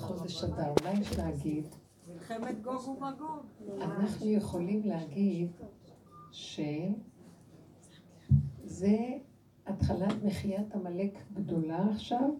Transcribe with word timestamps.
חודש 0.00 0.44
אדר, 0.44 0.74
מה 0.84 0.92
יש 1.00 1.18
להגיד? 1.18 1.64
מלחמת 2.08 2.62
גוג 2.62 2.88
ומגוג. 2.88 3.46
אנחנו 3.80 4.26
יכולים 4.26 4.82
להגיד 4.84 5.50
שזה 6.32 6.68
התחלת 9.66 10.24
מחיית 10.24 10.74
עמלק 10.74 11.18
גדולה 11.32 11.84
עכשיו, 11.90 12.30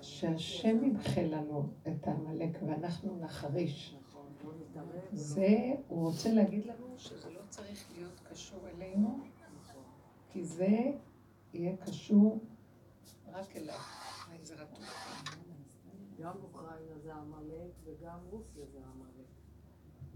שהשם 0.00 0.84
ימחה 0.84 1.22
לנו 1.22 1.68
את 1.88 2.08
העמלק 2.08 2.58
ואנחנו 2.66 3.18
נחריש. 3.20 3.96
זה, 5.12 5.74
הוא 5.88 6.06
רוצה 6.06 6.32
להגיד 6.32 6.66
לנו 6.66 6.86
שזה 6.96 7.30
לא 7.30 7.40
צריך 7.48 7.84
להיות 7.96 8.20
קשור 8.30 8.60
אלינו, 8.68 9.20
כי 10.28 10.44
זה 10.44 10.90
יהיה 11.54 11.76
קשור 11.76 12.38
רק 13.32 13.56
אליו, 13.56 13.78
לעזרתו. 14.32 14.82
זה 17.12 17.18
עמלק 17.18 17.72
וגם 17.84 18.18
רוסיה 18.30 18.64
זה 18.72 18.78
עמלק. 18.78 19.26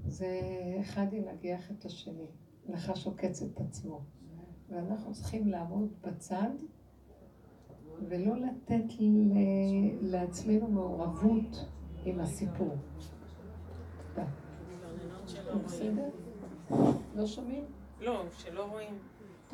זה 0.06 0.41
אחד 0.80 1.06
ינגח 1.12 1.70
את 1.70 1.84
השני, 1.84 2.27
נחש 2.69 3.06
עוקץ 3.06 3.42
את 3.42 3.60
עצמו. 3.60 4.00
ואנחנו 4.69 5.12
צריכים 5.12 5.48
לעמוד 5.48 5.92
בצד 6.00 6.50
ולא 8.09 8.36
לתת 8.36 8.84
לעצמנו 10.00 10.69
מעורבות 10.69 11.69
עם 12.05 12.20
הסיפור. 12.20 12.77
בסדר? 15.64 16.08
לא 17.14 17.27
שומעים? 17.27 17.64
לא, 18.00 18.24
שלא 18.30 18.70
רואים. 18.70 18.98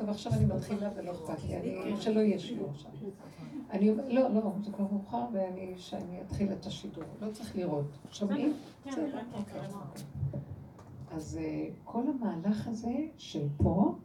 טוב, 0.03 0.09
עכשיו 0.09 0.33
אני 0.33 0.45
מתחילה 0.45 0.89
ולא 0.95 1.11
אכפת 1.11 1.43
לי, 1.43 1.57
אני, 1.57 2.01
שלא 2.01 2.19
יהיה 2.19 2.39
שיעור 2.39 2.69
עכשיו. 2.69 2.91
אני 3.71 3.89
אומרת, 3.89 4.05
לא, 4.07 4.29
לא, 4.33 4.51
זה 4.63 4.71
כבר 4.71 4.85
מאוחר 4.91 5.25
ואני, 5.33 5.73
שאני 5.77 6.21
אתחיל 6.21 6.51
את 6.51 6.65
השידור, 6.65 7.03
לא 7.21 7.31
צריך 7.31 7.55
לראות. 7.55 7.85
שומעים? 8.11 8.53
בסדר. 8.87 9.19
אז 11.11 11.39
אה, 11.41 11.67
כל 11.83 12.03
המהלך 12.07 12.67
הזה 12.67 12.95
של 13.17 13.47
פה, 13.57 13.95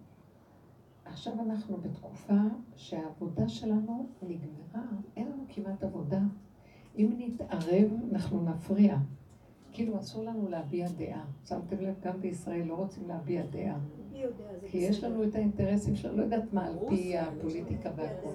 עכשיו 1.04 1.32
אנחנו 1.40 1.76
בתקופה 1.76 2.40
שהעבודה 2.76 3.48
שלנו 3.48 4.06
נגמרה, 4.22 4.86
אין 5.16 5.26
לנו 5.26 5.44
כמעט 5.48 5.84
עבודה. 5.84 6.20
אם 6.98 7.12
נתערב, 7.18 7.90
אנחנו 8.12 8.42
נפריע. 8.42 8.96
כאילו 9.72 9.98
אסור 9.98 10.24
לנו 10.24 10.48
להביע 10.48 10.88
דעה. 10.88 11.24
שמתם 11.44 11.76
לב, 11.80 11.94
גם 12.04 12.20
בישראל 12.20 12.66
לא 12.66 12.74
רוצים 12.74 13.08
להביע 13.08 13.42
דעה. 13.50 13.78
כי 14.66 14.78
יש 14.78 15.04
לנו 15.04 15.24
את 15.24 15.34
האינטרסים 15.34 15.96
שלנו, 15.96 16.16
לא 16.16 16.22
יודעת 16.22 16.52
מה, 16.52 16.66
על 16.66 16.74
פי 16.88 17.18
הפוליטיקה 17.18 17.90
והכל. 17.96 18.34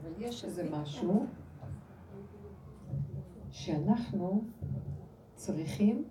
אבל 0.00 0.12
יש 0.18 0.44
איזה 0.44 0.70
משהו 0.70 1.26
שאנחנו 3.50 4.44
צריכים 5.34 6.04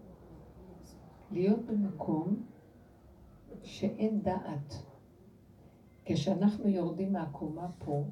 להיות 1.31 1.65
במקום 1.65 2.43
שאין 3.63 4.21
דעת. 4.21 4.73
כשאנחנו 6.05 6.69
יורדים 6.69 7.13
מהקומה 7.13 7.67
פה, 7.77 8.03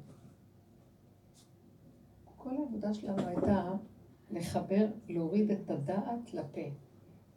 כל 2.36 2.56
העבודה 2.56 2.94
שלנו 2.94 3.26
הייתה 3.26 3.72
לחבר, 4.30 4.86
להוריד 5.08 5.50
את 5.50 5.70
הדעת 5.70 6.34
לפה. 6.34 6.85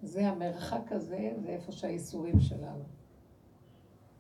זה 0.02 0.30
המרחק 0.30 0.92
הזה, 0.92 1.33
זה 1.38 1.47
איפה 1.47 1.72
שהאיסורים 1.72 2.39
שלנו. 2.39 2.83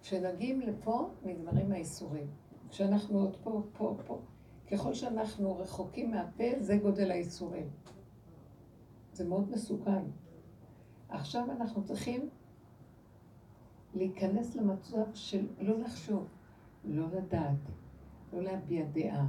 כשנגיעים 0.01 0.61
לפה, 0.61 1.09
נגמרים 1.23 1.71
האיסורים. 1.71 2.27
כשאנחנו 2.69 3.19
עוד 3.19 3.35
פה, 3.43 3.61
פה, 3.73 3.95
פה, 4.05 4.21
ככל 4.71 4.93
שאנחנו 4.93 5.57
רחוקים 5.57 6.11
מהפה, 6.11 6.43
זה 6.59 6.77
גודל 6.77 7.11
האיסורים. 7.11 7.69
זה 9.13 9.27
מאוד 9.27 9.51
מסוכן. 9.51 10.03
עכשיו 11.09 11.51
אנחנו 11.51 11.83
צריכים 11.83 12.29
להיכנס 13.93 14.55
למצב 14.55 15.13
של 15.13 15.47
לא 15.59 15.79
לחשוב, 15.79 16.27
לא 16.83 17.07
לדעת, 17.11 17.59
לא 18.33 18.41
להביע 18.43 18.85
דעה, 18.85 19.27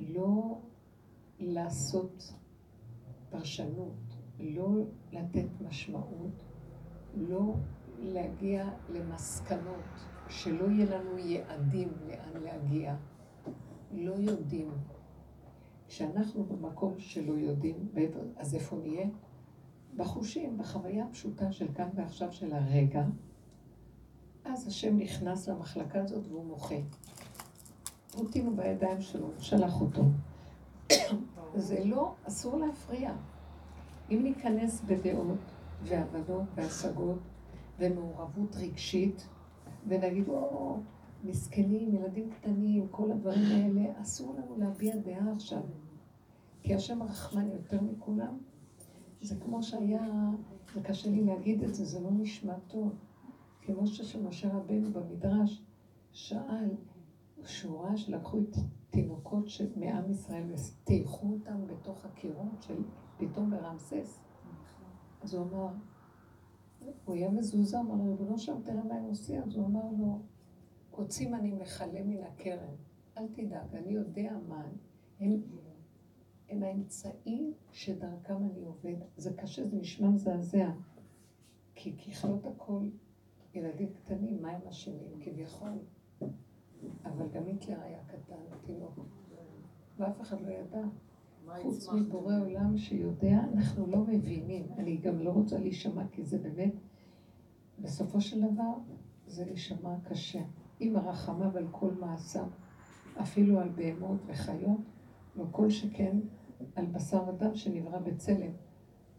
לא 0.00 0.58
לעשות 1.38 2.34
פרשנות, 3.30 4.07
לא 4.40 4.68
לתת 5.12 5.46
משמעות, 5.60 6.42
לא 7.14 7.54
להגיע 7.98 8.70
למסקנות, 8.90 9.84
שלא 10.28 10.64
יהיה 10.64 10.98
לנו 10.98 11.18
יעדים 11.18 11.88
לאן 12.08 12.42
להגיע. 12.42 12.96
לא 13.92 14.12
יודעים. 14.12 14.70
כשאנחנו 15.88 16.44
במקום 16.44 16.94
שלא 16.98 17.32
יודעים, 17.32 17.88
אז 18.36 18.54
איפה 18.54 18.76
נהיה? 18.76 19.06
בחושים, 19.96 20.58
בחוויה 20.58 21.04
הפשוטה 21.04 21.52
של 21.52 21.66
כאן 21.74 21.88
ועכשיו 21.94 22.32
של 22.32 22.52
הרגע, 22.52 23.04
אז 24.44 24.66
השם 24.66 24.98
נכנס 24.98 25.48
למחלקה 25.48 26.02
הזאת 26.02 26.26
והוא 26.26 26.44
מוחה. 26.44 26.74
הוא 28.14 28.26
בידיים 28.56 29.00
שלו, 29.00 29.28
שלח 29.38 29.80
אותו. 29.80 30.02
זה 31.54 31.84
לא, 31.84 32.14
אסור 32.24 32.56
להפריע. 32.56 33.12
אם 34.10 34.20
ניכנס 34.22 34.80
בדעות 34.80 35.38
והבנות 35.82 36.48
והשגות 36.54 37.18
ומעורבות 37.78 38.56
רגשית, 38.56 39.28
ונגיד, 39.88 40.28
או, 40.28 40.80
מסכנים, 41.24 41.94
ילדים 41.94 42.30
קטנים, 42.30 42.88
כל 42.90 43.10
הדברים 43.10 43.44
האלה, 43.44 44.00
אסור 44.02 44.34
לנו 44.38 44.56
להביע 44.58 44.96
דעה 44.96 45.32
עכשיו. 45.32 45.62
כי 46.62 46.74
השם 46.74 47.02
הרחמן 47.02 47.50
יותר 47.50 47.80
מכולם, 47.82 48.38
זה 49.20 49.34
כמו 49.40 49.62
שהיה, 49.62 50.30
זה 50.74 50.82
קשה 50.82 51.10
לי 51.10 51.24
להגיד 51.24 51.62
את 51.62 51.74
זה, 51.74 51.84
זה 51.84 52.00
לא 52.00 52.10
נשמע 52.10 52.54
טוב. 52.68 52.92
כמו 53.62 53.86
שמשה 53.86 54.48
רבנו 54.56 54.90
במדרש 54.92 55.62
שאל, 56.12 56.70
שהוא 57.44 57.80
ראה 57.80 57.96
שלקחו 57.96 58.38
את 58.38 58.56
תינוקות 58.90 59.44
מעם 59.76 60.10
ישראל 60.10 60.44
וטייחו 60.52 61.32
אותם 61.32 61.66
בתוך 61.66 62.04
הקירות 62.04 62.62
של 62.62 62.82
פתאום 63.18 63.50
ברמסס. 63.50 64.20
אז 65.22 65.34
הוא 65.34 65.46
אמר, 65.46 65.68
הוא 67.04 67.14
היה 67.14 67.30
מזועזע, 67.30 67.80
אמר 67.80 68.04
ריבונו 68.04 68.38
שם, 68.38 68.60
תראה 68.64 68.84
מה 68.84 68.94
הם 68.94 69.04
עושים. 69.04 69.42
אז 69.42 69.56
הוא 69.56 69.66
אמר 69.66 69.84
לו, 69.98 70.18
קוצים 70.90 71.34
אני 71.34 71.52
מכלה 71.52 72.04
מן 72.04 72.22
הקרן, 72.22 72.74
אל 73.18 73.28
תדאג, 73.28 73.76
אני 73.76 73.92
יודע 73.92 74.32
מה, 74.48 74.66
הם, 75.20 75.42
הם 76.48 76.62
האמצעים 76.62 77.52
שדרכם 77.72 78.36
אני 78.36 78.64
עובד. 78.64 78.96
זה 79.16 79.32
קשה, 79.32 79.66
זה 79.66 79.76
נשמע 79.76 80.08
מזעזע, 80.08 80.70
כי 81.74 81.96
ככלות 81.96 82.46
הכל 82.46 82.88
ילדים 83.54 83.92
קטנים, 83.92 84.42
מה 84.42 84.50
הם 84.50 84.68
אשמים 84.68 85.20
כביכול? 85.20 85.78
אבל 87.04 87.28
גם 87.32 87.44
היטלר 87.46 87.80
היה 87.80 88.04
קטן, 88.06 88.58
תינוק, 88.66 88.98
ואף 89.98 90.20
אחד 90.20 90.40
לא 90.40 90.50
ידע. 90.50 90.82
חוץ 91.62 91.88
מבורא 91.92 92.34
עולם 92.40 92.76
שיודע, 92.76 93.40
אנחנו 93.54 93.86
לא 93.86 93.98
מבינים. 93.98 94.66
אני 94.78 94.96
גם 94.96 95.18
לא 95.18 95.30
רוצה 95.30 95.58
להישמע, 95.58 96.02
כי 96.12 96.24
זה 96.24 96.38
באמת, 96.38 96.72
בסופו 97.78 98.20
של 98.20 98.40
דבר, 98.40 98.72
זה 99.26 99.44
להישמע 99.44 99.94
קשה. 100.04 100.42
עם 100.80 100.96
הרחמיו 100.96 101.56
על 101.56 101.66
כל 101.70 101.90
מעשיו, 102.00 102.46
אפילו 103.20 103.60
על 103.60 103.68
בהמות 103.68 104.18
וחיות, 104.26 104.80
וכל 105.36 105.70
שכן 105.70 106.18
על 106.76 106.86
בשר 106.86 107.30
אדם 107.30 107.54
שנברא 107.54 107.98
בצלם. 107.98 108.50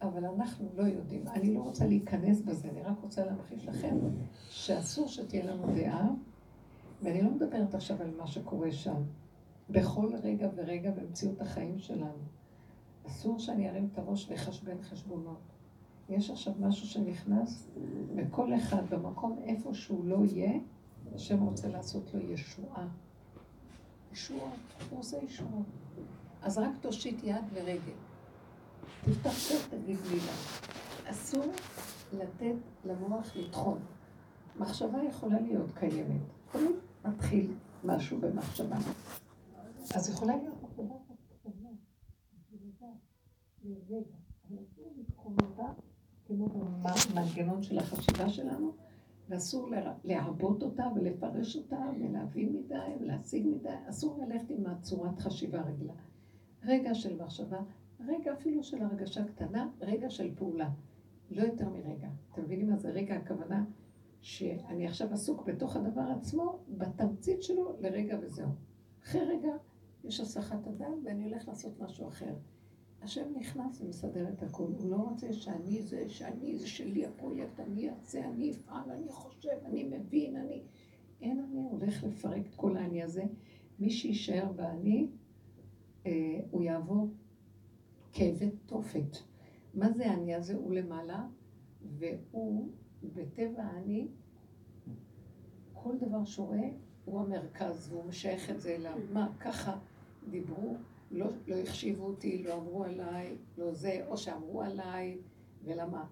אבל 0.01 0.25
אנחנו 0.25 0.69
לא 0.75 0.83
יודעים. 0.83 1.27
אני 1.27 1.53
לא 1.53 1.59
רוצה 1.59 1.87
להיכנס 1.87 2.41
בזה, 2.41 2.69
אני 2.69 2.81
רק 2.81 2.97
רוצה 3.01 3.25
להמחיש 3.25 3.67
לכם 3.67 3.97
שאסור 4.49 5.07
שתהיה 5.07 5.45
לנו 5.45 5.75
דעה, 5.75 6.09
ואני 7.01 7.21
לא 7.21 7.31
מדברת 7.31 7.75
עכשיו 7.75 8.01
על 8.01 8.11
מה 8.17 8.27
שקורה 8.27 8.71
שם. 8.71 9.01
בכל 9.69 10.09
רגע 10.23 10.49
ורגע 10.55 10.91
במציאות 10.91 11.41
החיים 11.41 11.79
שלנו. 11.79 12.23
אסור 13.07 13.39
שאני 13.39 13.69
ארים 13.69 13.89
את 13.93 13.97
הראש 13.97 14.29
ואחשבן 14.29 14.81
חשבונות. 14.81 15.39
יש 16.09 16.29
עכשיו 16.29 16.53
משהו 16.59 16.87
שנכנס, 16.87 17.69
וכל 18.15 18.53
אחד 18.55 18.89
במקום 18.89 19.39
איפה 19.43 19.73
שהוא 19.73 20.05
לא 20.05 20.25
יהיה, 20.25 20.59
השם 21.15 21.43
רוצה 21.43 21.67
לעשות 21.67 22.13
לו 22.13 22.19
ישועה. 22.19 22.87
ישועה, 24.11 24.51
הוא 24.89 24.99
עושה 24.99 25.17
ישועה. 25.17 25.61
אז 26.41 26.57
רק 26.57 26.71
תושיט 26.81 27.23
יד 27.23 27.43
ורגל. 27.53 27.93
תפתח 29.05 29.29
פה, 29.29 29.77
תגיד. 29.77 29.97
אסור 31.05 31.45
לתת 32.13 32.55
למוח 32.85 33.35
לטחון. 33.35 33.79
מחשבה 34.59 35.03
יכולה 35.03 35.39
להיות 35.39 35.71
קיימת. 35.75 36.21
תמיד 36.51 36.75
מתחיל 37.05 37.53
משהו 37.83 38.19
במחשבה. 38.19 38.77
אז 39.95 40.09
יכולה 40.09 40.35
להיות 40.35 40.63
מחשבה 40.63 40.95
קטנה, 41.39 41.69
לרגע, 43.63 44.15
אבל 44.47 44.57
אסור 44.63 44.93
לטחון 44.97 45.35
אותה 45.41 45.73
כמו 46.25 46.47
במנגנון 46.47 47.63
של 47.63 47.77
החשיבה 47.77 48.29
שלנו, 48.29 48.71
ואסור 49.29 49.69
להרבות 50.03 50.63
אותה 50.63 50.83
ולפרש 50.95 51.55
אותה 51.55 51.85
ולהבין 51.99 52.53
מדי 52.53 52.95
ולהשיג 52.99 53.47
מדי, 53.47 53.75
אסור 53.89 54.17
ללכת 54.21 54.49
עם 54.49 54.65
הצורת 54.65 55.19
חשיבה 55.19 55.61
רגילה. 55.61 55.93
רגע 56.63 56.95
של 56.95 57.23
מחשבה, 57.23 57.59
רגע 57.99 58.33
אפילו 58.33 58.63
של 58.63 58.81
הרגשה 58.81 59.23
קטנה, 59.23 59.69
רגע 59.81 60.09
של 60.09 60.35
פעולה. 60.35 60.69
לא 61.31 61.41
יותר 61.41 61.69
מרגע. 61.69 62.09
אתם 62.33 62.43
מבינים 62.43 62.69
מה 62.69 62.77
זה 62.77 62.89
רגע 62.89 63.15
הכוונה? 63.15 63.65
שאני 64.21 64.87
עכשיו 64.87 65.13
עסוק 65.13 65.45
בתוך 65.45 65.75
הדבר 65.75 66.01
עצמו, 66.17 66.59
בתמצית 66.77 67.43
שלו, 67.43 67.75
לרגע 67.79 68.17
וזהו. 68.21 68.49
אחרי 69.03 69.21
רגע 69.21 69.51
יש 70.03 70.19
הסחת 70.19 70.67
הדעת 70.67 70.97
ואני 71.03 71.23
הולך 71.23 71.47
לעשות 71.47 71.79
משהו 71.79 72.07
אחר. 72.07 72.33
השם 73.01 73.33
נכנס 73.35 73.81
ומסדר 73.81 74.29
את 74.29 74.43
הכול. 74.43 74.71
הוא 74.77 74.89
לא 74.89 74.95
רוצה 74.95 75.33
שאני 75.33 75.81
זה, 75.81 76.09
שאני 76.09 76.57
זה 76.57 76.67
שלי 76.67 77.05
הפרויקט, 77.05 77.59
אני 77.59 77.89
אעשה, 77.89 78.29
אני 78.29 78.51
אפעל, 78.51 78.91
אני 78.91 79.09
חושב, 79.09 79.57
אני 79.65 79.83
מבין, 79.83 80.35
אני... 80.35 80.61
אין 81.21 81.39
אני 81.39 81.61
הולך 81.71 82.03
לפרק 82.03 82.45
את 82.49 82.55
כל 82.55 82.77
האני 82.77 83.03
הזה. 83.03 83.23
מי 83.79 83.89
שיישאר 83.89 84.51
באני, 84.51 85.07
אה, 86.05 86.39
הוא 86.51 86.63
יעבור 86.63 87.09
כאבת 88.13 88.53
תופת. 88.65 89.17
מה 89.73 89.91
זה 89.91 90.11
האני 90.11 90.35
הזה? 90.35 90.55
הוא 90.55 90.73
למעלה, 90.73 91.27
והוא, 91.81 92.69
בטבע 93.03 93.63
האני, 93.63 94.07
כל 95.73 95.97
דבר 95.97 96.25
שהוא 96.25 96.47
רואה, 96.47 96.69
הוא 97.05 97.19
המרכז, 97.19 97.91
והוא 97.91 98.05
משייך 98.05 98.49
את 98.49 98.61
זה 98.61 98.75
אליו. 98.75 98.97
מה, 99.13 99.29
ככה 99.39 99.77
דיברו, 100.29 100.75
לא, 101.11 101.27
לא 101.47 101.55
החשיבו 101.55 102.05
אותי, 102.05 102.43
לא 102.43 102.53
אמרו 102.53 102.83
עליי, 102.83 103.35
לא 103.57 103.73
זה, 103.73 104.05
או 104.07 104.17
שאמרו 104.17 104.61
עליי, 104.61 105.17
ולמה? 105.63 106.05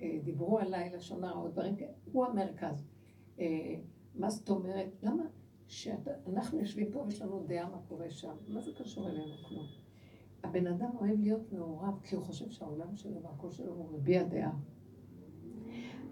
אה, 0.00 0.18
דיברו 0.24 0.58
עליי 0.58 0.90
לשון 0.90 1.24
הרע, 1.24 1.40
או 1.40 1.48
דברים 1.48 1.76
כאלה, 1.76 1.92
הוא 2.12 2.26
המרכז. 2.26 2.84
אה, 3.38 3.74
מה 4.14 4.30
זאת 4.30 4.50
אומרת? 4.50 4.88
למה? 5.02 5.24
שאנחנו 5.66 6.60
יושבים 6.60 6.92
פה 6.92 6.98
ויש 7.06 7.22
לנו 7.22 7.44
דעה 7.46 7.70
מה 7.70 7.78
קורה 7.88 8.10
שם. 8.10 8.34
מה 8.48 8.60
זה 8.60 8.70
קשור 8.78 9.08
אלינו? 9.08 9.34
כלום. 9.48 9.66
הבן 10.44 10.66
אדם 10.66 10.90
אוהב 11.00 11.20
להיות 11.20 11.52
מעורב 11.52 12.00
כי 12.02 12.16
הוא 12.16 12.24
חושב 12.24 12.50
שהעולם 12.50 12.96
שלו 12.96 13.22
והכל 13.22 13.50
שלו 13.50 13.72
הוא 13.72 13.88
מביע 13.92 14.22
דעה. 14.22 14.52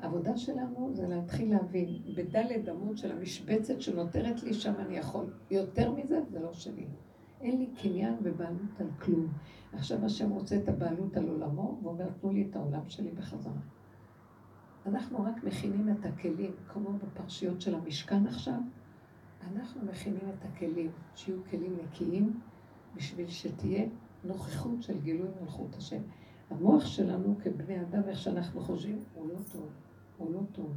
העבודה 0.01 0.37
שלנו 0.37 0.91
זה 0.93 1.09
להתחיל 1.09 1.51
להבין, 1.51 2.03
בדלת 2.17 2.69
אמות 2.69 2.99
של 2.99 3.13
המשבצת 3.13 3.81
שנותרת 3.81 4.43
לי, 4.43 4.55
שם 4.55 4.75
אני 4.79 4.97
יכול. 4.97 5.27
יותר 5.51 5.93
מזה, 5.93 6.21
זה 6.31 6.41
לא 6.41 6.53
שלי. 6.53 6.87
אין 7.43 7.59
לי 7.59 7.67
קניין 7.83 8.15
ובעלות 8.23 8.81
על 8.81 8.87
כלום. 9.01 9.27
עכשיו 9.73 10.05
השם 10.05 10.31
רוצה 10.31 10.57
את 10.57 10.69
הבעלות 10.69 11.17
על 11.17 11.29
עולמו, 11.29 11.79
ואומר, 11.83 12.09
תנו 12.21 12.33
לי 12.33 12.47
את 12.51 12.57
העולם 12.57 12.89
שלי 12.89 13.11
בחזרה. 13.11 13.61
אנחנו 14.87 15.25
רק 15.25 15.45
מכינים 15.45 15.89
את 15.89 16.07
הכלים, 16.07 16.51
כמו 16.69 16.91
בפרשיות 16.93 17.61
של 17.61 17.75
המשכן 17.75 18.27
עכשיו, 18.27 18.61
אנחנו 19.43 19.81
מכינים 19.85 20.29
את 20.39 20.45
הכלים, 20.45 20.91
שיהיו 21.15 21.39
כלים 21.51 21.77
נקיים, 21.85 22.41
בשביל 22.97 23.29
שתהיה 23.29 23.87
נוכחות 24.25 24.83
של 24.83 25.01
גילוי 25.01 25.29
מלכות 25.41 25.75
השם. 25.75 26.03
המוח 26.51 26.87
שלנו 26.87 27.37
כבני 27.43 27.81
אדם, 27.81 28.03
איך 28.09 28.19
שאנחנו 28.19 28.61
חושבים, 28.61 29.03
הוא 29.15 29.29
לא 29.29 29.39
טוב, 29.53 29.69
הוא 30.19 30.33
לא 30.33 30.41
טוב. 30.53 30.73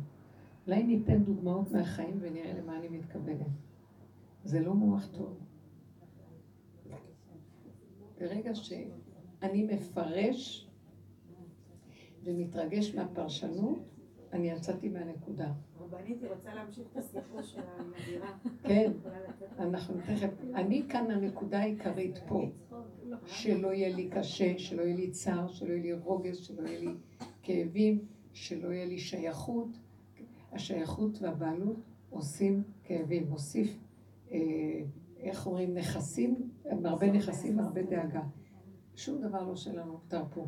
אולי 0.67 0.83
ניתן 0.83 1.23
דוגמאות 1.23 1.71
מהחיים 1.71 2.17
ונראה 2.21 2.53
למה 2.61 2.77
אני 2.77 2.89
מתכוונת. 2.89 3.47
זה 4.43 4.59
לא 4.59 4.73
מוח 4.73 5.07
טוב. 5.11 5.37
ברגע 8.19 8.55
שאני 8.55 9.63
מפרש 9.63 10.67
ומתרגש 12.23 12.95
מהפרשנות, 12.95 13.79
אני 14.33 14.49
יצאתי 14.49 14.89
מהנקודה. 14.89 15.51
רבנית, 15.79 16.21
היא 16.21 16.29
רוצה 16.29 16.53
להמשיך 16.53 16.87
את 16.91 16.97
הסיפור 16.97 17.41
של 17.41 17.61
המדירה. 17.77 18.37
כן, 18.63 18.91
אנחנו 19.59 19.95
תכף, 20.01 20.29
אני 20.55 20.83
כאן 20.89 21.11
הנקודה 21.11 21.59
העיקרית 21.59 22.17
פה, 22.27 22.49
שלא 23.25 23.73
יהיה 23.73 23.95
לי 23.95 24.09
קשה, 24.09 24.57
שלא 24.57 24.81
יהיה 24.81 24.95
לי 24.95 25.11
צער, 25.11 25.47
שלא 25.47 25.69
יהיה 25.73 25.81
לי 25.81 25.93
רוגז, 25.93 26.37
שלא 26.37 26.67
יהיה 26.67 26.79
לי 26.79 26.93
כאבים, 27.43 28.05
שלא 28.33 28.67
יהיה 28.67 28.85
לי 28.85 28.97
שייכות. 28.99 29.69
השייכות 30.55 31.21
והבעלות 31.21 31.77
עושים 32.09 32.63
כאבים, 32.83 33.27
מוסיף, 33.29 33.77
אה, 34.31 34.37
איך 35.25 35.47
אומרים, 35.47 35.73
נכסים, 35.73 36.49
הרבה 36.85 37.11
נכסים, 37.11 37.59
הרבה 37.59 37.81
דאגה. 37.83 38.21
שום 38.95 39.21
דבר 39.21 39.43
לא 39.43 39.55
שלנו 39.55 39.91
מותר 39.91 40.23
פה. 40.29 40.47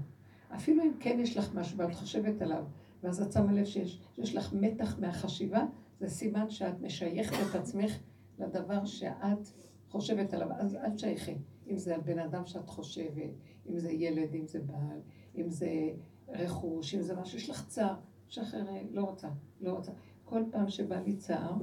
אפילו 0.56 0.84
אם 0.84 0.92
כן 1.00 1.20
יש 1.20 1.38
לך 1.38 1.56
משהו 1.56 1.78
ואת 1.78 1.96
חושבת 1.96 2.42
עליו, 2.42 2.66
ואז 3.04 3.22
את 3.22 3.32
שמה 3.32 3.54
לב 3.54 3.66
שיש, 3.66 4.02
שיש 4.16 4.36
לך 4.36 4.54
מתח 4.54 5.00
מהחשיבה, 5.00 5.66
זה 6.00 6.08
סימן 6.08 6.50
שאת 6.50 6.82
משייכת 6.82 7.36
את 7.50 7.56
עצמך 7.56 7.98
לדבר 8.40 8.86
שאת 8.86 9.50
חושבת 9.90 10.34
עליו. 10.34 10.48
אז 10.52 10.76
אל 10.76 10.92
תשייכי. 10.92 11.36
אם 11.70 11.78
זה 11.78 11.98
בן 11.98 12.20
אדם 12.20 12.46
שאת 12.46 12.70
חושבת, 12.70 13.32
אם 13.70 13.80
זה 13.80 13.92
ילד, 13.92 14.36
אם 14.36 14.48
זה 14.48 14.60
בעל, 14.60 15.00
אם 15.36 15.50
זה 15.50 15.70
רכוש, 16.28 16.96
אם 16.96 17.02
זה 17.02 17.16
משהו, 17.16 17.38
יש 17.38 17.50
לך 17.50 17.68
צער, 17.68 17.96
שחררי, 18.28 18.88
לא 18.92 19.02
רוצה, 19.02 19.30
לא 19.62 19.72
רוצה. 19.72 19.92
כל 20.26 20.44
פעם 20.52 20.70
שבא 20.70 21.00
לי 21.00 21.16
צער, 21.16 21.54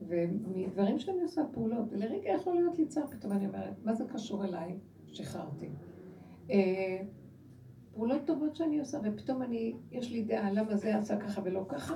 ומדברים 0.00 0.98
שאני 0.98 1.22
עושה 1.22 1.42
פעולות, 1.52 1.92
לרגע 1.92 2.28
יכול 2.28 2.54
להיות 2.54 2.78
לי 2.78 2.86
צער, 2.86 3.06
פתאום 3.06 3.32
אני 3.32 3.46
אומרת, 3.46 3.74
מה 3.84 3.94
זה 3.94 4.04
קשור 4.04 4.44
אליי? 4.44 4.78
שחררתי. 5.06 5.68
אה, 6.50 7.02
פעולות 7.94 8.20
טובות 8.24 8.56
שאני 8.56 8.78
עושה, 8.78 8.98
ופתאום 9.04 9.42
אני, 9.42 9.74
יש 9.90 10.12
לי 10.12 10.22
דעה 10.22 10.52
למה 10.52 10.76
זה 10.76 10.96
עשה 10.96 11.16
ככה 11.16 11.40
ולא 11.44 11.64
ככה, 11.68 11.94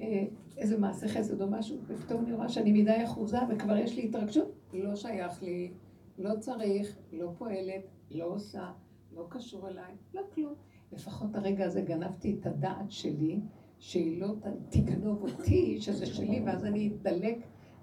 אה, 0.00 0.24
איזה 0.56 0.78
מעשה 0.78 1.08
חסד 1.08 1.42
או 1.42 1.50
משהו, 1.50 1.78
ופתאום 1.86 2.24
אני 2.24 2.32
רואה 2.32 2.48
שאני 2.48 2.82
מדי 2.82 3.04
אחוזה 3.04 3.38
וכבר 3.48 3.76
יש 3.76 3.96
לי 3.96 4.04
התרגשות, 4.04 4.52
לא 4.72 4.96
שייך 4.96 5.42
לי, 5.42 5.72
לא 6.18 6.36
צריך, 6.38 6.98
לא 7.12 7.30
פועלת, 7.38 7.84
לא 8.10 8.24
עושה, 8.24 8.72
לא 9.12 9.26
קשור 9.28 9.68
אליי, 9.68 9.92
לא 10.14 10.22
כלום. 10.34 10.54
לפחות 10.92 11.34
הרגע 11.34 11.64
הזה 11.64 11.80
גנבתי 11.80 12.36
את 12.40 12.46
הדעת 12.46 12.90
שלי, 12.90 13.40
שהיא 13.78 14.20
לא 14.20 14.34
תגנוב 14.68 15.22
אותי, 15.22 15.80
שזה 15.80 16.06
שלי, 16.06 16.42
ואז 16.46 16.64
אני 16.64 16.88
אתדלק 16.94 17.38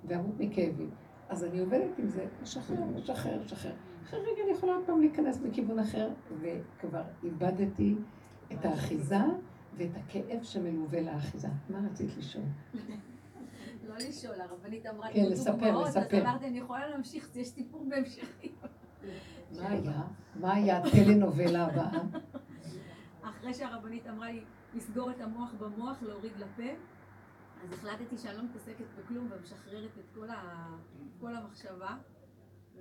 ואמות 0.05 0.39
מכאבים. 0.39 0.89
אז 1.29 1.43
אני 1.43 1.59
עובדת 1.59 1.99
עם 1.99 2.07
זה, 2.09 2.25
לשחרר, 2.41 2.77
לשחרר, 2.95 3.41
לשחרר. 3.41 3.73
אחרי 4.03 4.19
רגע 4.19 4.43
אני 4.43 4.51
יכולה 4.51 4.75
עוד 4.75 4.85
פעם 4.85 5.01
להיכנס 5.01 5.37
בכיוון 5.37 5.79
אחר, 5.79 6.09
וכבר 6.41 7.01
איבדתי 7.23 7.95
את 8.51 8.65
האחיזה 8.65 9.17
ואת 9.77 9.91
הכאב 9.95 10.43
שמלווה 10.43 11.01
לאחיזה. 11.01 11.47
מה 11.69 11.79
רצית 11.91 12.17
לשאול? 12.17 12.45
לא 13.87 13.95
לשאול, 13.95 14.41
הרבנית 14.41 14.85
אמרה 14.85 15.13
כן, 15.13 15.25
לספר, 15.25 15.77
לספר. 15.81 16.17
אז 16.17 16.23
אמרתי, 16.23 16.47
אני 16.47 16.59
יכולה 16.59 16.87
להמשיך, 16.87 17.35
יש 17.35 17.47
סיפור 17.47 17.85
בהמשכים. 17.89 18.51
מה 19.59 19.69
היה? 19.69 20.01
מה 20.35 20.53
היה 20.53 20.77
הטלנובלה 20.77 21.65
הבאה? 21.65 21.91
אחרי 23.29 23.53
שהרבנית 23.53 24.07
אמרה 24.07 24.31
לי 24.31 24.43
לסגור 24.75 25.11
את 25.11 25.21
המוח 25.21 25.53
במוח, 25.53 26.01
להוריד 26.01 26.37
לפה, 26.37 26.71
אז 27.63 27.71
החלטתי 27.73 28.17
שאני 28.17 28.37
לא 28.37 28.43
מתעסקת 28.43 28.85
בכלום 28.97 29.29
ומשחררת 29.31 29.91
את 29.97 30.17
כל 31.19 31.35
המחשבה. 31.35 31.97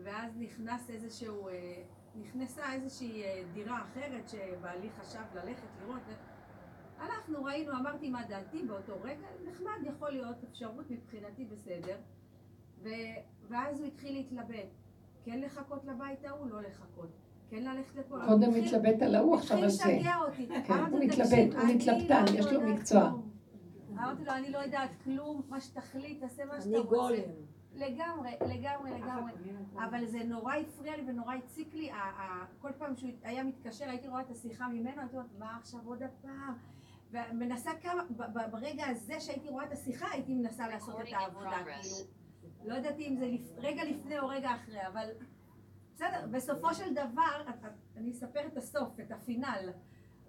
ואז 0.03 0.37
נכנס 0.37 0.91
איזשהו, 0.91 1.49
אה, 1.49 1.83
נכנסה 2.15 2.73
איזושהי 2.73 3.23
אה, 3.23 3.45
דירה 3.53 3.83
אחרת 3.83 4.29
שבעלי 4.29 4.91
חשב 4.91 5.23
ללכת 5.35 5.69
לראות. 5.81 6.03
הלכנו, 6.99 7.45
ראינו, 7.45 7.73
אמרתי 7.73 8.11
מה 8.11 8.25
דעתי 8.29 8.63
באותו 8.63 9.01
רגע, 9.03 9.27
נחמד, 9.45 9.79
יכול 9.83 10.11
להיות 10.11 10.37
אפשרות 10.51 10.91
מבחינתי 10.91 11.45
בסדר. 11.45 11.97
ו... 12.83 12.89
ואז 13.49 13.81
הוא 13.81 13.87
התחיל 13.87 14.13
להתלבט, 14.13 14.69
כן 15.25 15.41
לחכות 15.41 15.85
לבית 15.85 16.25
ההוא, 16.25 16.51
לא 16.51 16.63
לחכות. 16.63 17.11
כן 17.53 17.63
ללכת 17.63 17.97
לפה. 17.97 18.17
קודם 18.27 18.51
מתלבט 18.55 19.03
על 19.03 19.15
ההוא, 19.15 19.37
עכשיו 19.37 19.59
על 19.59 19.69
זה. 19.69 19.85
התחיל 19.85 19.99
לשגע 19.99 20.17
אותי. 20.17 20.49
כן, 20.67 20.85
הוא 20.91 21.01
מתלבט, 21.05 21.55
הוא 21.55 21.75
מתלבטן, 21.75 22.25
לא 22.33 22.39
יש 22.39 22.47
לו 22.47 22.61
מקצוע. 22.61 23.13
אמרתי 23.91 24.25
לו, 24.25 24.33
אני 24.33 24.51
לא 24.51 24.59
יודעת 24.59 24.91
כלום, 25.05 25.43
מה 25.49 25.61
שתחליט, 25.61 26.21
תעשה 26.21 26.45
מה 26.45 26.61
שאתה 26.61 26.79
רוצה. 26.79 26.79
אני 26.79 26.87
גולם. 26.89 27.33
לגמרי, 27.75 28.31
לגמרי, 28.41 28.91
לגמרי. 28.91 29.33
אבל 29.77 30.07
זה 30.07 30.19
נורא 30.25 30.55
הפריע 30.55 30.97
לי 30.97 31.03
ונורא 31.07 31.35
הציק 31.35 31.75
לי. 31.75 31.91
כל 32.61 32.71
פעם 32.79 32.97
שהוא 32.97 33.11
היה 33.23 33.45
מתקשר, 33.45 33.89
הייתי 33.89 34.09
רואה 34.09 34.21
את 34.21 34.31
השיחה 34.31 34.69
ממנו, 34.69 35.01
הייתי 35.01 35.17
אומרת, 35.17 35.31
מה 35.39 35.57
עכשיו 35.61 35.81
עוד 35.85 36.03
הפעם? 36.03 36.55
ומנסה 37.11 37.71
כמה, 37.83 38.03
ברגע 38.51 38.87
הזה 38.87 39.21
שהייתי 39.21 39.49
רואה 39.49 39.65
את 39.65 39.73
השיחה, 39.73 40.07
הייתי 40.13 40.35
מנסה 40.35 40.69
לעשות 40.69 41.01
את 41.01 41.07
העבודה, 41.13 41.65
כאילו. 41.65 41.97
לא 42.65 42.75
ידעתי 42.75 43.09
אם 43.09 43.17
זה 43.17 43.27
רגע 43.57 43.85
לפני 43.85 44.19
או 44.19 44.29
רגע 44.29 44.51
אחרי, 44.55 44.87
אבל 44.87 45.09
בסדר, 46.03 46.27
בסופו 46.31 46.75
של 46.75 46.95
דבר, 46.95 47.53
אני 47.97 48.11
אספר 48.11 48.41
את 48.47 48.57
הסוף, 48.57 49.01
את 49.01 49.13
הפינל. 49.13 49.71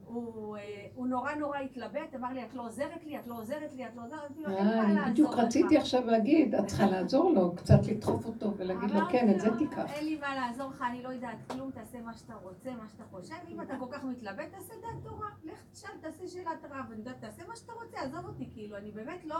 הוא, 0.06 0.58
אה, 0.58 0.88
הוא 0.96 1.08
נורא 1.08 1.34
נורא 1.34 1.58
התלבט, 1.58 2.16
אמר 2.16 2.34
לי, 2.34 2.46
את 2.46 2.54
לא 2.54 2.66
עוזרת 2.66 3.04
לי, 3.06 3.20
את 3.20 3.28
לא 3.28 3.38
עוזרת 3.40 3.74
לי, 3.74 3.88
את 3.88 3.96
לא 3.96 4.04
עוזרת 4.06 4.38
לי, 4.38 4.46
אין 4.46 4.68
אה, 4.68 4.82
אני 4.84 5.12
בדיוק 5.12 5.34
רציתי 5.34 5.78
עכשיו 5.78 6.06
להגיד, 6.06 6.56
את 6.56 6.68
צריכה 6.68 6.86
לעזור 6.86 7.32
לו, 7.32 7.56
קצת 7.56 7.80
לדחוף 7.88 8.26
אותו 8.26 8.54
ולהגיד 8.58 8.92
לו, 8.92 9.00
כן, 9.12 9.30
את 9.30 9.40
זה 9.40 9.50
תיקח. 9.58 9.86
אין 9.94 10.06
לי 10.06 10.20
מה 10.20 10.36
לעזור 10.36 10.70
לך, 10.70 10.84
אני 10.90 11.04
לא 11.04 11.10
יודעת 11.10 11.38
כלום, 11.52 11.72
תעשה 11.72 12.02
מה 12.02 12.14
שאתה 12.14 12.34
רוצה, 12.44 12.72
מה 12.72 12.88
שאתה 12.90 13.04
חושב, 13.12 13.36
אם 13.50 13.62
אתה 13.62 13.74
כל 13.80 13.88
כך 13.92 14.04
מתלבט, 14.04 14.52
תעשה 14.52 14.74
דעת 14.82 15.04
תורה, 15.04 15.30
לך 15.44 15.64
תשאל, 15.74 15.98
תעשה 16.02 16.28
שאלת 16.28 16.66
רב, 16.72 16.86
אני 16.92 17.00
יודעת, 17.00 17.20
תעשה 17.20 17.42
מה 17.48 17.56
שאתה 17.56 17.72
רוצה, 17.84 18.02
עזוב 18.02 18.26
אותי, 18.26 18.50
כאילו, 18.54 18.78
אני 18.78 18.92
באמת 18.92 19.26
לא, 19.26 19.38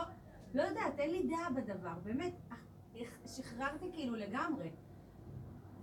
לא 0.54 0.62
יודעת, 0.62 0.98
אין 0.98 1.10
לי 1.10 1.22
דעה 1.28 1.50
בדבר, 1.50 1.94
באמת, 2.04 2.32
שחררתי 3.26 3.86
כאילו 3.92 4.16
לגמרי. 4.16 4.70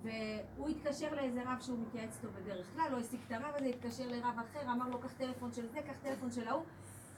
והוא 0.03 0.69
התקשר 0.69 1.15
לאיזה 1.15 1.41
רב 1.45 1.61
שהוא 1.61 1.79
מתייעץ 1.79 2.17
איתו 2.17 2.27
בדרך 2.41 2.67
כלל, 2.75 2.91
לא 2.91 2.97
השיג 2.97 3.19
את 3.27 3.31
הרב 3.31 3.55
הזה, 3.55 3.65
התקשר 3.65 4.07
לרב 4.07 4.35
אחר, 4.39 4.71
אמר 4.71 4.89
לו 4.89 4.99
קח 4.99 5.13
טלפון 5.13 5.53
של 5.53 5.67
זה, 5.67 5.79
קח 5.87 5.97
טלפון 6.03 6.31
של 6.31 6.47
ההוא. 6.47 6.63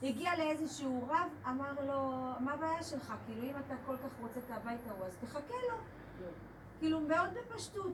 הגיע 0.03 0.37
לאיזשהו 0.37 1.03
רב, 1.07 1.29
אמר 1.49 1.73
לו, 1.87 2.11
מה 2.39 2.53
הבעיה 2.53 2.83
שלך? 2.83 3.13
כאילו, 3.25 3.43
אם 3.43 3.53
אתה 3.65 3.75
כל 3.85 3.97
כך 3.97 4.19
רוצה 4.21 4.39
את 4.39 4.51
הבית 4.51 4.87
ההוא, 4.87 5.05
אז 5.05 5.17
תחכה 5.17 5.53
לו. 5.69 5.77
כאילו, 6.79 6.99
מאוד 6.99 7.29
בפשטות. 7.33 7.93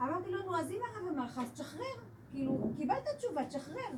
אמרתי 0.00 0.30
לו, 0.30 0.42
נו, 0.42 0.56
אז 0.56 0.70
אם 0.70 0.78
הרב 0.94 1.08
אמר 1.08 1.24
לך, 1.24 1.38
אז 1.38 1.50
תשחרר. 1.52 1.84
כאילו, 2.30 2.72
קיבלת 2.76 3.08
תשובה, 3.18 3.44
תשחרר. 3.44 3.90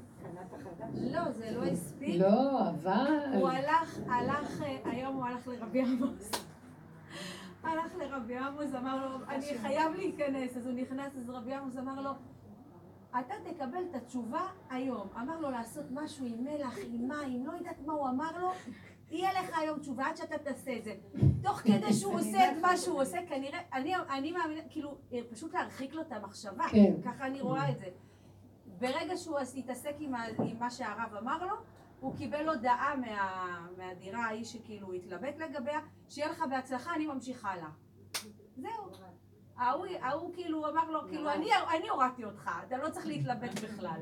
לא, 0.95 1.31
זה 1.33 1.51
לא 1.51 1.65
הספיק. 1.65 2.21
לא, 2.21 2.69
אבל... 2.71 3.39
הוא 3.41 3.49
הלך, 3.49 3.99
הלך, 4.09 4.63
אה, 4.63 4.79
היום 4.85 5.17
הוא 5.17 5.25
הלך 5.25 5.49
לרבי 5.49 5.83
עמוס. 5.83 6.31
הלך 7.63 7.95
לרבי 7.99 8.37
עמוס, 8.37 8.75
אמר 8.75 9.07
לו, 9.07 9.19
אני 9.29 9.59
חייב 9.59 9.95
להיכנס. 9.95 10.57
אז 10.57 10.67
הוא 10.67 10.75
נכנס, 10.75 11.17
אז 11.17 11.31
רבי 11.31 11.55
עמוס 11.55 11.77
אמר 11.77 12.01
לו, 12.01 12.11
אתה 13.21 13.35
תקבל 13.45 13.85
את 13.91 13.95
התשובה 13.95 14.47
היום. 14.71 15.09
אמר 15.21 15.41
לו 15.41 15.51
לעשות 15.51 15.85
משהו 15.91 16.27
עם 16.27 16.45
מלח, 16.45 16.79
עם 16.93 17.09
מים, 17.09 17.47
לא 17.47 17.53
יודעת 17.53 17.77
מה 17.87 17.93
הוא 17.93 18.09
אמר 18.09 18.39
לו, 18.39 18.51
יהיה 19.11 19.33
לך 19.33 19.59
היום 19.59 19.79
תשובה 19.79 20.07
עד 20.07 20.17
שאתה 20.17 20.39
תעשה 20.39 20.77
את 20.77 20.85
זה. 20.85 20.95
תוך 21.43 21.57
כדי 21.59 21.93
שהוא 22.01 22.15
עושה 22.15 22.53
את 22.53 22.57
מה 22.61 22.77
שהוא 22.77 23.03
עושה, 23.03 23.19
כנראה, 23.29 23.59
אני, 23.73 23.95
אני 23.97 24.33
מאמינה, 24.33 24.61
כאילו, 24.71 24.99
פשוט 25.31 25.55
להרחיק 25.55 25.95
לו 25.95 26.01
את 26.01 26.13
המחשבה. 26.13 26.65
כן. 26.71 26.93
ככה 27.05 27.27
אני 27.27 27.41
רואה 27.41 27.71
את 27.71 27.79
זה. 27.79 27.87
ברגע 28.79 29.17
שהוא 29.17 29.39
התעסק 29.57 29.95
עם, 29.99 30.15
ה, 30.15 30.25
עם 30.45 30.59
מה 30.59 30.71
שהרב 30.71 31.15
אמר 31.23 31.47
לו, 31.47 31.55
הוא 32.03 32.17
קיבל 32.17 32.49
הודעה 32.49 32.97
מה, 32.97 33.69
מהדירה 33.77 34.25
ההיא 34.25 34.45
שכאילו 34.45 34.87
הוא 34.87 34.95
התלבט 34.95 35.39
לגביה, 35.39 35.81
שיהיה 36.09 36.31
לך 36.31 36.45
בהצלחה, 36.51 36.95
אני 36.95 37.07
ממשיך 37.07 37.45
הלאה. 37.45 37.71
זהו. 38.57 38.91
ההוא, 39.57 39.87
ההוא 40.01 40.35
כאילו 40.35 40.71
אמר 40.71 40.91
לו, 40.91 41.01
כאילו, 41.09 41.33
אני, 41.33 41.47
אני 41.79 41.89
הורדתי 41.89 42.25
אותך, 42.25 42.51
אתה 42.67 42.79
לא 42.79 42.91
צריך 42.91 43.07
להתלבט 43.07 43.61
בכלל. 43.65 44.01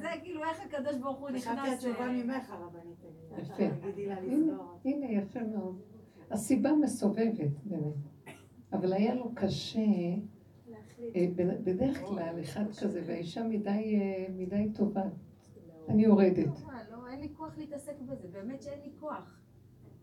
זה 0.00 0.08
כאילו 0.22 0.44
איך 0.44 0.60
הקדוש 0.60 0.96
ברוך 0.96 1.18
הוא 1.18 1.30
נכנס... 1.30 1.58
חשבתי 1.58 1.74
התשובה 1.74 2.06
אה, 2.06 2.12
ממך, 2.12 2.50
הרבנית. 2.50 3.04
יפה. 3.38 3.62
לה 3.96 4.16
הנה, 4.84 5.06
יפה 5.06 5.40
מאוד. 5.40 5.80
הסיבה 6.30 6.72
מסובבת, 6.72 7.50
באמת. 7.64 7.94
אבל 8.72 8.92
היה 8.92 9.14
לו 9.14 9.32
קשה, 9.34 9.80
אה, 11.14 11.26
בדרך 11.64 11.98
כלל, 11.98 12.40
אחד 12.42 12.64
כזה, 12.80 13.02
והאישה 13.06 13.40
אה, 13.40 13.46
מדי 14.30 14.68
טובה. 14.74 15.04
אני 15.88 16.04
יורדת. 16.04 16.46
לא, 16.46 16.72
לא, 16.90 17.08
אין 17.08 17.20
לי 17.20 17.28
כוח 17.48 17.58
להתעסק 17.58 17.94
בזה, 18.00 18.28
באמת 18.32 18.62
שאין 18.62 18.78
לי 18.84 18.90
כוח. 19.00 19.38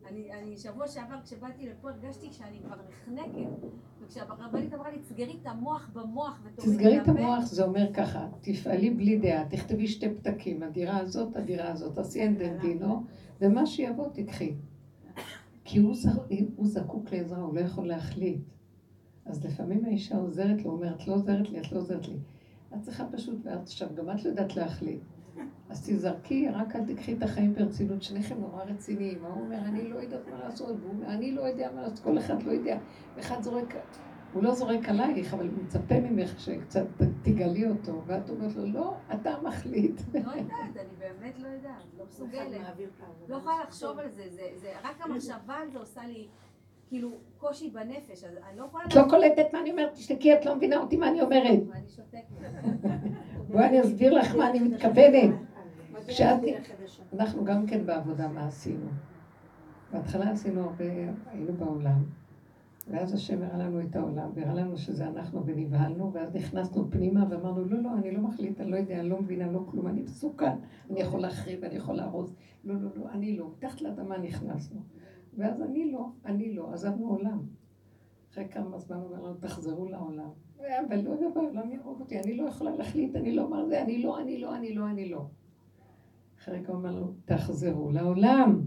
אני, 0.09 0.33
אני 0.33 0.57
שבוע 0.57 0.87
שעבר 0.87 1.15
כשבאתי 1.23 1.69
לפה 1.69 1.89
הרגשתי 1.89 2.31
שאני 2.31 2.59
כבר 2.65 2.75
נחנקת 2.89 3.67
וכשהרבנית 4.01 4.73
אמרה 4.73 4.91
לי 4.91 4.99
תסגרי 4.99 5.37
את 5.41 5.47
המוח 5.47 5.89
במוח 5.93 6.39
ותורידי 6.43 6.77
תסגרי 6.77 7.01
את 7.01 7.07
הפה", 7.07 7.19
המוח, 7.19 7.45
זה 7.45 7.63
אומר 7.63 7.93
ככה, 7.93 8.27
תפעלי 8.41 8.89
בלי 8.89 9.17
דעה, 9.17 9.49
תכתבי 9.49 9.87
שתי 9.87 10.15
פתקים, 10.15 10.63
הדירה 10.63 10.97
הזאת, 10.97 11.35
הדירה 11.35 11.71
הזאת, 11.71 11.95
תעשי 11.95 12.27
אנדנדינו, 12.27 13.03
ומה 13.41 13.65
שיבוא 13.65 14.07
תקחי. 14.13 14.53
כי 15.63 15.79
הוא, 15.79 15.95
ז... 15.95 16.07
הוא 16.55 16.67
זקוק 16.67 17.11
לעזרה, 17.11 17.41
הוא 17.41 17.55
לא 17.55 17.59
יכול 17.59 17.87
להחליט. 17.87 18.41
אז 19.25 19.45
לפעמים 19.45 19.85
האישה 19.85 20.17
עוזרת 20.17 20.65
לו, 20.65 20.71
אומרת, 20.71 21.07
לא 21.07 21.13
עוזרת 21.13 21.49
לי, 21.49 21.59
את 21.59 21.71
לא 21.71 21.77
עוזרת 21.77 22.07
לי. 22.07 22.17
את 22.75 22.81
צריכה 22.81 23.05
פשוט, 23.11 23.37
ואת 23.43 23.61
עכשיו, 23.63 23.89
גם 23.95 24.11
את 24.11 24.23
לא 24.23 24.29
יודעת 24.29 24.55
להחליט. 24.55 24.99
אז 25.69 25.89
תזרקי, 25.89 26.49
רק 26.49 26.75
אל 26.75 26.85
תקחי 26.93 27.13
את 27.13 27.23
החיים 27.23 27.53
ברצינות. 27.53 28.03
שניכם 28.03 28.35
נורא 28.39 28.63
רציניים. 28.63 29.25
ההוא 29.25 29.41
אומר, 29.41 29.57
אני 29.57 29.89
לא 29.89 29.95
יודעת 29.95 30.27
מה 30.27 30.39
לעשות, 30.43 30.75
והוא 30.81 30.91
אומר, 30.93 31.07
אני 31.07 31.31
לא 31.31 31.41
יודע 31.41 31.69
מה 31.75 31.81
לעשות, 31.81 31.99
כל 31.99 32.17
אחד 32.17 32.43
לא 32.43 32.51
יודע. 32.51 32.77
ואחד 33.15 33.41
זורק, 33.41 33.73
הוא 34.33 34.43
לא 34.43 34.53
זורק 34.53 34.89
עלייך, 34.89 35.33
אבל 35.33 35.47
הוא 35.47 35.63
מצפה 35.63 35.99
ממך 35.99 36.39
שקצת 36.39 36.85
תגלי 37.21 37.69
אותו, 37.69 38.01
ואת 38.05 38.29
אומרת 38.29 38.55
לו, 38.55 38.65
לא, 38.65 38.93
אתה 39.13 39.33
מחליט. 39.43 40.01
לא 40.13 40.19
יודעת, 40.19 40.37
אני 40.75 40.87
באמת 40.99 41.39
לא 41.39 41.47
יודעת, 41.47 41.83
לא 41.97 42.05
מסוגלת. 42.09 42.61
לא 43.27 43.35
יכולה 43.35 43.55
לחשוב 43.63 43.99
על 43.99 44.09
זה 44.09 44.71
רק 44.83 45.01
המחשבה 45.01 45.53
על 45.53 45.69
זה 45.71 45.79
עושה 45.79 46.01
לי 46.07 46.27
כאילו 46.87 47.11
קושי 47.37 47.69
בנפש, 47.69 48.23
אז 48.23 48.37
אני 48.49 48.57
לא 48.59 48.65
יכולה... 48.65 48.85
את 48.85 48.95
לא 48.95 49.03
קולטת 49.09 49.45
מה 49.53 49.61
אני 49.61 49.71
אומרת, 49.71 49.93
תשתקי, 49.93 50.33
את 50.33 50.45
לא 50.45 50.55
מבינה 50.55 50.77
אותי 50.77 50.97
מה 50.97 51.09
אני 51.09 51.21
אומרת. 51.21 51.59
אני 51.73 51.87
שותקת. 51.87 52.23
בואי 53.47 53.65
אני 53.65 53.81
אסביר 53.81 54.13
לך 54.13 54.35
מה 54.35 54.49
אני 54.49 54.59
מתכוונת. 54.59 55.35
כשאת-. 56.07 56.39
אנחנו 57.13 57.45
גם 57.45 57.65
כן 57.67 57.85
בעבודה 57.85 58.27
מה 58.27 58.47
עשינו. 58.47 58.87
בהתחלה 59.91 60.31
עשינו 60.31 60.61
הרבה, 60.61 60.85
היינו 61.25 61.53
בעולם, 61.53 62.03
ואז 62.87 63.13
השם 63.13 63.43
הראה 63.43 63.57
לנו 63.57 63.81
את 63.81 63.95
העולם, 63.95 64.29
והראה 64.35 64.53
לנו 64.53 64.77
שזה 64.77 65.07
אנחנו 65.07 65.45
ונבהלנו, 65.45 66.13
ואז 66.13 66.35
נכנסנו 66.35 66.91
פנימה 66.91 67.25
ואמרנו, 67.29 67.65
לא, 67.65 67.81
לא, 67.81 67.93
אני 67.93 68.11
לא 68.11 68.21
מחליט, 68.21 68.61
אני 68.61 68.71
לא 68.71 68.75
יודע, 68.75 68.99
אני 68.99 69.09
לא 69.09 69.21
מבינה, 69.21 69.51
לא 69.51 69.65
כלום, 69.71 69.87
אני 69.87 70.01
מסוכן, 70.01 70.55
אני 70.89 70.99
יכול 70.99 71.19
להחריב, 71.19 71.63
אני 71.63 71.75
יכול 71.75 71.95
להרוס, 71.95 72.35
לא, 72.63 72.75
לא, 72.75 72.89
לא, 72.95 73.09
אני 73.11 73.37
לא, 73.37 73.49
מתחת 73.57 73.81
לאדמה 73.81 74.17
נכנסנו. 74.17 74.81
ואז 75.37 75.61
אני 75.61 75.91
לא, 75.91 76.07
אני 76.25 76.53
לא, 76.53 76.73
עזבנו 76.73 77.09
עולם. 77.09 77.39
אחרי 78.31 78.47
כמה 78.49 78.77
זמן 78.79 78.97
הוא 78.97 79.05
אומר 79.05 79.23
לנו, 79.23 79.35
תחזרו 79.39 79.85
לעולם. 79.85 80.29
אבל 80.59 81.01
לא 81.01 81.13
יבוא, 81.25 81.41
העולם 81.41 81.71
יהרוג 81.71 81.99
אותי, 81.99 82.19
אני 82.19 82.37
לא 82.37 82.43
יכולה 82.43 82.75
להחליט, 82.75 83.15
אני 83.15 83.35
לא 83.35 83.41
אומר 83.41 83.65
זה, 83.65 83.81
אני 83.81 84.03
לא, 84.03 84.19
אני 84.19 84.37
לא, 84.37 84.55
אני 84.55 84.73
לא, 84.73 84.89
אני 84.89 85.09
לא. 85.09 85.25
הוא 86.47 86.75
אומר 86.75 86.91
לנו, 86.91 87.11
תחזרו 87.25 87.91
לעולם. 87.91 88.61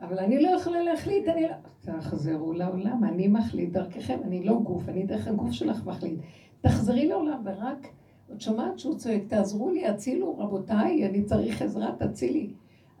אבל 0.00 0.18
אני 0.18 0.42
לא 0.42 0.48
יכולה 0.48 0.82
להחליט, 0.82 1.28
אני 1.28 1.42
לא... 1.42 1.54
תחזרו 1.80 2.52
לעולם, 2.52 3.04
אני 3.04 3.28
מחליט 3.28 3.72
דרככם, 3.72 4.18
אני 4.24 4.44
לא 4.44 4.60
גוף, 4.60 4.88
אני 4.88 5.06
דרך 5.06 5.28
הגוף 5.28 5.50
שלך 5.50 5.86
מחליט. 5.86 6.20
תחזרי 6.60 7.08
לעולם, 7.08 7.42
ורק, 7.44 7.86
את 8.32 8.40
שומעת 8.40 8.78
שהוא 8.78 8.96
צועק, 8.96 9.22
תעזרו 9.28 9.70
לי, 9.70 9.86
הצילו, 9.86 10.38
רבותיי, 10.38 11.06
אני 11.06 11.24
צריך 11.24 11.62
עזרה, 11.62 11.92
תצילי. 11.98 12.50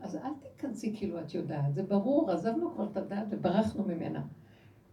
אז 0.00 0.16
אל 0.16 0.30
תיכנסי 0.40 0.96
כאילו 0.96 1.20
את 1.20 1.34
יודעת, 1.34 1.74
זה 1.74 1.82
ברור, 1.82 2.30
עזבנו 2.30 2.70
כבר 2.74 2.86
את 2.92 2.96
הדעת 2.96 3.26
וברחנו 3.30 3.84
ממנה. 3.84 4.22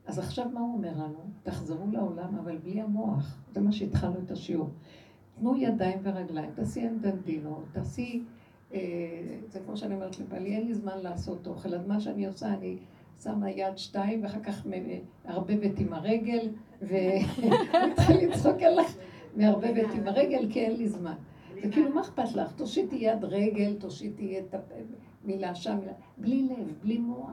אז 0.07 0.19
עכשיו 0.19 0.45
מה 0.53 0.59
הוא 0.59 0.73
אומר 0.73 0.93
לנו? 0.93 1.19
תחזרו 1.43 1.87
לעולם, 1.91 2.35
אבל 2.43 2.57
בלי 2.57 2.81
המוח. 2.81 3.37
זה 3.51 3.61
מה 3.61 3.71
שהתחלנו 3.71 4.15
את 4.25 4.31
השיעור. 4.31 4.69
תנו 5.39 5.57
ידיים 5.57 5.99
ורגליים, 6.03 6.51
תעשי 6.55 6.87
אנדנדינו, 6.87 7.61
תעשי... 7.71 8.23
אה, 8.75 8.81
זה 9.47 9.59
כמו 9.65 9.77
שאני 9.77 9.95
אומרת 9.95 10.19
לבעלי, 10.19 10.55
אין 10.55 10.67
לי 10.67 10.73
זמן 10.73 10.99
לעשות 11.01 11.47
אוכל, 11.47 11.75
אז 11.75 11.87
מה 11.87 11.99
שאני 11.99 12.25
עושה, 12.25 12.53
אני 12.53 12.77
שמה 13.23 13.49
יד 13.49 13.77
שתיים, 13.77 14.23
ואחר 14.23 14.43
כך 14.43 14.65
מערבבת 15.25 15.79
עם 15.79 15.93
הרגל, 15.93 16.49
ומתחיל 16.81 18.29
לצחוק 18.29 18.61
עליך, 18.61 18.97
מערבבת 19.35 19.93
עם 19.93 20.07
הרגל, 20.07 20.51
כי 20.51 20.59
אין 20.59 20.75
לי 20.75 20.87
זמן. 20.87 21.15
זה 21.63 21.71
כאילו, 21.71 21.89
מה 21.89 22.01
אכפת 22.01 22.35
לך? 22.35 22.51
תושיטי 22.51 22.95
יד 22.95 23.23
רגל, 23.23 23.75
תושיטי 23.79 24.39
את 24.39 24.53
הפה, 24.53 24.75
מילה 25.23 25.55
שם, 25.55 25.77
מילה... 25.79 25.91
בלי 26.17 26.43
לב, 26.43 26.73
בלי 26.81 26.97
מוח. 26.97 27.29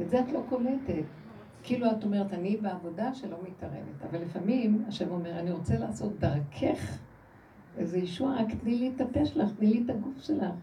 את 0.00 0.10
זה 0.10 0.20
את 0.20 0.32
לא 0.32 0.42
קולטת. 0.48 1.04
כאילו 1.62 1.90
את 1.90 2.04
אומרת, 2.04 2.32
אני 2.32 2.56
בעבודה 2.56 3.14
שלא 3.14 3.36
מתערבת. 3.48 4.02
אבל 4.10 4.22
לפעמים 4.22 4.84
השם 4.88 5.10
אומר, 5.10 5.38
אני 5.38 5.50
רוצה 5.50 5.78
לעשות 5.78 6.18
דרכך 6.18 6.98
איזה 7.76 7.98
ישוע, 7.98 8.34
רק 8.36 8.54
תני 8.62 8.78
לי 8.78 8.92
את 8.96 9.00
הפה 9.00 9.26
שלך, 9.26 9.50
תני 9.58 9.66
לי 9.66 9.82
את 9.84 9.90
הגוף 9.90 10.22
שלך. 10.22 10.54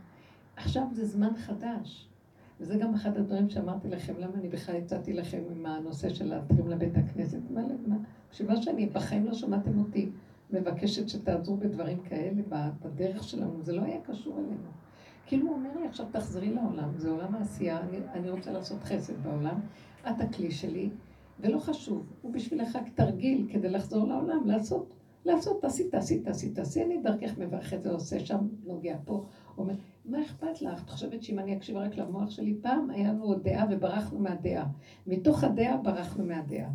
עכשיו 0.56 0.84
זה 0.92 1.06
זמן 1.06 1.36
חדש. 1.38 2.08
וזה 2.60 2.78
גם 2.78 2.94
אחד 2.94 3.18
הדברים 3.18 3.50
שאמרתי 3.50 3.90
לכם, 3.90 4.14
למה 4.20 4.34
אני 4.36 4.50
בכלל 4.50 4.76
הצעתי 4.76 5.14
לכם 5.14 5.42
עם 5.52 5.66
הנושא 5.66 6.10
של 6.10 6.26
להתרים 6.26 6.68
לבית 6.68 6.98
הכנסת. 6.98 7.40
מה, 7.50 7.62
מה, 7.88 7.96
בשביל 8.32 8.62
שאני, 8.62 8.86
בחיים 8.86 9.26
לא 9.26 9.34
שמעתם 9.34 9.80
אותי 9.80 10.10
מבקשת 10.52 11.10
שתעזרו 11.10 11.58
בדברים 11.58 12.00
כאלה, 12.00 12.42
בדרך 12.82 13.24
שלנו, 13.24 13.62
זה 13.62 13.74
לא 13.74 13.82
היה 13.82 14.02
קשור 14.02 14.38
אלינו. 14.38 14.70
כאילו 15.26 15.48
הוא 15.48 15.56
אומר 15.56 15.70
לי, 15.80 15.88
עכשיו 15.88 16.06
תחזרי 16.12 16.54
לעולם, 16.54 16.90
זה 16.98 17.10
עולם 17.10 17.36
העשייה, 17.36 17.82
אני, 17.82 17.98
אני 18.14 18.30
רוצה 18.30 18.52
לעשות 18.52 18.84
חסד 18.84 19.24
בעולם, 19.24 19.60
את 20.02 20.22
הכלי 20.22 20.52
שלי, 20.52 20.90
ולא 21.40 21.60
חשוב, 21.60 22.06
הוא 22.22 22.34
בשבילך 22.34 22.76
רק 22.76 22.90
תרגיל 22.96 23.48
כדי 23.52 23.70
לחזור 23.70 24.08
לעולם, 24.08 24.48
לעשות, 24.48 24.94
לעשות, 25.28 25.62
תעשי, 25.62 25.90
תעשי, 25.90 26.20
תעשי, 26.20 26.50
תעשי, 26.50 26.84
אני 26.84 26.98
דרכך 26.98 27.38
מברך 27.38 27.74
את 27.74 27.84
זה, 27.84 27.92
עושה 27.92 28.20
שם, 28.20 28.48
נוגע 28.64 28.98
פה, 29.06 29.26
אומר, 29.58 29.74
מה 30.06 30.22
אכפת 30.22 30.62
לך? 30.62 30.84
את 30.84 30.90
חושבת 30.90 31.24
שאם 31.24 31.40
אני 31.40 31.58
אקשיב 31.58 31.78
רק 31.78 31.96
למוח 31.96 32.30
שלי, 32.30 32.58
פעם 32.62 32.90
היה 32.90 33.14
לנו 33.14 33.24
עוד 33.24 33.44
דעה 33.44 33.66
וברחנו 33.72 34.20
מהדעה. 34.20 34.68
מתוך 35.08 35.44
הדעה 35.44 35.78
ברחנו 35.78 36.26
מהדעה. 36.26 36.70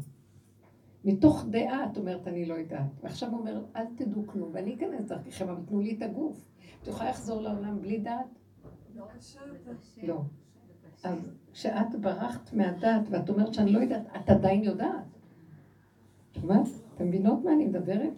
מתוך 1.05 1.45
דעה 1.51 1.87
את 1.93 1.97
אומרת, 1.97 2.29
אני 2.29 2.45
לא 2.45 2.55
יודעת. 2.55 3.01
ועכשיו 3.03 3.31
הוא 3.31 3.39
אומר, 3.39 3.65
אל 3.77 3.85
תדעו 3.97 4.27
כלום, 4.27 4.51
ואני 4.53 4.75
אכנס 4.75 5.05
דרככם, 5.05 5.49
אבל 5.49 5.61
תנו 5.67 5.81
לי 5.81 5.95
את 5.97 6.03
הגוף. 6.03 6.45
את 6.83 6.89
יכולה 6.89 7.11
לחזור 7.11 7.41
לעולם 7.41 7.83
בלי 7.83 7.99
דעת? 7.99 8.39
לא. 10.03 10.23
אז 11.05 11.31
כשאת 11.53 12.01
ברחת 12.01 12.53
מהדעת 12.53 13.03
ואת 13.11 13.29
אומרת 13.29 13.55
שאני 13.55 13.73
לא 13.73 13.79
יודעת, 13.79 14.03
את 14.17 14.31
עדיין 14.31 14.65
יודעת. 14.65 15.05
שומעת? 16.41 16.67
אתם 16.95 17.07
מבינות 17.09 17.45
מה 17.45 17.53
אני 17.53 17.67
מדברת? 17.67 18.13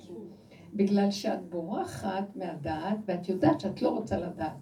בגלל 0.75 1.11
שאת 1.11 1.49
בורחת 1.49 2.37
מהדעת 2.37 2.99
ואת 3.07 3.29
יודעת 3.29 3.61
שאת 3.61 3.83
לא 3.83 3.89
רוצה 3.89 4.19
לדעת. 4.19 4.57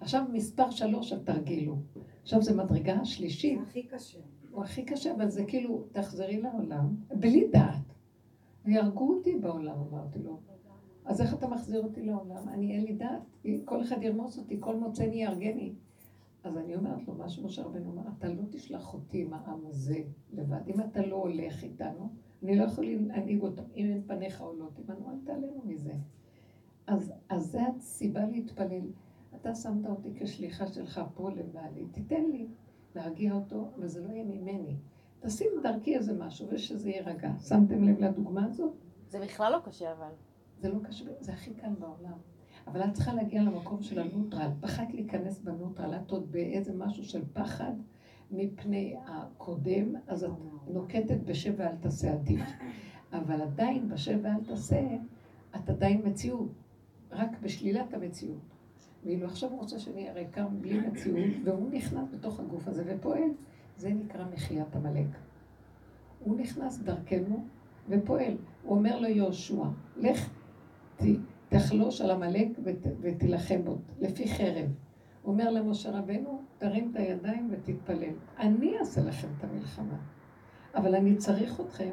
עכשיו 0.00 0.24
מספר 0.32 0.70
שלוש 0.70 1.12
התרגיל. 1.12 1.70
עכשיו 2.22 2.42
זה 2.42 2.56
מדרגה 2.56 2.94
השלישית. 2.94 3.60
הכי 3.62 3.82
קשה. 3.82 4.18
הוא 4.50 4.64
הכי 4.64 4.84
קשה, 4.84 5.14
אבל 5.14 5.28
זה 5.28 5.44
כאילו, 5.44 5.84
תחזרי 5.92 6.40
לעולם, 6.40 6.96
בלי 7.14 7.48
דעת. 7.48 7.94
ויהרגו 8.64 9.14
אותי 9.14 9.36
בעולם, 9.36 9.76
אמרתי 9.90 10.18
לו. 10.18 10.40
אז 11.04 11.20
איך 11.20 11.34
אתה 11.34 11.48
מחזיר 11.48 11.82
אותי 11.84 12.02
לעולם? 12.02 12.48
אני 12.48 12.76
אין 12.76 12.84
לי 12.84 12.92
דעת, 12.92 13.22
כל 13.64 13.82
אחד 13.82 14.02
ירמוס 14.02 14.38
אותי, 14.38 14.56
כל 14.60 14.76
מוצאני 14.76 15.16
יהרגני. 15.16 15.72
אז 16.44 16.56
אני 16.56 16.76
אומרת 16.76 17.08
לו, 17.08 17.14
מה 17.14 17.28
שמשה 17.28 17.62
רבנו 17.62 17.90
אומר, 17.90 18.02
אתה 18.18 18.28
לא 18.28 18.42
תשלח 18.50 18.94
אותי 18.94 19.22
עם 19.22 19.32
העם 19.32 19.60
הזה 19.66 19.98
לבד. 20.32 20.68
אם 20.68 20.80
אתה 20.80 21.06
לא 21.06 21.16
הולך 21.16 21.62
איתנו, 21.62 22.08
אני 22.42 22.56
לא 22.56 22.64
יכול 22.64 22.84
להנהיג 22.84 23.42
אותם. 23.42 23.62
אם 23.76 23.86
אין 23.86 24.02
פניך 24.06 24.40
עולות 24.40 24.78
עמנו, 24.78 25.10
אל 25.10 25.16
תעלנו 25.24 25.62
מזה. 25.64 25.92
אז, 26.86 27.12
אז 27.28 27.50
זה 27.50 27.60
הסיבה 27.76 28.26
להתפלל. 28.26 28.86
אתה 29.34 29.54
שמת 29.54 29.86
אותי 29.86 30.08
כשליחה 30.14 30.66
שלך 30.66 31.00
פה 31.14 31.30
לבעלי, 31.30 31.86
תיתן 31.92 32.24
לי 32.32 32.46
להרגיע 32.94 33.32
אותו, 33.32 33.70
וזה 33.78 34.00
לא 34.00 34.12
יהיה 34.12 34.24
ממני. 34.24 34.76
תשים 35.20 35.48
דרכי 35.62 35.96
איזה 35.96 36.12
משהו 36.12 36.48
ושזה 36.50 36.90
יירגע. 36.90 37.32
שמתם 37.48 37.84
לב 37.84 38.00
לדוגמה 38.00 38.46
הזאת? 38.46 38.72
זה 39.08 39.20
בכלל 39.20 39.52
לא 39.52 39.58
קשה 39.64 39.92
אבל. 39.92 40.10
זה 40.58 40.68
לא 40.68 40.78
קשה, 40.82 41.04
זה 41.20 41.32
הכי 41.32 41.54
קל 41.54 41.74
בעולם. 41.78 42.18
אבל 42.66 42.84
את 42.84 42.92
צריכה 42.92 43.14
להגיע 43.14 43.42
למקום 43.42 43.82
של 43.82 43.98
הנוטרל. 43.98 44.50
פחדת 44.60 44.94
להיכנס 44.94 45.38
בנוטרל, 45.38 45.94
את 45.94 46.10
עוד 46.10 46.32
באיזה 46.32 46.72
משהו 46.74 47.04
של 47.04 47.22
פחד 47.32 47.72
מפני 48.32 48.96
הקודם, 49.06 49.94
אז 50.06 50.24
את 50.24 50.30
נוקטת 50.68 51.20
בשב 51.24 51.54
ואל 51.56 51.76
תעשה 51.80 52.12
עדיף. 52.12 52.42
אבל 53.12 53.42
עדיין 53.42 53.88
בשב 53.88 54.18
ואל 54.22 54.44
תעשה, 54.46 54.80
את 55.56 55.70
עדיין 55.70 56.02
מציאות. 56.04 56.52
רק 57.10 57.30
בשלילת 57.42 57.94
המציאות. 57.94 58.38
ואילו 59.04 59.26
עכשיו 59.26 59.50
הוא 59.50 59.58
רוצה 59.58 59.78
שאני 59.78 60.10
אראה 60.10 60.24
כמה 60.32 60.48
בלי 60.48 60.80
מציאות, 60.80 61.18
והוא 61.44 61.70
נכנס 61.70 62.08
בתוך 62.12 62.40
הגוף 62.40 62.68
הזה 62.68 62.82
ופועל. 62.86 63.30
זה 63.76 63.90
נקרא 63.94 64.24
מחיית 64.32 64.76
עמלק. 64.76 65.06
הוא 66.20 66.36
נכנס 66.36 66.78
דרכנו 66.78 67.44
ופועל. 67.88 68.36
הוא 68.62 68.76
אומר 68.78 69.00
לו 69.00 69.08
יהושע, 69.08 69.64
לך 69.96 70.30
תחלוש 71.48 72.00
על 72.00 72.10
עמלק 72.10 72.48
ות, 72.64 72.86
ותילחם 73.00 73.62
בו, 73.64 73.78
לפי 74.00 74.28
חרב. 74.28 74.66
הוא 75.22 75.32
אומר 75.32 75.50
למשה 75.50 75.90
רבנו, 75.90 76.41
תרים 76.62 76.90
את 76.90 76.96
הידיים 76.96 77.48
ותתפלל. 77.52 78.14
אני 78.38 78.78
אעשה 78.78 79.00
לכם 79.00 79.28
את 79.38 79.44
המלחמה, 79.44 79.96
אבל 80.74 80.94
אני 80.94 81.16
צריך 81.16 81.60
אתכם. 81.60 81.90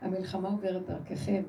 המלחמה 0.00 0.48
עוברת 0.48 0.86
דרככם. 0.86 1.42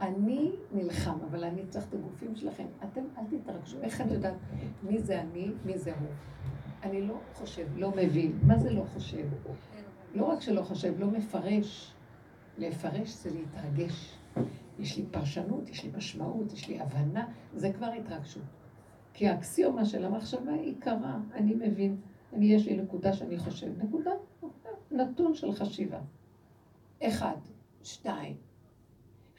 אני 0.00 0.52
נלחם, 0.72 1.18
אבל 1.30 1.44
אני 1.44 1.66
צריך 1.68 1.88
את 1.88 1.94
הגופים 1.94 2.36
שלכם. 2.36 2.66
אתם 2.84 3.00
אל 3.18 3.38
תתרגשו. 3.38 3.80
איך 3.80 4.00
אני 4.00 4.12
יודעת 4.12 4.34
מי 4.82 4.98
זה 4.98 5.20
אני, 5.20 5.50
מי 5.64 5.78
זה 5.78 5.92
הוא? 6.00 6.08
אני 6.82 7.06
לא 7.06 7.20
חושב, 7.34 7.66
לא 7.76 7.92
מבין. 7.96 8.38
מה 8.42 8.58
זה 8.58 8.70
לא 8.70 8.84
חושב? 8.94 9.26
לא 10.14 10.24
רק 10.24 10.40
שלא 10.40 10.62
חושב, 10.62 10.94
לא 10.98 11.06
מפרש. 11.06 11.94
לפרש 12.58 13.10
זה 13.10 13.30
להתרגש. 13.30 14.18
יש 14.78 14.96
לי 14.98 15.04
פרשנות, 15.10 15.68
יש 15.68 15.84
לי 15.84 15.90
משמעות, 15.96 16.52
יש 16.52 16.68
לי 16.68 16.80
הבנה, 16.80 17.26
זה 17.54 17.72
כבר 17.72 17.86
התרגשות. 17.86 18.57
כי 19.18 19.28
האקסיומה 19.28 19.84
של 19.84 20.04
המחשבה 20.04 20.52
היא 20.52 20.74
קרה, 20.78 21.20
אני 21.32 21.54
מבין, 21.54 21.96
אני 22.32 22.46
יש 22.46 22.66
לי 22.68 22.76
נקודה 22.76 23.12
שאני 23.12 23.38
חושב, 23.38 23.82
נקודה, 23.82 24.10
נתון 24.90 25.34
של 25.34 25.52
חשיבה. 25.52 26.00
אחד, 27.02 27.36
שתיים, 27.82 28.36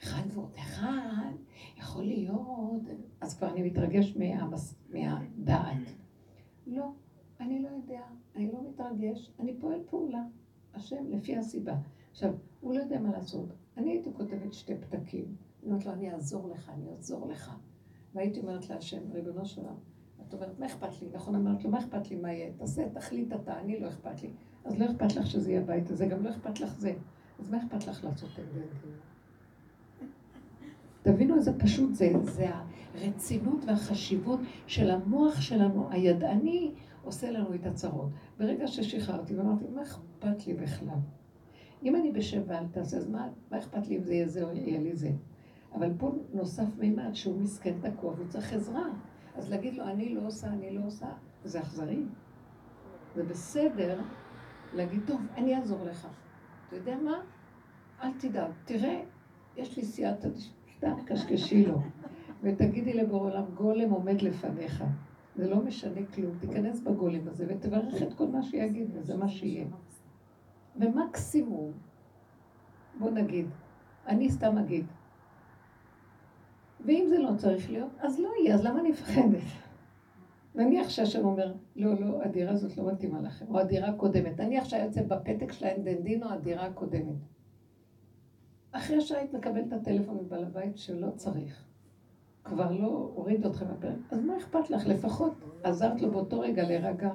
אחד 0.02 0.22
ועוד 0.34 0.50
אחד, 0.58 1.32
יכול 1.78 2.04
להיות, 2.04 2.82
אז 3.20 3.38
כבר 3.38 3.52
אני 3.52 3.62
מתרגש 3.62 4.16
מהמס, 4.16 4.74
מהדעת. 4.90 5.76
לא, 6.66 6.90
אני 7.40 7.62
לא 7.62 7.68
יודע, 7.68 8.02
אני 8.36 8.52
לא 8.52 8.58
מתרגש, 8.68 9.30
אני 9.38 9.54
פועל 9.60 9.80
פעולה. 9.90 10.22
השם 10.74 11.04
לפי 11.08 11.36
הסיבה. 11.36 11.74
עכשיו, 12.10 12.34
הוא 12.60 12.74
לא 12.74 12.80
יודע 12.80 13.00
מה 13.00 13.10
לעשות. 13.10 13.48
אני 13.76 13.90
הייתי 13.90 14.10
כותבת 14.12 14.52
שתי 14.52 14.74
פתקים. 14.76 15.24
אני 15.62 15.70
אומרת 15.70 15.86
לו, 15.86 15.92
אני 15.92 16.12
אעזור 16.12 16.50
לך, 16.50 16.70
אני 16.74 16.90
אעזור 16.90 17.28
לך. 17.28 17.56
והייתי 18.14 18.40
אומרת 18.40 18.70
להשם, 18.70 19.00
ריבונו 19.12 19.46
של 19.46 19.62
את 20.30 20.34
אומרת, 20.34 20.58
מה 20.58 20.66
אכפת 20.66 21.02
לי? 21.02 21.08
נכון, 21.12 21.34
אמרת 21.34 21.64
לו, 21.64 21.70
מה 21.70 21.78
אכפת 21.78 22.10
לי 22.10 22.16
מה 22.16 22.32
יהיה? 22.32 22.50
תעשה, 22.58 22.88
תחליט 22.88 23.32
אתה, 23.32 23.60
אני 23.60 23.80
לא 23.80 23.88
אכפת 23.88 24.22
לי. 24.22 24.30
אז 24.64 24.78
לא 24.78 24.84
אכפת 24.90 25.16
לך 25.16 25.26
שזה 25.26 25.50
יהיה 25.50 25.60
הבית 25.60 25.90
הזה, 25.90 26.06
גם 26.06 26.24
לא 26.24 26.30
אכפת 26.30 26.60
לך 26.60 26.74
זה. 26.78 26.94
אז 27.40 27.50
מה 27.50 27.58
אכפת 27.58 27.86
לך 27.86 28.04
לעשות 28.04 28.30
את 28.38 28.52
זה? 28.52 28.60
תבינו 31.02 31.36
איזה 31.36 31.58
פשוט 31.58 31.94
זה, 31.94 32.12
זה 32.22 32.46
הרצינות 32.94 33.64
והחשיבות 33.66 34.40
של 34.66 34.90
המוח 34.90 35.40
שלנו, 35.40 35.88
הידעני, 35.90 36.70
עושה 37.04 37.30
לנו 37.30 37.54
את 37.54 37.66
הצרות. 37.66 38.08
ברגע 38.38 38.66
ששחררתי 38.66 39.36
ואמרתי, 39.36 39.64
מה 39.74 39.82
אכפת 39.82 40.46
לי 40.46 40.54
בכלל? 40.54 40.98
אם 41.82 41.96
אני 41.96 42.12
בשב 42.12 42.42
ואל 42.46 42.66
תעשה, 42.66 42.96
אז 42.96 43.08
מה, 43.08 43.28
מה 43.50 43.58
אכפת 43.58 43.88
לי 43.88 43.96
אם 43.96 44.02
זה 44.02 44.14
יהיה 44.14 44.28
זה 44.28 44.42
או 44.42 44.52
יהיה 44.52 44.80
לי 44.80 44.96
זה? 44.96 45.10
אבל 45.74 45.92
פה 45.98 46.12
נוסף 46.32 46.78
מימד 46.78 47.14
שהוא 47.14 47.40
מסכן 47.40 47.74
תקוע 47.80 48.12
והוא 48.12 48.28
צריך 48.28 48.52
עזרה. 48.52 48.84
אז 49.36 49.50
להגיד 49.50 49.74
לו, 49.74 49.84
אני 49.84 50.14
לא 50.14 50.26
עושה, 50.26 50.48
אני 50.48 50.70
לא 50.70 50.80
עושה, 50.86 51.06
זה 51.44 51.60
אכזרי. 51.60 52.02
זה 53.14 53.24
בסדר 53.24 54.00
להגיד, 54.74 55.00
טוב, 55.06 55.20
אני 55.36 55.56
אעזור 55.56 55.84
לך. 55.84 56.08
אתה 56.68 56.76
יודע 56.76 56.96
מה? 56.96 57.20
אל 58.02 58.12
תדאג, 58.18 58.50
תראה, 58.64 59.02
יש 59.56 59.76
לי 59.76 59.84
סייעתא 59.84 60.28
סתם 60.76 60.94
קשקשי 61.06 61.66
לו. 61.66 61.82
ותגידי 62.42 62.92
לבורא 62.92 63.30
עולם, 63.30 63.44
גולם 63.54 63.90
עומד 63.90 64.22
לפניך. 64.22 64.84
זה 65.36 65.50
לא 65.50 65.56
משנה 65.62 66.00
כלום, 66.14 66.38
תיכנס 66.38 66.80
בגולם 66.80 67.28
הזה 67.28 67.46
ותברך 67.48 68.02
את 68.02 68.14
כל 68.14 68.26
מה 68.26 68.42
שיגיד, 68.42 68.90
וזה 68.92 69.16
מה 69.16 69.28
שיהיה. 69.28 69.66
ומקסימום, 70.76 71.72
בוא 72.98 73.10
נגיד, 73.10 73.46
אני 74.06 74.30
סתם 74.30 74.58
אגיד, 74.58 74.86
ואם 76.84 77.04
זה 77.08 77.18
לא 77.18 77.30
צריך 77.36 77.70
להיות, 77.70 77.90
אז 77.98 78.20
לא 78.20 78.28
יהיה, 78.40 78.54
אז 78.54 78.64
למה 78.64 78.80
אני 78.80 78.90
מפחדת? 78.90 79.42
נניח 80.54 80.88
שהשם 80.88 81.24
אומר, 81.24 81.54
לא, 81.76 82.00
לא, 82.00 82.22
הדירה 82.22 82.52
הזאת 82.52 82.76
לא 82.76 82.92
מתאימה 82.92 83.20
לכם, 83.20 83.46
או 83.48 83.58
הדירה 83.58 83.88
הקודמת. 83.88 84.40
נניח 84.40 84.64
שהיה 84.64 84.84
יוצא 84.84 85.02
בפתק 85.02 85.52
של 85.52 85.66
האנדנדינו, 85.66 86.30
הדירה 86.30 86.66
הקודמת. 86.66 87.16
אחרי 88.72 89.00
שהיית 89.00 89.34
מקבלת 89.34 89.68
את 89.68 89.72
הטלפון 89.72 90.16
מבעל 90.16 90.44
הבית 90.44 90.78
שלא 90.78 91.10
צריך, 91.16 91.64
כבר 92.44 92.72
לא 92.72 93.10
הוריד 93.14 93.46
אתכם 93.46 93.66
מהפרק, 93.68 93.98
אז 94.10 94.24
מה 94.24 94.36
אכפת 94.38 94.70
לך? 94.70 94.86
לפחות 94.86 95.32
עזרת 95.62 96.02
לו 96.02 96.10
באותו 96.10 96.40
רגע 96.40 96.62
להירגע. 96.62 97.10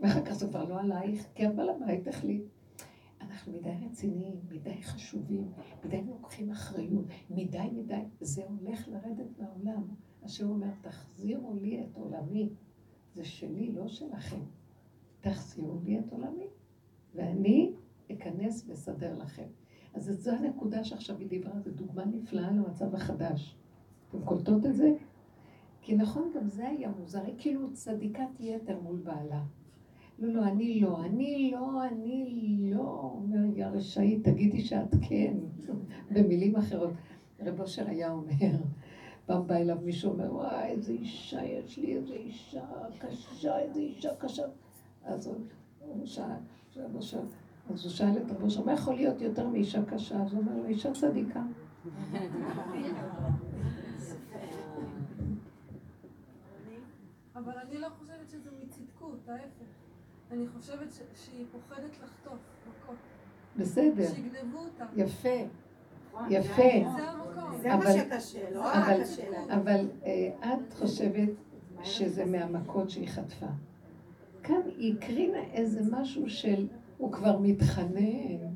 ואחר 0.00 0.24
כך 0.24 0.32
זה 0.32 0.48
כבר 0.48 0.64
לא 0.64 0.80
עלייך, 0.80 1.26
כי 1.34 1.46
הבעל 1.46 1.68
הבית 1.70 2.08
החליט. 2.08 2.42
אנחנו 3.30 3.52
מדי 3.52 3.70
רציניים, 3.86 4.36
מדי 4.50 4.82
חשובים, 4.82 5.52
מדי 5.84 6.02
לוקחים 6.02 6.50
אחריות, 6.50 7.04
מדי 7.30 7.70
מדי, 7.72 8.02
זה 8.20 8.42
הולך 8.44 8.88
לרדת 8.88 9.38
מהעולם. 9.38 9.82
השם 10.22 10.48
אומר, 10.48 10.70
תחזירו 10.80 11.54
לי 11.54 11.82
את 11.84 11.96
עולמי. 11.96 12.48
זה 13.14 13.24
שלי, 13.24 13.72
לא 13.72 13.88
שלכם. 13.88 14.40
תחזירו 15.20 15.80
לי 15.84 15.98
את 15.98 16.12
עולמי, 16.12 16.46
ואני 17.14 17.72
אכנס 18.12 18.64
ואסדר 18.68 19.18
לכם. 19.18 19.46
אז 19.94 20.04
זו 20.04 20.30
הנקודה 20.30 20.84
שעכשיו 20.84 21.18
היא 21.18 21.28
דיברה, 21.28 21.60
זו 21.60 21.70
דוגמה 21.70 22.04
נפלאה 22.04 22.50
למצב 22.50 22.94
החדש. 22.94 23.56
אתם 24.08 24.24
קולטות 24.24 24.66
את 24.66 24.76
זה? 24.76 24.92
כי 25.80 25.96
נכון, 25.96 26.30
גם 26.34 26.48
זה 26.48 26.68
היה 26.68 26.90
מוזר, 26.90 27.22
היא 27.24 27.34
כאילו 27.38 27.72
צדיקת 27.72 28.40
יתר 28.40 28.80
מול 28.80 28.96
בעלה. 28.96 29.42
לא, 30.20 30.32
לא, 30.32 30.44
אני 30.44 30.80
לא, 30.80 31.04
אני 31.04 31.50
לא, 31.52 31.84
אני 31.84 32.56
לא, 32.74 33.12
אומר, 33.14 33.58
יא 33.58 33.66
רשאית, 33.66 34.24
תגידי 34.28 34.60
שאת 34.60 34.94
כן, 35.08 35.34
במילים 36.12 36.56
אחרות. 36.56 36.90
רב 37.40 37.60
אושר 37.60 37.88
היה 37.88 38.10
אומר, 38.12 38.56
פעם 39.26 39.46
בא 39.46 39.56
אליו 39.56 39.76
מישהו 39.82 40.12
אומר, 40.12 40.34
וואי, 40.34 40.68
איזה 40.68 40.92
אישה 40.92 41.44
יש 41.44 41.78
לי, 41.78 41.96
איזה 41.96 42.14
אישה 42.14 42.64
קשה, 42.98 43.58
איזה 43.58 43.80
אישה 43.80 44.14
קשה. 44.18 44.42
אז 45.04 45.26
הוא 45.26 46.06
שאל, 46.06 46.24
אז 47.70 47.84
הוא 47.84 47.92
שאל 47.92 48.16
את 48.16 48.30
רב 48.30 48.42
אושר, 48.42 48.64
מה 48.64 48.72
יכול 48.72 48.94
להיות 48.94 49.20
יותר 49.20 49.48
מאישה 49.48 49.84
קשה? 49.84 50.22
אז 50.22 50.32
הוא 50.32 50.40
אומר 50.40 50.56
לו, 50.56 50.66
אישה 50.66 50.92
צדיקה. 50.92 51.42
אבל 57.34 57.52
אני 57.68 57.78
לא 57.78 57.88
חושבת 57.88 58.30
שזה 58.30 58.50
מצדקות, 58.62 59.28
ההפך. 59.28 59.79
אני 60.32 60.46
חושבת 60.48 60.92
שהיא 61.14 61.46
פוחדת 61.52 61.98
לחטוף 62.02 62.38
מכות. 62.68 62.96
בסדר. 63.56 64.08
שיגנבו 64.14 64.58
אותה. 64.58 64.84
יפה. 64.96 65.28
נכון, 66.08 66.26
יפה. 66.30 66.62
זה 66.96 67.10
המקום. 67.10 67.58
זה 67.62 67.68
מה 67.76 67.92
שקשה, 67.92 68.50
לא 68.50 68.60
רק 68.60 68.88
השאלה. 68.88 69.54
אבל 69.54 69.88
אה, 70.04 70.54
את 70.54 70.72
חושבת 70.72 71.28
שזה 71.82 72.24
מהמכות 72.24 72.90
שהיא 72.90 73.08
חטפה. 73.08 73.46
כאן 74.42 74.60
היא 74.76 74.94
הקרינה 74.96 75.42
איזה 75.52 75.80
משהו 75.90 76.30
של, 76.30 76.66
הוא 76.98 77.12
כבר 77.12 77.38
מתחנן. 77.38 78.50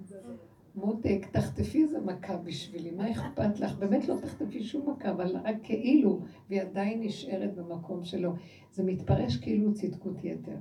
מותק, 0.76 1.26
תחטפי 1.32 1.82
איזה 1.82 2.00
מכה 2.00 2.36
בשבילי, 2.36 2.90
מה 2.90 3.10
אכפת 3.10 3.60
לך? 3.60 3.76
באמת 3.78 4.08
לא 4.08 4.16
תחטפי 4.22 4.64
שום 4.64 4.90
מכה, 4.90 5.10
אבל 5.10 5.36
רק 5.44 5.56
כאילו, 5.62 6.20
והיא 6.48 6.62
עדיין 6.62 7.00
נשארת 7.02 7.54
במקום 7.54 8.04
שלו. 8.04 8.32
זה 8.72 8.82
מתפרש 8.82 9.36
כאילו 9.36 9.74
צדקות 9.74 10.24
יתר. 10.24 10.56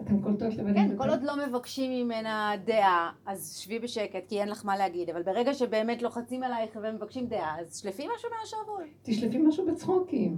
אתם 0.00 0.22
קולטות 0.22 0.54
לבד? 0.54 0.74
כן, 0.74 0.96
כל 0.96 1.08
עוד 1.08 1.22
לא 1.22 1.46
מבקשים 1.46 2.04
ממנה 2.04 2.52
דעה, 2.64 3.12
אז 3.26 3.56
שבי 3.56 3.78
בשקט, 3.78 4.28
כי 4.28 4.40
אין 4.40 4.48
לך 4.48 4.64
מה 4.64 4.76
להגיד. 4.76 5.10
אבל 5.10 5.22
ברגע 5.22 5.54
שבאמת 5.54 6.02
לוחצים 6.02 6.42
עלייך 6.42 6.78
ומבקשים 6.82 7.26
דעה, 7.26 7.60
אז 7.60 7.78
שלפי 7.78 8.06
משהו 8.16 8.28
מהשרוול. 8.40 8.84
תשלפי 9.02 9.38
משהו 9.38 9.66
בצחוקים. 9.66 10.36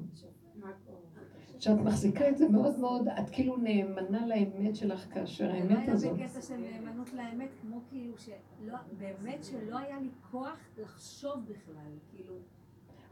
שאת 1.58 1.80
מחזיקה 1.80 2.28
את 2.28 2.38
זה 2.38 2.48
מאוד 2.48 2.78
מאוד, 2.78 3.08
את 3.08 3.30
כאילו 3.30 3.56
נאמנה 3.56 4.26
לאמת 4.26 4.76
שלך 4.76 5.06
כאשר 5.14 5.50
האמת 5.50 5.88
הזאת. 5.88 6.18
היה 6.18 6.26
בקטע 6.26 6.42
של 6.42 6.56
נאמנות 6.56 7.12
לאמת, 7.12 7.48
כמו 7.60 7.80
כאילו 7.88 8.14
שלא, 8.18 8.76
באמת 8.98 9.44
שלא 9.44 9.78
היה 9.78 10.00
לי 10.00 10.08
כוח 10.30 10.58
לחשוב 10.78 11.34
בכלל, 11.44 11.92
כאילו... 12.10 12.34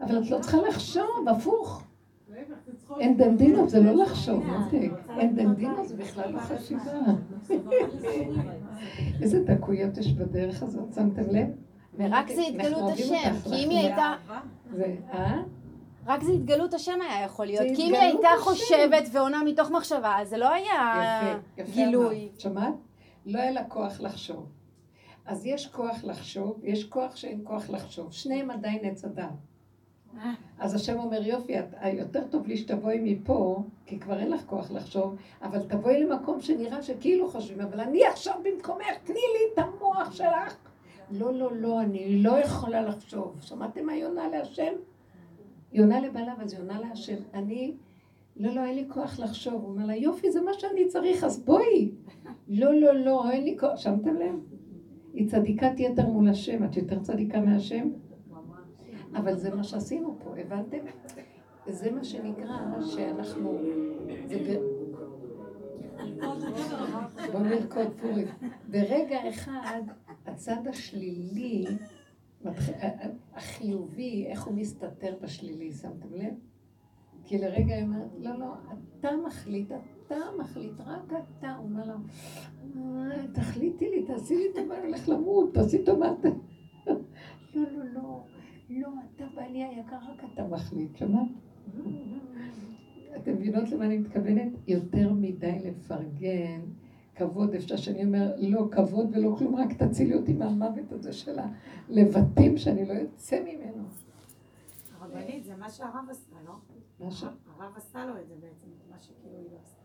אבל 0.00 0.18
את 0.22 0.31
לא 0.31 0.38
צריכה 0.40 0.59
לחשוב, 0.68 1.28
הפוך. 1.31 1.85
אין 3.01 3.16
דנדינו 3.16 3.68
זה 3.68 3.81
לא 3.81 3.92
לחשוב, 4.03 4.45
מותק. 4.45 4.90
אין 5.18 5.37
דנדינו 5.37 5.87
זה 5.87 5.97
בכלל 5.97 6.33
לא 6.33 6.38
חשיבה. 6.40 6.92
איזה 9.23 9.45
דקויות 9.45 9.99
יש 9.99 10.12
בדרך 10.12 10.62
הזאת, 10.62 10.92
שמתם 10.95 11.23
לב? 11.31 11.49
ורק 11.99 12.29
זה 12.29 12.42
התגלות 12.42 12.92
השם, 12.92 13.33
כי 13.45 13.64
אם 13.64 13.71
היא 13.71 13.79
הייתה... 13.79 14.14
זה, 14.75 14.97
אה? 15.12 15.42
רק 16.07 16.23
זה 16.23 16.33
התגלות 16.33 16.75
השם 16.75 16.99
היה 17.01 17.25
יכול 17.25 17.47
להיות, 17.47 17.66
כי 17.77 17.83
אם 17.83 17.95
היא 17.95 18.03
הייתה. 18.03 18.29
חושבת 18.38 19.05
ועונה 19.12 19.42
מתוך 19.45 19.71
מחשבה, 19.71 20.16
אז 20.21 20.29
זה 20.29 20.37
לא 20.37 20.51
היה 20.51 21.21
יפה, 21.23 21.62
יפה 21.62 21.73
גילוי. 21.73 22.29
אמרת. 22.29 22.40
שמעת? 22.40 22.75
לא 23.27 23.38
היה 23.38 23.51
לה 23.51 23.64
כוח 23.64 24.01
לחשוב. 24.01 24.47
אז 25.27 25.47
יש 25.47 25.66
כוח 25.66 26.05
לחשוב, 26.05 26.61
יש 26.62 26.85
כוח 26.85 27.16
שאין 27.16 27.40
כוח 27.45 27.71
לחשוב. 27.71 28.12
שניהם 28.12 28.51
עדיין 28.51 28.79
עץ 28.83 29.05
הדת. 29.05 29.27
אז 30.59 30.75
השם 30.75 30.98
אומר, 30.98 31.27
יופי, 31.27 31.59
את- 31.59 31.75
יותר 31.92 32.27
טוב 32.31 32.46
לי 32.46 32.57
שתבואי 32.57 32.98
מפה, 33.03 33.62
כי 33.87 33.98
כבר 33.98 34.18
אין 34.18 34.31
לך 34.31 34.44
כוח 34.46 34.70
לחשוב, 34.70 35.14
אבל 35.42 35.62
תבואי 35.68 36.05
למקום 36.05 36.40
שנראה 36.40 36.83
שכאילו 36.83 37.29
חושבים, 37.31 37.61
אבל 37.61 37.81
אני 37.81 38.07
עכשיו 38.07 38.35
במקומך, 38.44 38.87
תני 39.05 39.14
לי 39.14 39.55
את 39.55 39.59
המוח 39.59 40.12
שלך. 40.12 40.57
לא, 41.11 41.35
לא, 41.35 41.51
לא, 41.57 41.81
אני 41.81 42.22
לא 42.22 42.31
יכולה 42.38 42.83
לחשוב. 42.83 43.37
שמעתם 43.40 43.87
מה 43.87 43.92
היא 43.92 44.05
עונה 44.05 44.29
להשם? 44.29 44.72
לבעלה, 46.01 46.33
אבל 46.33 46.44
היא 46.53 46.59
עונה 46.61 46.81
להשם. 46.81 47.16
אני, 47.35 47.75
לא, 48.37 48.55
לא, 48.55 48.64
אין 48.64 48.75
לי 48.75 48.85
כוח 48.88 49.20
לחשוב. 49.20 49.55
הוא 49.55 49.68
אומר 49.70 49.87
לה, 49.87 49.96
יופי, 49.96 50.31
זה 50.31 50.40
מה 50.40 50.51
שאני 50.59 50.88
צריך, 50.88 51.25
אז 51.25 51.40
בואי. 51.44 51.90
לא, 52.48 52.75
לא, 52.75 52.92
לא, 52.94 53.31
אין 53.31 53.44
לי 53.44 53.57
כוח. 53.61 53.77
שמתם 53.77 54.14
לב? 54.16 54.35
היא 55.14 55.29
צדיקת 55.29 55.72
יתר 55.81 56.07
מול 56.07 56.29
השם. 56.29 56.64
את 56.64 56.77
יותר 56.77 56.98
צדיקה 56.98 57.40
מהשם? 57.40 57.88
אבל 59.16 59.37
זה 59.37 59.55
מה 59.55 59.64
שעשינו 59.64 60.16
פה, 60.25 60.35
הבנתם? 60.38 60.79
זה 61.66 61.90
מה 61.90 62.05
שנקרא 62.05 62.81
שאנחנו... 62.81 63.59
זה 64.27 64.38
ב... 64.38 64.83
בוא 67.33 67.40
נרקוד 67.40 67.87
פורים. 68.01 68.27
ברגע 68.70 69.29
אחד, 69.29 69.83
הצד 70.27 70.66
השלילי, 70.66 71.64
החיובי, 73.35 74.27
איך 74.27 74.44
הוא 74.44 74.55
מסתתר 74.55 75.16
בשלילי, 75.22 75.72
שמתם 75.72 76.14
לב? 76.14 76.35
כי 77.25 77.38
לרגע 77.38 77.75
היא 77.75 77.83
אומרת, 77.85 78.09
לא, 78.18 78.38
לא, 78.38 78.46
אתה 79.01 79.09
מחליט, 79.27 79.72
אתה 80.07 80.14
מחליט, 80.38 80.81
רק 80.81 81.12
אתה. 81.38 81.55
הוא 81.57 81.64
אומר 81.68 81.85
לה, 81.85 81.94
"אה, 83.16 83.27
תחליטי 83.33 83.90
לי, 83.90 84.03
תעשי 84.07 84.37
לי 84.37 84.44
טובה, 84.55 84.79
אני 84.79 84.87
הולך 84.87 85.09
למות, 85.09 85.55
תעשי 85.55 85.85
טובה. 85.85 86.12
לא, 86.87 86.94
לא, 87.55 87.85
לא, 87.94 88.25
לא, 88.81 88.89
אתה 89.17 89.25
בעלי 89.35 89.63
היקר, 89.65 89.97
רק 89.97 90.25
אתה 90.35 90.45
מחליט, 90.45 90.97
שמעת? 90.97 91.29
אתם 93.17 93.33
מבינות 93.33 93.69
למה 93.71 93.85
אני 93.87 93.99
מתכוונת? 93.99 94.53
יותר 94.69 95.13
מדי 95.13 95.59
לפרגן, 95.65 96.61
כבוד, 97.15 97.55
אפשר 97.55 97.77
שאני 97.77 98.05
אומר, 98.05 98.33
לא 98.39 98.69
כבוד 98.71 99.07
ולא 99.13 99.35
כלום, 99.39 99.57
רק 99.57 99.73
תצילי 99.73 100.15
אותי 100.15 100.33
מהמוות 100.33 100.93
הזה 100.93 101.13
של 101.13 101.39
הלבטים 101.39 102.57
שאני 102.57 102.85
לא 102.87 102.95
אצא 103.03 103.41
ממנו. 103.41 103.85
הרבנית, 105.01 105.45
זה 105.45 105.57
מה 105.57 105.71
שהרב 105.71 106.05
עשה, 106.11 106.37
לא? 106.47 106.55
מה 107.01 107.11
ש- 107.11 107.25
הרב 107.59 107.73
עשה 107.77 108.07
לו 108.07 108.21
את 108.21 108.29
זה 108.29 108.35
בעצם, 108.35 108.67
מה 108.91 108.97
שכאילו 109.01 109.37
היא 109.39 109.47
לא 109.53 109.59
עשתה. 109.63 109.83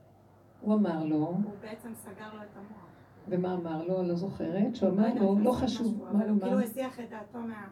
הוא 0.61 0.73
אמר 0.73 1.05
לו, 1.05 1.17
הוא 1.17 1.35
בעצם 1.61 1.89
סגר 1.93 2.33
לו 2.35 2.41
את 2.43 2.55
המוח. 2.55 2.87
ומה 3.29 3.53
אמר 3.53 3.83
לו? 3.87 4.03
לא 4.03 4.15
זוכרת, 4.15 4.75
שהוא 4.75 4.89
אמר 4.89 5.03
יודעת, 5.07 5.21
לו, 5.21 5.39
לא 5.39 5.51
חשוב, 5.51 6.03
מה 6.03 6.09
הוא 6.09 6.29
הוא 6.29 6.39
כאילו 6.39 6.53
אמר? 6.57 6.63
הסיח 6.63 6.99
את 6.99 7.09
דעתו 7.09 7.39
מה... 7.39 7.67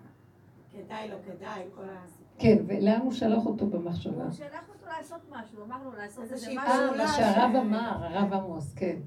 כדאי, 0.75 1.09
לא 1.09 1.15
כדאי, 1.25 1.63
כל 1.75 1.83
הסיפור. 1.89 2.25
כן, 2.39 2.57
ולאן 2.67 3.01
הוא 3.01 3.11
שלח 3.11 3.45
אותו 3.45 3.67
במחשבה? 3.67 4.23
הוא 4.23 4.31
שלח 4.31 4.69
אותו 4.69 4.85
לעשות 4.97 5.21
משהו, 5.31 5.63
אמר 5.63 5.83
לו 5.83 5.91
לעשות 5.97 6.31
איזה 6.31 6.47
משהו. 6.47 6.57
אה, 6.57 6.97
מה 6.97 7.07
שהרב 7.07 7.55
אמר, 7.55 8.05
הרב 8.05 8.33
עמוס, 8.33 8.73
כן. 8.73 8.97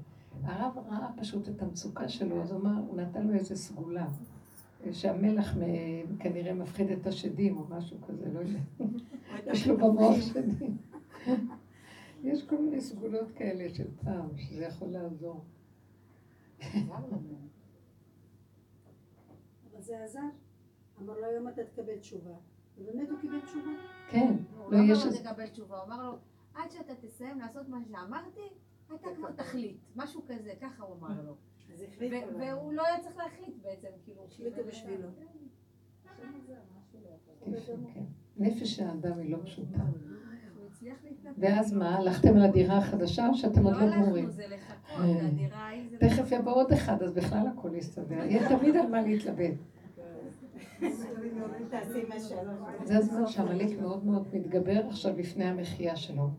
הרב 0.43 0.77
ראה 0.89 1.07
פשוט 1.17 1.49
את 1.49 1.61
המצוקה 1.61 2.09
שלו, 2.09 2.41
אז 2.41 2.51
הוא 2.51 2.61
אמר, 2.61 2.81
הוא 2.87 2.97
נתן 2.97 3.27
לו 3.27 3.33
איזה 3.33 3.55
סגולה. 3.55 4.07
שהמלח 4.91 5.55
כנראה 6.19 6.53
מפחיד 6.53 6.91
את 6.91 7.07
השדים 7.07 7.57
או 7.57 7.65
משהו 7.69 7.97
כזה, 8.07 8.25
לא 8.33 8.39
יודע. 8.39 8.59
יש 9.51 9.67
לו 9.67 9.77
במוח 9.77 10.21
שדים. 10.21 10.77
יש 12.23 12.43
כל 12.43 12.57
מיני 12.57 12.81
סגולות 12.81 13.31
כאלה 13.31 13.69
של 13.69 13.87
פעם, 14.03 14.37
שזה 14.37 14.65
יכול 14.65 14.87
לעזור. 14.87 15.43
אבל 19.71 19.81
זה 19.81 20.03
עזר. 20.03 20.19
אמר 21.01 21.19
לו 21.19 21.25
היום 21.25 21.47
אתה 21.47 21.63
תקבל 21.63 21.97
תשובה. 21.97 22.33
ובאמת 22.77 23.09
הוא 23.09 23.19
קיבל 23.19 23.41
תשובה. 23.41 23.71
כן, 24.09 24.33
הוא 24.57 24.71
לא, 24.71 24.77
לא 24.77 24.83
אמר 24.83 25.05
לו. 25.05 25.11
תקבל 25.11 25.47
תשובה, 25.47 25.77
הוא 25.77 25.85
אמר 25.85 26.03
לו, 26.03 26.17
עד 26.55 26.71
שאתה 26.71 26.93
תסיים 27.01 27.39
לעשות 27.39 27.69
מה 27.69 27.77
שאמרתי, 27.91 28.49
אתה 28.95 29.09
כבר 29.15 29.31
תחליט. 29.31 29.77
משהו 29.95 30.21
כזה, 30.27 30.51
ככה 30.61 30.83
הוא 30.83 30.95
אמר 30.95 31.21
לו. 31.25 31.35
והוא 32.39 32.73
לא 32.73 32.85
היה 32.85 32.99
צריך 32.99 33.17
להחליט 33.17 33.55
בעצם, 33.61 33.87
כאילו. 34.05 34.21
החליטו 34.25 34.61
בשבילו. 34.67 35.07
כן, 36.17 36.27
כן. 37.93 38.03
נפש 38.37 38.79
האדם 38.79 39.19
היא 39.19 39.31
לא 39.31 39.37
פשוטה. 39.43 39.79
ואז 41.37 41.73
מה, 41.73 41.95
הלכתם 41.95 42.35
על 42.35 42.41
הדירה 42.41 42.77
החדשה 42.77 43.27
או 43.27 43.35
שאתם 43.35 43.63
עוד 43.63 43.73
לא 43.75 43.85
לא 43.85 43.95
גמורים? 43.95 44.25
הלכנו, 44.25 44.31
זה 44.31 44.47
לחכות, 44.47 44.99
אה. 45.53 45.97
תכף 45.99 46.31
יבוא 46.31 46.53
עוד 46.53 46.71
אחד, 46.71 47.03
אז 47.03 47.13
בכלל 47.13 47.47
הכל 47.47 47.75
יסתדר. 47.75 48.15
יהיה 48.15 48.57
תמיד 48.57 48.75
על 48.75 48.87
מה 48.87 49.01
להתלבט. 49.01 49.53
זה 52.83 52.97
הזמן 52.97 53.27
שעמלק 53.27 53.79
מאוד 53.81 54.05
מאוד 54.05 54.27
מתגבר 54.33 54.87
עכשיו 54.87 55.17
לפני 55.17 55.45
המחיה 55.45 55.95
שלו. 55.95 56.29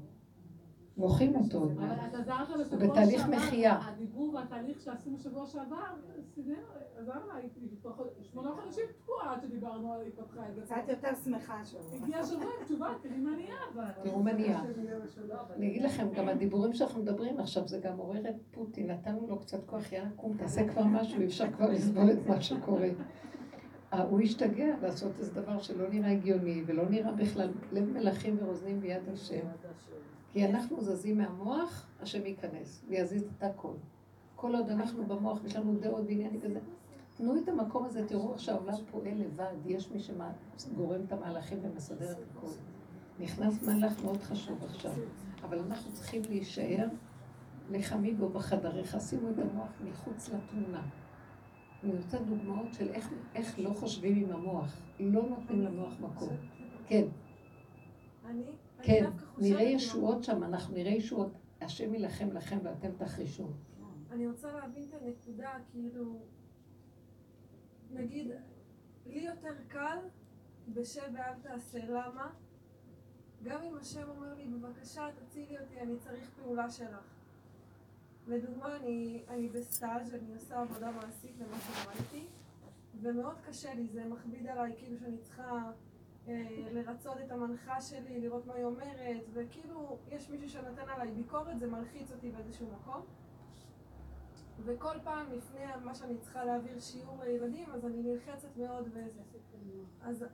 מוחים 0.97 1.37
אותו 1.37 1.59
עוד 1.59 1.73
אבל. 1.73 1.87
את 1.87 2.15
עזרת 2.15 2.49
לו 2.49 2.57
הוא 2.57 2.65
שבוע 2.65 2.89
בתהליך 2.89 3.21
שעבר, 3.21 3.37
מחייה. 3.37 3.79
הדיבור 3.83 4.35
והתהליך 4.35 4.81
שעשינו 4.81 5.19
שבוע 5.19 5.47
שעבר, 5.47 5.77
סידר, 6.35 6.55
עזר 6.99 7.27
לה, 7.27 7.35
שמונה 8.23 8.51
חודשים 8.51 8.85
תקועה 9.03 9.35
עד 9.35 9.43
שדיברנו 9.43 9.93
על 9.93 10.01
התפתחה 10.07 10.49
את 10.49 10.55
זה. 10.55 10.63
קצת 10.63 10.89
יותר 10.89 11.09
שמחה 11.25 11.55
השבוע. 11.55 11.97
הגיע 12.03 12.19
השבוע 12.19 12.51
עם 12.59 12.65
תשובה, 12.65 12.95
תראי 13.03 13.17
מה 13.17 13.31
נהיה 13.31 13.55
אבל. 13.75 13.85
תראו 14.03 14.23
מה 14.23 14.33
נהיה. 14.33 14.61
אני 15.57 15.69
אגיד 15.69 15.83
לכם, 15.83 16.07
גם 16.15 16.29
הדיבורים 16.29 16.73
שאנחנו 16.73 17.03
מדברים 17.03 17.41
עכשיו, 17.41 17.69
זה 17.69 17.79
גם 17.79 17.99
עורר 17.99 18.29
את 18.29 18.35
פוטין, 18.51 18.91
נתנו 18.91 19.27
לו 19.29 19.39
קצת 19.39 19.65
כוח, 19.67 19.93
יאללה 19.93 20.11
קום, 20.17 20.37
תעשה 20.37 20.69
כבר 20.69 20.85
משהו, 20.85 21.21
אי 21.21 21.27
אפשר 21.27 21.53
כבר 21.53 21.71
לסבול 21.71 22.11
את 22.11 22.27
מה 22.27 22.41
שקורה. 22.41 22.89
הוא 23.99 24.21
השתגע 24.21 24.77
לעשות 24.83 25.13
איזה 25.19 25.35
דבר 25.35 25.59
שלא 25.59 25.89
נראה 25.89 26.11
הגיוני, 26.11 26.63
ולא 26.67 26.89
נראה 26.89 27.13
בכלל 27.13 27.51
לב 27.73 27.89
מלכים 27.89 28.37
ורוזנים 28.41 28.81
ביד 28.81 29.03
השם. 29.13 29.47
כי 30.33 30.47
אנחנו 30.47 30.81
זזים 30.81 31.19
מהמוח, 31.19 31.87
השם 32.01 32.27
ייכנס, 32.27 32.85
ויזיז 32.89 33.23
את 33.23 33.43
הכל. 33.43 33.73
כל 34.37 34.55
עוד 34.57 34.71
אנחנו 34.71 35.07
במוח, 35.07 35.45
יש 35.45 35.57
לנו 35.57 35.79
דעות 35.81 36.05
ועניינים 36.07 36.41
כזה. 36.41 36.61
תנו 37.17 37.37
את 37.43 37.49
המקום 37.49 37.85
הזה, 37.85 38.09
תראו 38.09 38.33
איך 38.33 38.41
שהעולם 38.41 38.75
פועל 38.91 39.15
לבד, 39.15 39.55
יש 39.67 39.91
מי 39.91 40.01
שגורם 40.59 41.01
את 41.07 41.13
המהלכים 41.13 41.59
ומסדר 41.63 42.13
את 42.13 42.17
הכל. 42.37 42.53
נכנס 43.21 43.63
מהלך 43.63 44.05
מאוד 44.05 44.23
חשוב 44.23 44.65
עכשיו, 44.65 44.93
אבל 45.43 45.59
אנחנו 45.59 45.93
צריכים 45.93 46.23
להישאר 46.29 46.87
לחמיגו 47.71 48.29
בחדריך, 48.29 48.97
שימו 49.01 49.31
את 49.31 49.39
המוח 49.39 49.69
מחוץ 49.85 50.29
לתמונה. 50.29 50.83
אני 51.85 51.97
רוצה 51.97 52.19
דוגמאות 52.19 52.75
של 52.75 52.89
איך, 52.89 53.13
איך 53.35 53.59
לא 53.59 53.71
חושבים 53.71 54.25
עם 54.25 54.33
המוח, 54.33 54.77
לא 55.01 55.29
נותנים 55.29 55.63
למוח 55.63 56.01
מקום. 56.01 56.37
כן, 56.87 57.05
אני, 58.25 58.43
כן, 58.83 59.11
נראה 59.39 59.63
ישועות 59.63 60.25
שם, 60.25 60.45
אנחנו 60.45 60.75
נראה 60.75 60.93
ישועות. 60.93 61.33
השם 61.61 61.95
יילחם 61.95 62.33
לכם 62.33 62.59
ואתם 62.63 62.91
תחרישו. 62.97 63.49
אני 64.11 64.27
רוצה 64.27 64.53
להבין 64.53 64.89
את 64.89 65.03
הנקודה, 65.03 65.51
כאילו, 65.73 66.21
נגיד, 67.91 68.31
לי 69.07 69.21
יותר 69.21 69.55
קל 69.69 69.99
בשב 70.69 71.03
ואל 71.15 71.35
תעשה, 71.43 71.79
למה? 71.85 72.31
גם 73.43 73.63
אם 73.63 73.77
השם 73.77 74.09
אומר 74.09 74.35
לי, 74.35 74.47
בבקשה 74.47 75.07
תצילי 75.17 75.59
אותי, 75.61 75.81
אני 75.81 75.97
צריך 75.99 76.31
פעולה 76.37 76.71
שלך. 76.71 77.20
לדוגמה, 78.31 78.77
אני, 78.77 79.23
אני 79.29 79.49
בסטאז', 79.49 80.15
אני 80.15 80.35
עושה 80.35 80.61
עבודה 80.61 80.91
מעשית 80.91 81.37
למה 81.39 81.57
שלמדתי, 81.61 82.27
ומאוד 83.03 83.37
קשה 83.47 83.75
לי, 83.75 83.87
זה 83.87 84.05
מכביד 84.05 84.47
עליי, 84.47 84.73
כאילו 84.79 84.99
שאני 84.99 85.19
צריכה 85.19 85.71
אה, 86.29 86.69
לרצות 86.73 87.17
את 87.27 87.31
המנחה 87.31 87.81
שלי, 87.81 88.21
לראות 88.21 88.47
מה 88.47 88.55
היא 88.55 88.65
אומרת, 88.65 89.23
וכאילו 89.33 89.99
יש 90.09 90.31
מישהו 90.31 90.49
שנותן 90.49 90.89
עליי 90.89 91.11
ביקורת, 91.11 91.59
זה 91.59 91.67
מלחיץ 91.67 92.13
אותי 92.13 92.31
באיזשהו 92.31 92.67
מקום. 92.81 93.03
וכל 94.65 94.95
פעם 95.05 95.33
לפני 95.33 95.61
מה 95.85 95.95
שאני 95.95 96.19
צריכה 96.19 96.45
להעביר 96.45 96.81
שיעור 96.81 97.25
לילדים, 97.25 97.71
אז 97.73 97.85
אני 97.85 98.03
נלחצת 98.03 98.57
מאוד 98.57 98.89
וזה. 98.89 99.40
אז 100.03 100.25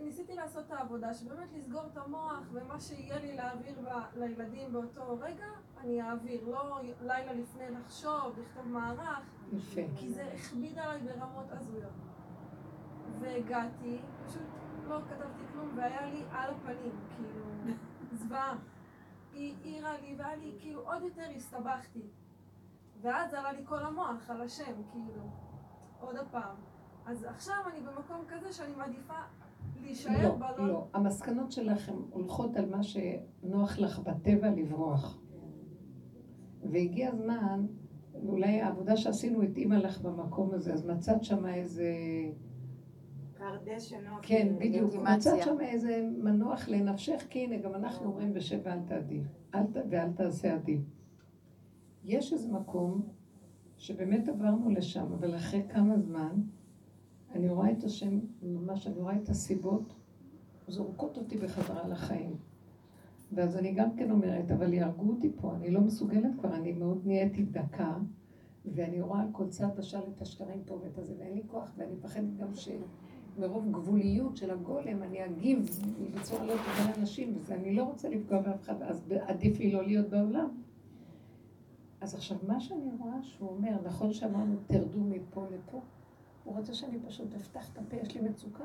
ניסיתי 0.00 0.34
לעשות 0.34 0.66
את 0.66 0.72
העבודה, 0.72 1.14
שבאמת 1.14 1.48
לסגור 1.52 1.82
את 1.92 1.96
המוח, 1.96 2.40
ומה 2.52 2.80
שיהיה 2.80 3.18
לי 3.18 3.36
להעביר 3.36 3.74
ב- 3.80 4.18
לילדים 4.18 4.72
באותו 4.72 5.18
רגע, 5.20 5.46
אני 5.80 6.02
אעביר. 6.02 6.48
לא 6.48 6.80
לילה 7.00 7.32
לפני 7.32 7.70
לחשוב, 7.70 8.38
לכתוב 8.38 8.68
מערך, 8.68 9.18
יפה. 9.52 9.80
כי 9.96 10.12
זה 10.12 10.32
הכביד 10.34 10.78
עליי 10.78 11.00
ברמות 11.00 11.46
הזויות. 11.50 11.92
והגעתי, 13.20 13.98
פשוט 14.26 14.42
לא 14.88 14.98
כתבתי 15.10 15.42
כלום, 15.52 15.70
והיה 15.76 16.06
לי 16.06 16.24
על 16.30 16.50
הפנים, 16.54 17.00
כאילו, 17.16 17.44
זוועה. 18.18 18.56
היא 19.32 19.54
העירה 19.62 20.00
לי, 20.00 20.14
והיה 20.18 20.36
לי, 20.36 20.56
כאילו, 20.60 20.80
עוד 20.80 21.02
יותר 21.02 21.26
הסתבכתי. 21.36 22.02
ואז 23.02 23.34
עלה 23.34 23.52
לי 23.52 23.62
כל 23.66 23.82
המוח 23.82 24.30
על 24.30 24.40
השם, 24.42 24.82
כאילו, 24.92 25.22
עוד 26.00 26.16
הפעם. 26.16 26.56
אז 27.10 27.24
עכשיו 27.24 27.54
אני 27.72 27.80
במקום 27.80 28.24
כזה 28.28 28.52
שאני 28.52 28.74
מעדיפה 28.76 29.14
להישאר 29.82 30.22
לא, 30.22 30.34
בלא... 30.34 30.68
לא. 30.68 30.86
המסקנות 30.94 31.52
שלכם 31.52 31.96
הולכות 32.10 32.56
על 32.56 32.70
מה 32.70 32.82
שנוח 32.82 33.78
לך 33.78 33.98
בטבע 33.98 34.50
לברוח. 34.50 35.18
והגיע 36.70 37.08
הזמן, 37.08 37.66
אולי 38.14 38.60
העבודה 38.60 38.96
שעשינו 38.96 39.42
התאימה 39.42 39.78
לך 39.78 40.00
במקום 40.00 40.54
הזה, 40.54 40.72
אז 40.72 40.86
מצאת 40.86 41.24
שם 41.24 41.46
איזה... 41.46 41.92
שנוח. 43.78 44.18
כן, 44.22 44.48
בדיוק. 44.58 44.94
מצאת 44.94 45.42
שם 45.42 45.60
איזה 45.60 46.08
מנוח 46.18 46.68
לנפשך, 46.68 47.26
כי 47.30 47.44
הנה, 47.44 47.56
גם 47.56 47.74
אנחנו 47.74 48.06
אומרים 48.06 48.34
בשב 48.34 48.58
ואל 48.62 48.80
תעדיף. 48.86 49.24
אל 49.54 49.66
ת... 49.66 49.76
ואל 49.90 50.12
תעשה 50.12 50.54
עדיף. 50.54 50.80
יש 52.04 52.32
איזה 52.32 52.52
מקום 52.52 53.02
שבאמת 53.76 54.28
עברנו 54.28 54.70
לשם, 54.70 55.12
אבל 55.12 55.36
אחרי 55.36 55.62
כמה 55.68 55.98
זמן, 55.98 56.40
אני 57.34 57.48
רואה 57.48 57.72
את 57.72 57.84
השם, 57.84 58.18
ממש, 58.42 58.86
אני 58.86 59.00
רואה 59.00 59.16
את 59.16 59.28
הסיבות 59.28 59.94
זורקות 60.68 61.16
אותי 61.16 61.38
בחזרה 61.38 61.88
לחיים. 61.88 62.36
ואז 63.32 63.56
אני 63.56 63.72
גם 63.72 63.96
כן 63.96 64.10
אומרת, 64.10 64.50
אבל 64.50 64.72
יהרגו 64.72 65.10
אותי 65.10 65.30
פה, 65.40 65.54
אני 65.54 65.70
לא 65.70 65.80
מסוגלת 65.80 66.30
כבר, 66.38 66.54
אני 66.56 66.72
מאוד 66.72 67.00
נהייתי 67.04 67.42
דקה, 67.42 67.96
ואני 68.64 69.00
רואה 69.00 69.20
על 69.20 69.28
כל 69.32 69.48
צעד 69.48 69.78
ושל 69.78 69.98
את 70.16 70.22
השקרים 70.22 70.62
פה 70.66 70.78
ואת 70.82 70.98
הזה, 70.98 71.14
ואין 71.18 71.34
לי 71.34 71.42
כוח, 71.46 71.72
ואני 71.76 71.92
מפחדת 71.92 72.36
גם 72.36 72.48
שמרוב 72.54 73.70
גבוליות 73.70 74.36
של 74.36 74.50
הגולם, 74.50 75.02
אני 75.02 75.24
אגיב 75.24 75.70
בצורה 76.14 76.44
לא 76.44 76.52
טובה 76.52 76.90
לאנשים, 76.96 77.36
וזה, 77.36 77.54
אני 77.54 77.74
לא 77.74 77.82
רוצה 77.82 78.08
לפגוע 78.08 78.40
באף 78.40 78.62
אחד, 78.62 78.82
אז 78.82 79.12
עדיף 79.20 79.58
לי 79.58 79.72
לא 79.72 79.82
להיות 79.82 80.08
בעולם. 80.08 80.48
אז 82.00 82.14
עכשיו, 82.14 82.36
מה 82.46 82.60
שאני 82.60 82.90
רואה 82.98 83.22
שהוא 83.22 83.48
אומר, 83.50 83.76
נכון 83.84 84.12
שאמרנו, 84.12 84.56
תרדו 84.66 85.00
מפה 85.00 85.46
לפה, 85.54 85.80
הוא 86.44 86.56
רוצה 86.56 86.74
שאני 86.74 86.98
פשוט 87.08 87.34
אפתח 87.34 87.72
את 87.72 87.78
הפה, 87.78 87.96
יש 87.96 88.14
לי 88.14 88.20
מצוקה. 88.20 88.64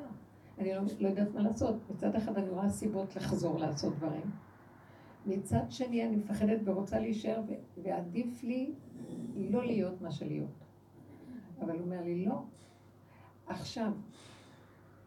אני 0.57 0.73
לא, 0.73 0.81
לא 0.99 1.07
יודעת 1.07 1.33
מה 1.33 1.41
לעשות. 1.41 1.75
מצד 1.89 2.15
אחד 2.15 2.37
אני 2.37 2.49
רואה 2.49 2.69
סיבות 2.69 3.15
לחזור 3.15 3.59
לעשות 3.59 3.95
דברים. 3.95 4.31
מצד 5.25 5.63
שני 5.69 6.07
אני 6.07 6.15
מפחדת 6.15 6.59
ורוצה 6.63 6.99
להישאר, 6.99 7.41
ועדיף 7.83 8.43
לי 8.43 8.73
לא 9.35 9.65
להיות 9.65 10.01
מה 10.01 10.11
שלהיות. 10.11 10.49
אבל 11.59 11.71
הוא 11.71 11.81
אומר 11.81 12.01
לי, 12.01 12.25
לא. 12.25 12.43
עכשיו, 13.47 13.91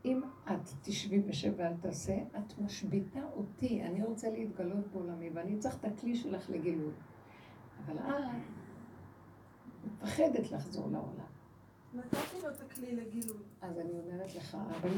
אם 0.05 0.21
את 0.45 0.71
תשבי 0.83 1.21
בשב 1.21 1.53
ואל 1.57 1.77
תעשה, 1.81 2.19
את 2.39 2.59
משביתה 2.59 3.21
אותי. 3.37 3.83
אני 3.83 4.03
רוצה 4.05 4.31
להתגלות 4.31 4.87
בעולמי, 4.93 5.31
ואני 5.35 5.59
צריך 5.59 5.79
את 5.81 5.85
הכלי 5.85 6.17
שלך 6.17 6.51
לגילוי. 6.51 6.93
אבל 7.87 7.99
את 7.99 8.05
מפחדת 9.85 10.51
לחזור 10.51 10.91
לעולם. 10.91 11.28
נתתי 11.95 12.43
לו 12.43 12.51
את 12.51 12.61
הכלי 12.61 12.97
לגילוי. 12.97 13.43
אז 13.61 13.79
אני 13.79 13.91
אומרת 13.99 14.35
לך, 14.35 14.55
אבל 14.71 14.91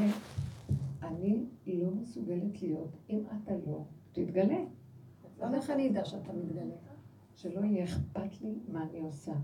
אני 1.02 1.46
לא 1.66 1.90
מסוגלת 1.90 2.62
להיות 2.62 2.96
אם 3.10 3.22
אתה 3.26 3.52
לא 3.66 3.84
תתגלה. 4.12 4.64
אז 5.40 5.54
איך 5.54 5.70
אני 5.70 5.90
אדע 5.90 6.04
שאתה 6.04 6.32
מתגלה? 6.32 6.74
שלא 7.34 7.60
יהיה 7.60 7.84
אכפת 7.84 8.40
לי 8.40 8.58
מה 8.68 8.82
אני 8.82 9.00
עושה. 9.00 9.34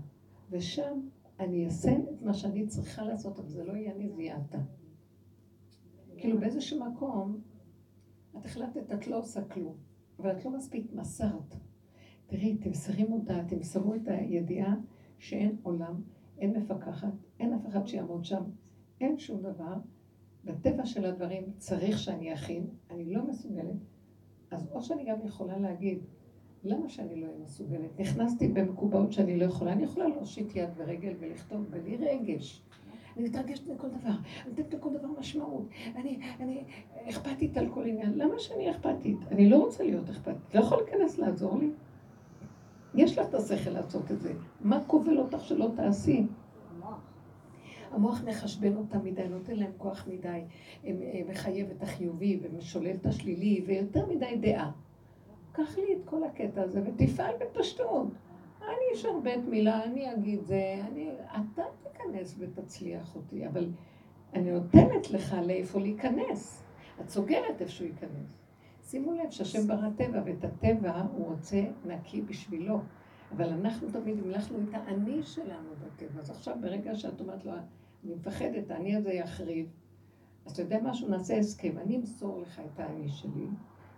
ושם 0.49 0.99
אני 1.39 1.65
אעשה 1.65 1.91
את 1.91 2.21
מה 2.21 2.33
שאני 2.33 2.67
צריכה 2.67 3.03
לעשות, 3.03 3.39
אבל 3.39 3.49
זה 3.49 3.63
לא 3.63 3.73
יהיה 3.73 3.95
אני, 3.95 4.09
זה 4.09 4.21
יהיה 4.21 4.37
אתה. 4.49 4.57
כאילו 6.17 6.39
באיזשהו 6.39 6.85
מקום, 6.85 7.41
את 8.37 8.45
החלטת, 8.45 8.91
את 8.93 9.07
לא 9.07 9.19
עושה 9.19 9.45
כלום, 9.45 9.75
אבל 10.19 10.31
את 10.31 10.45
לא 10.45 10.51
מספיק 10.51 10.93
מסרת. 10.93 11.55
תראי, 12.27 12.57
תמסרי 12.57 13.03
מודעה, 13.03 13.45
תמסרו 13.45 13.95
את 13.95 14.07
הידיעה 14.07 14.75
שאין 15.19 15.57
עולם, 15.63 16.01
אין 16.39 16.57
מפקחת, 16.57 17.13
אין 17.39 17.53
אף 17.53 17.67
אחד 17.67 17.87
שיעמוד 17.87 18.25
שם, 18.25 18.43
אין 19.01 19.17
שום 19.17 19.41
דבר. 19.41 19.73
בטבע 20.45 20.85
של 20.85 21.05
הדברים 21.05 21.43
צריך 21.57 21.99
שאני 21.99 22.33
אכין, 22.33 22.67
אני 22.91 23.13
לא 23.13 23.27
מסוגלת, 23.27 23.75
אז 24.51 24.67
או 24.71 24.81
שאני 24.81 25.05
גם 25.05 25.17
יכולה 25.25 25.57
להגיד, 25.57 25.99
למה 26.63 26.89
שאני 26.89 27.21
לא 27.21 27.25
אהיה 27.27 27.37
מסוגלת? 27.43 27.99
נכנסתי 27.99 28.47
במקובעות 28.47 29.13
שאני 29.13 29.39
לא 29.39 29.45
יכולה, 29.45 29.73
אני 29.73 29.83
יכולה 29.83 30.07
להושיט 30.07 30.55
יד 30.55 30.69
ורגל 30.75 31.13
ולכתוב 31.19 31.65
בלי 31.69 31.97
רגש. 31.97 32.63
אני 33.17 33.29
מתרגשת 33.29 33.67
מכל 33.67 33.87
דבר, 33.87 34.09
אני 34.09 34.49
נותנת 34.49 34.73
לכל 34.73 34.89
דבר 34.93 35.07
משמעות, 35.19 35.65
אני, 35.95 36.19
אני 36.39 36.63
אכפתית 37.09 37.57
על 37.57 37.69
כל 37.69 37.85
עניין. 37.85 38.17
למה 38.17 38.39
שאני 38.39 38.71
אכפתית? 38.71 39.17
אני 39.31 39.49
לא 39.49 39.57
רוצה 39.57 39.83
להיות 39.83 40.09
אכפתית, 40.09 40.55
לא 40.55 40.59
יכול 40.59 40.77
להיכנס 40.77 41.17
לעזור 41.17 41.57
לי. 41.59 41.69
יש 42.95 43.17
לך 43.17 43.27
את 43.29 43.33
השכל 43.33 43.69
לעשות 43.69 44.11
את 44.11 44.21
זה. 44.21 44.33
מה 44.61 44.79
כובל 44.87 45.17
אותך 45.17 45.41
שלא 45.41 45.69
תעשי? 45.75 46.27
המוח 47.91 48.21
מחשבן 48.25 48.75
אותם 48.75 49.03
מדי, 49.03 49.27
נותן 49.27 49.55
להם 49.55 49.71
כוח 49.77 50.07
מדי, 50.07 50.41
אה, 50.85 50.91
מחייב 51.29 51.69
את 51.69 51.83
החיובי 51.83 52.39
ומשולל 52.41 52.95
את 53.01 53.05
השלילי, 53.05 53.63
ויותר 53.65 54.05
מדי 54.05 54.37
דעה. 54.41 54.71
קח 55.51 55.77
לי 55.77 55.93
את 55.93 55.99
כל 56.05 56.23
הקטע 56.23 56.61
הזה 56.61 56.81
ותפעל 56.85 57.35
בפשטות. 57.39 58.07
אני 58.61 58.93
אשרבט 58.95 59.39
מילה, 59.49 59.83
אני 59.83 60.13
אגיד 60.13 60.43
זה, 60.43 60.81
אני... 60.91 61.09
אתה 61.31 61.63
תיכנס 61.83 62.35
ותצליח 62.39 63.15
אותי, 63.15 63.47
אבל 63.47 63.69
אני 64.33 64.51
נותנת 64.51 65.11
לך 65.11 65.35
לאיפה 65.45 65.79
להיכנס. 65.79 66.63
את 67.01 67.09
סוגרת 67.09 67.61
איפה 67.61 67.71
שהוא 67.71 67.87
ייכנס. 67.87 68.46
שימו 68.89 69.13
לב 69.13 69.29
שהשם 69.29 69.67
ברא 69.67 69.89
טבע, 69.97 70.21
ואת 70.25 70.43
הטבע 70.43 71.01
הוא 71.13 71.25
רוצה 71.27 71.63
נקי 71.85 72.21
בשבילו. 72.21 72.79
אבל 73.31 73.49
אנחנו 73.49 73.87
תמיד 73.91 74.19
המלכנו 74.19 74.57
את 74.57 74.73
האני 74.73 75.23
שלנו 75.23 75.69
בטבע. 75.85 76.19
אז 76.19 76.29
עכשיו 76.29 76.55
ברגע 76.61 76.95
שאת 76.95 77.21
אומרת 77.21 77.45
לו, 77.45 77.51
אני 77.51 78.15
מפחדת, 78.15 78.71
האני 78.71 78.95
הזה 78.95 79.13
יחריב, 79.13 79.69
אז 80.45 80.51
אתה 80.51 80.61
יודע 80.61 80.79
משהו? 80.83 81.09
נעשה 81.09 81.37
הסכם. 81.37 81.77
אני 81.77 81.95
אמסור 81.97 82.41
לך 82.41 82.61
את 82.73 82.79
האני 82.79 83.09
שלי, 83.09 83.47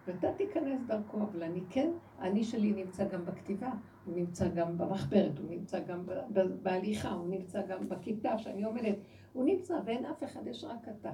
ואתה 0.08 0.28
תיכנס 0.38 0.82
דרכו, 0.88 1.18
אבל 1.18 1.44
אני 1.44 1.62
כן, 1.70 1.92
האני 2.20 2.44
שלי 2.44 2.74
נמצא 2.74 3.08
גם 3.08 3.26
בכתיבה, 3.26 3.72
הוא 4.06 4.16
נמצא 4.16 4.50
גם 4.50 4.78
במחברת, 4.78 5.40
הוא 5.40 5.50
נמצא 5.50 5.80
גם 5.80 6.06
בהליכה, 6.64 7.12
הוא 7.12 7.28
נמצא 7.30 7.62
גם 7.68 7.90
בכיתה 7.90 8.38
שאני 8.38 8.64
עומדת, 8.64 8.96
הוא 9.34 9.46
נמצא 9.46 9.80
ואין 9.86 10.06
אף 10.06 10.24
אחד, 10.24 10.48
יש 10.48 10.64
רק 10.64 10.88
אתה. 10.90 11.12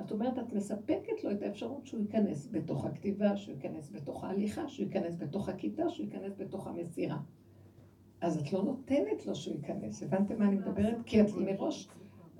את 0.00 0.10
אומרת, 0.12 0.38
את 0.38 0.52
מספקת 0.52 1.24
לו 1.24 1.30
את 1.30 1.42
האפשרות 1.42 1.86
שהוא 1.86 2.00
ייכנס 2.00 2.48
בתוך 2.50 2.84
הכתיבה, 2.84 3.36
שהוא 3.36 3.54
ייכנס 3.54 3.90
בתוך 3.90 4.24
ההליכה, 4.24 4.68
שהוא 4.68 4.86
ייכנס 4.86 5.16
בתוך 5.16 5.48
הכיתה, 5.48 5.88
שהוא 5.88 6.06
ייכנס 6.06 6.32
בתוך 6.38 6.66
המסירה. 6.66 7.18
אז 8.20 8.38
את 8.38 8.52
לא 8.52 8.62
נותנת 8.62 9.26
לו 9.26 9.34
שהוא 9.34 9.56
ייכנס. 9.56 10.02
הבנתם 10.02 10.38
מה 10.38 10.48
אני 10.48 10.56
מדברת? 10.56 10.96
כי 11.06 11.20
את 11.20 11.26
מראש, 11.36 11.88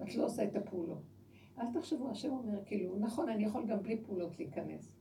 את 0.02 0.14
לא 0.14 0.24
עושה 0.24 0.44
את 0.44 0.56
הפעולות. 0.56 1.02
אל 1.58 1.66
תחשבו, 1.72 2.10
השם 2.10 2.30
אומר, 2.30 2.64
כאילו, 2.64 2.96
נכון, 2.98 3.28
אני 3.28 3.44
יכול 3.44 3.66
גם 3.66 3.82
בלי 3.82 3.96
פעולות 4.02 4.38
להיכנס. 4.38 4.92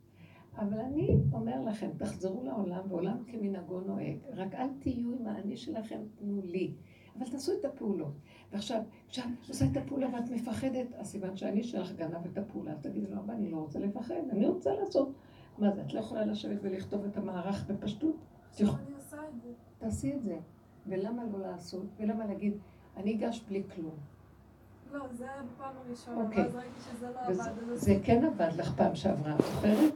אבל 0.58 0.80
אני 0.80 1.17
אומר 1.34 1.62
לכם, 1.63 1.89
תחזרו 1.98 2.43
לעולם, 2.43 2.82
ועולם 2.89 3.17
כמנהגו 3.28 3.80
נוהג. 3.80 4.17
רק 4.34 4.56
אל 4.56 4.67
תהיו 4.80 5.12
עם 5.12 5.28
האני 5.28 5.58
שלכם, 5.58 6.00
תנו 6.15 6.41
לי. 6.41 6.74
אבל 7.19 7.30
תעשו 7.30 7.51
את 7.60 7.65
הפעולות. 7.65 8.13
ועכשיו, 8.51 8.82
כשאת 9.10 9.25
עושה 9.49 9.65
את 9.71 9.77
הפעולה 9.77 10.08
ואת 10.13 10.30
מפחדת, 10.32 10.88
אז 10.97 11.08
סימן 11.08 11.38
שהאני 11.38 11.63
שלך 11.63 11.91
גנב 11.91 12.25
את 12.32 12.38
הפעולה, 12.38 12.71
אז 12.71 12.77
תגידי 12.82 13.08
לו, 13.12 13.19
אבל 13.25 13.34
אני 13.34 13.51
לא 13.51 13.58
רוצה 13.58 13.80
לפחד, 13.80 14.15
אני 14.32 14.47
רוצה 14.47 14.73
לעשות. 14.73 15.10
מה 15.58 15.71
זה, 15.71 15.82
את 15.82 15.93
לא 15.93 15.99
יכולה 15.99 16.25
לשבת 16.25 16.58
ולכתוב 16.62 17.06
את 17.06 17.17
המערך 17.17 17.65
בפשטות? 17.67 18.15
עכשיו 18.49 18.67
אני 18.67 18.93
עושה 18.95 19.17
את 19.17 19.41
זה. 19.43 19.49
תעשי 19.80 20.13
את 20.13 20.23
זה. 20.23 20.38
ולמה 20.88 21.23
לא 21.34 21.39
לעשות? 21.39 21.86
ולמה 21.99 22.25
להגיד, 22.25 22.53
אני 22.97 23.15
אגש 23.15 23.43
בלי 23.49 23.63
כלום? 23.75 23.95
לא, 24.93 25.06
זה 25.17 25.23
היה 25.23 25.41
בפעם 25.43 25.73
הראשונה, 25.88 26.21
אוקיי. 26.21 26.43
ואז 26.43 26.56
ראיתי 26.56 26.82
שזה 26.91 27.10
לא 27.10 27.19
וזה- 27.32 27.43
עבד. 27.49 27.73
זה 27.75 27.95
כן 28.03 28.23
עבד 28.25 28.49
לך 28.58 28.73
פעם 28.75 28.95
שעברה, 28.95 29.36
את 29.36 29.41
זוכרת? 29.41 29.93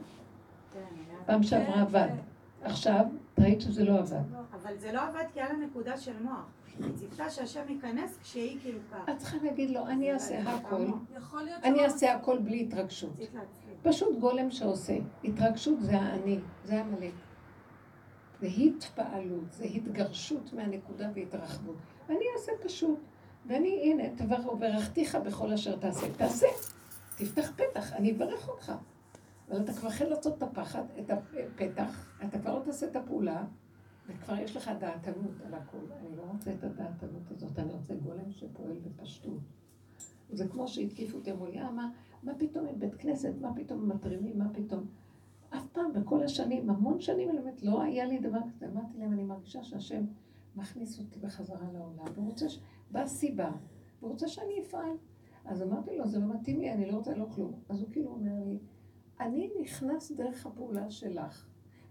פעם 1.26 1.44
שעברה 1.44 1.74
כן, 1.74 1.80
עבד. 1.80 2.08
כן. 2.10 2.66
עכשיו, 2.68 3.06
ראית 3.40 3.62
שזה 3.62 3.84
לא 3.86 4.00
עבד. 4.00 4.22
אבל 4.62 4.78
זה 4.78 4.92
לא 4.92 5.02
עבד 5.08 5.24
כי 5.34 5.42
היה 5.42 5.54
לה 5.54 5.66
נקודה 5.66 5.98
של 5.98 6.24
מוח. 6.24 6.46
היא 6.80 6.94
ציפתה 6.96 7.30
שהשם 7.30 7.62
ייכנס 7.70 8.18
כשהיא 8.22 8.60
כאילו 8.62 8.80
ככה. 8.92 9.12
את 9.12 9.18
צריכה 9.18 9.38
להגיד 9.44 9.70
לו, 9.70 9.88
אני 9.88 10.14
אעשה 10.14 10.40
הכל, 10.40 10.86
יכול 11.18 11.44
להיות 11.44 11.64
אני 11.64 11.76
שלא 11.76 11.84
אעשה 11.84 12.16
הכל 12.16 12.38
בלי 12.38 12.62
התרגשות. 12.62 13.14
פשוט 13.84 14.20
גולם 14.20 14.52
שעושה. 14.52 14.98
התרגשות 15.24 15.82
זה 15.82 15.98
האני, 15.98 16.40
זה 16.64 16.82
עמלק. 16.82 17.14
זה 18.42 18.48
התפעלות, 18.48 19.52
זה 19.52 19.64
התגרשות 19.64 20.54
מהנקודה 20.54 21.10
והתרחבות. 21.16 21.76
ואני 22.10 22.26
אעשה 22.36 22.52
פשוט. 22.64 23.00
ואני, 23.46 23.82
הנה, 23.84 24.04
תברך, 24.16 24.54
וברכתיך 24.54 25.16
בכל 25.16 25.54
אשר 25.54 25.76
תעשה. 25.76 26.08
תעשה, 26.18 26.48
תפתח 27.18 27.52
פתח, 27.56 27.94
אני 27.94 28.12
אברך 28.12 28.50
אותך. 28.50 28.72
אבל 29.50 29.62
אתה 29.62 29.74
כבר 29.74 29.88
החל 29.88 30.06
לעשות 30.06 30.38
את 30.38 30.44
הפחד, 30.44 30.84
את 31.00 31.12
הפתח, 31.12 32.08
אתה 32.26 32.40
כבר 32.40 32.56
לא 32.56 32.64
תעשה 32.64 32.86
את 32.86 32.96
הפעולה, 32.96 33.44
וכבר 34.08 34.38
יש 34.38 34.58
לך 34.58 34.72
דעתנות 34.80 35.42
על 35.46 35.54
הכול. 35.54 35.92
אני 36.00 36.16
לא 36.16 36.24
רוצה 36.32 36.54
את 36.54 36.64
הדעתנות 36.64 37.32
הזאת, 37.32 37.60
אני 37.60 37.74
רוצה 37.74 37.96
גולם 37.96 38.32
שפועל 38.32 38.78
בפשטות. 38.80 39.40
זה 40.32 40.48
כמו 40.48 40.68
שהתקיפו 40.68 41.18
אותי, 41.18 41.32
אמרו 41.32 41.46
לי, 41.46 41.62
אה, 41.62 41.72
מה, 41.72 41.92
מה 42.24 42.32
פתאום 42.38 42.68
עם 42.68 42.80
בית 42.80 42.96
כנסת, 42.96 43.34
מה 43.42 43.56
פתאום 43.56 43.90
מטרימים, 43.90 44.40
מה 44.40 44.50
פתאום... 44.54 44.86
אף 45.50 45.68
פעם, 45.72 45.94
בכל 45.94 46.24
השנים, 46.24 46.70
המון 46.70 47.02
שנים, 47.02 47.30
באמת, 47.36 47.64
לא 47.64 47.82
היה 47.82 48.06
לי 48.06 48.20
דבר 48.20 48.40
כזה. 48.50 48.68
אמרתי 48.68 48.98
להם, 48.98 49.14
אני 49.14 49.24
מרגישה 49.24 49.64
שהשם 49.64 50.04
מכניס 50.56 51.00
אותי 51.00 51.20
בחזרה 51.20 51.72
לעולם, 51.74 52.06
והוא 52.16 52.28
רוצה, 52.28 52.50
ש... 52.50 52.60
באה 52.92 53.08
סיבה, 53.08 53.52
והוא 54.00 54.12
רוצה 54.12 54.28
שאני 54.28 54.62
אפעל. 54.62 54.98
אז 55.46 55.62
אמרתי 55.62 55.98
לו, 55.98 56.08
זה 56.08 56.20
לא 56.20 56.26
מתאים 56.26 56.60
לי, 56.60 56.74
אני 56.74 56.92
לא 56.92 56.98
רוצה 56.98 57.16
לא 57.16 57.26
כלום. 57.36 57.54
אז 57.70 57.82
הוא 57.82 57.90
כאילו 57.92 58.12
אומר 58.12 58.44
לי, 58.46 58.60
אני 59.20 59.52
נכנס 59.62 60.12
דרך 60.12 60.46
הפעולה 60.46 60.92
שלך, 60.92 61.46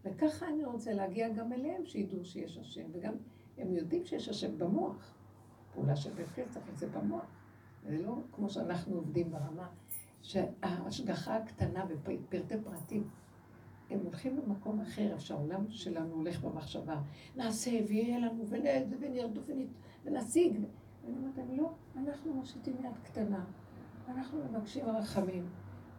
וככה 0.04 0.48
אני 0.48 0.64
רוצה 0.64 0.92
להגיע 0.92 1.28
גם 1.28 1.52
אליהם, 1.52 1.84
שידעו 1.84 2.24
שיש 2.24 2.58
השם, 2.58 2.84
וגם 2.92 3.14
הם 3.58 3.72
יודעים 3.72 4.04
שיש 4.04 4.28
השם 4.28 4.58
במוח. 4.58 5.14
פעולה 5.74 5.96
של 5.96 6.12
בית 6.12 6.28
כנסת, 6.28 6.56
אבל 6.56 6.76
זה 6.76 6.88
במוח. 6.88 7.24
זה 7.86 8.02
לא 8.02 8.14
כמו 8.32 8.50
שאנחנו 8.50 8.96
עובדים 8.96 9.30
ברמה, 9.30 9.68
שההשגחה 10.22 11.36
הקטנה 11.36 11.84
בפרטי 11.86 12.54
פרטים, 12.64 13.08
הם 13.90 14.00
הולכים 14.04 14.36
למקום 14.36 14.80
אחר, 14.80 15.18
שהעולם 15.18 15.70
שלנו 15.70 16.14
הולך 16.14 16.40
במחשבה. 16.40 17.00
נעשה 17.36 17.70
ויהיה 17.88 18.18
לנו 18.18 18.44
ונרדוף 19.00 19.50
ונשיג. 20.04 20.60
ואני 21.04 21.16
אומרת 21.16 21.36
להם, 21.36 21.56
לא, 21.56 21.72
אנחנו 21.96 22.34
מושיטים 22.34 22.76
יד 22.84 22.98
קטנה, 23.04 23.44
אנחנו 24.08 24.38
מבקשים 24.44 24.84
רחמים. 24.84 25.48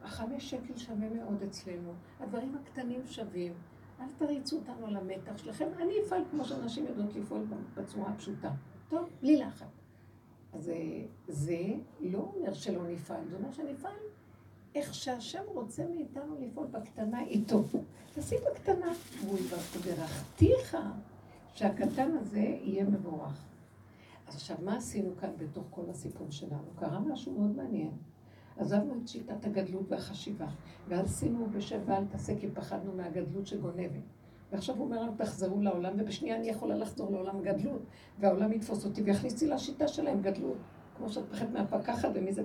החמש 0.04 0.50
שקל 0.50 0.78
שווה 0.78 1.10
מאוד 1.10 1.44
אצלנו, 1.44 1.94
הדברים 2.20 2.56
הקטנים 2.56 3.02
שווים. 3.06 3.54
אל 4.02 4.08
תריצו 4.18 4.58
אותנו 4.58 4.88
על 4.88 4.96
המתח 4.96 5.38
שלכם, 5.38 5.68
אני 5.80 5.94
אפעל 6.06 6.22
כמו 6.32 6.46
שאנשים 6.46 6.86
יודעות 6.86 7.16
לפעול 7.16 7.46
בצורה 7.76 8.10
הפשוטה. 8.10 8.52
טוב, 8.90 9.10
בלי 9.22 9.38
לחץ. 9.38 9.68
אז 10.54 10.70
אה, 10.70 11.06
זה 11.28 11.60
לא 12.00 12.32
אומר 12.36 12.54
שלא 12.54 12.88
נפעל, 12.88 13.28
זה 13.30 13.36
אומר 13.36 13.52
שנפעל 13.52 13.92
איך 14.76 14.94
שהשם 14.94 15.44
רוצה 15.48 15.88
מאיתנו 15.88 16.36
לפעול 16.40 16.68
בקטנה 16.68 17.24
איתו. 17.24 17.64
תעשי 18.14 18.36
בקטנה, 18.38 18.92
והוא 19.22 19.38
יברכתיך 19.40 20.78
שהקטן 21.54 22.12
הזה 22.18 22.40
יהיה 22.40 22.84
מבורך. 22.84 23.46
אז 24.28 24.36
עכשיו, 24.36 24.58
מה 24.64 24.78
עשינו 24.78 25.16
כאן 25.20 25.30
בתוך 25.38 25.64
כל 25.70 25.90
הסיפור 25.90 26.28
שלנו? 26.32 26.72
קרה 26.80 27.00
משהו 27.00 27.34
מאוד 27.34 27.56
מעניין. 27.56 27.92
עזבנו 28.58 28.94
את 29.04 29.08
שיטת 29.08 29.46
הגדלות 29.46 29.92
והחשיבה, 29.92 30.48
ואז 30.88 31.20
שימו 31.20 31.48
בשב 31.48 31.80
ואל 31.86 32.06
תעשה 32.06 32.40
כי 32.40 32.48
פחדנו 32.54 32.94
מהגדלות 32.94 33.48
שגונבת. 33.48 34.02
ועכשיו 34.52 34.76
הוא 34.76 34.86
אומר 34.86 35.02
לנו, 35.02 35.14
תחזרו 35.18 35.62
לעולם, 35.62 35.94
ובשנייה 35.98 36.36
אני 36.36 36.50
יכולה 36.50 36.76
לחזור 36.76 37.12
לעולם 37.12 37.42
גדלות, 37.42 37.82
והעולם 38.20 38.54
יתפוס 38.54 38.86
אותי 38.86 39.02
ויכניס 39.02 39.34
אותי 39.34 39.48
לשיטה 39.48 39.88
שלהם 39.88 40.22
גדלות, 40.22 40.58
כמו 40.98 41.10
שאת 41.10 41.24
פחדת 41.32 41.50
מהפקחת 41.50 42.10
ומזה. 42.14 42.44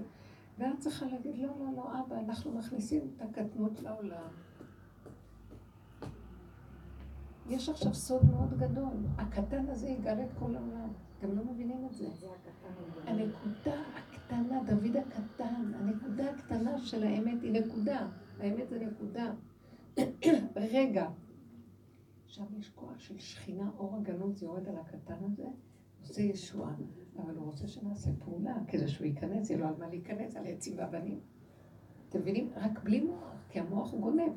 ואת 0.58 0.78
צריכה 0.78 1.06
להגיד, 1.06 1.38
לא, 1.38 1.48
לא, 1.48 1.66
לא, 1.76 2.00
אבא, 2.00 2.18
אנחנו 2.18 2.52
מכניסים 2.52 3.10
את 3.16 3.22
הקטנות 3.22 3.82
לעולם. 3.82 4.28
יש 7.48 7.68
עכשיו 7.68 7.94
סוד 7.94 8.30
מאוד 8.30 8.58
גדול. 8.58 8.96
הקטן 9.18 9.68
הזה 9.68 9.96
את 10.04 10.32
כל 10.38 10.56
העולם. 10.56 10.88
אתם 11.18 11.36
לא 11.36 11.44
מבינים 11.44 11.86
את 11.86 11.94
זה. 11.94 12.06
הנקודה 13.06 13.82
הקטנה, 14.26 14.60
דוד 14.64 14.96
הקטן, 14.96 15.72
הנקודה 15.74 16.30
הקטנה 16.30 16.78
של 16.78 17.02
האמת 17.02 17.42
היא 17.42 17.52
נקודה. 17.52 18.08
האמת 18.40 18.68
זה 18.68 18.78
נקודה. 18.78 19.32
רגע. 20.56 21.08
שם 22.26 22.44
יש 22.58 22.68
כוח 22.68 22.98
של 22.98 23.18
שכינה, 23.18 23.70
אור 23.78 23.96
הגלות, 23.96 24.42
יורד 24.42 24.68
על 24.68 24.76
הקטן 24.76 25.14
הזה, 25.24 25.44
עושה 26.00 26.22
ישועה. 26.22 26.74
אבל 27.18 27.36
הוא 27.36 27.46
רוצה 27.46 27.68
שנעשה 27.68 28.10
פעולה, 28.18 28.56
כדי 28.68 28.88
שהוא 28.88 29.06
ייכנס, 29.06 29.50
יהיה 29.50 29.60
לו 29.60 29.68
על 29.68 29.74
מה 29.78 29.88
להיכנס, 29.88 30.36
על 30.36 30.46
עצים 30.46 30.74
ואבנים. 30.76 31.20
אתם 32.08 32.18
מבינים? 32.18 32.50
רק 32.56 32.82
בלי 32.84 33.00
מוח, 33.00 33.44
כי 33.48 33.60
המוח 33.60 33.92
הוא 33.92 34.00
גונב. 34.00 34.32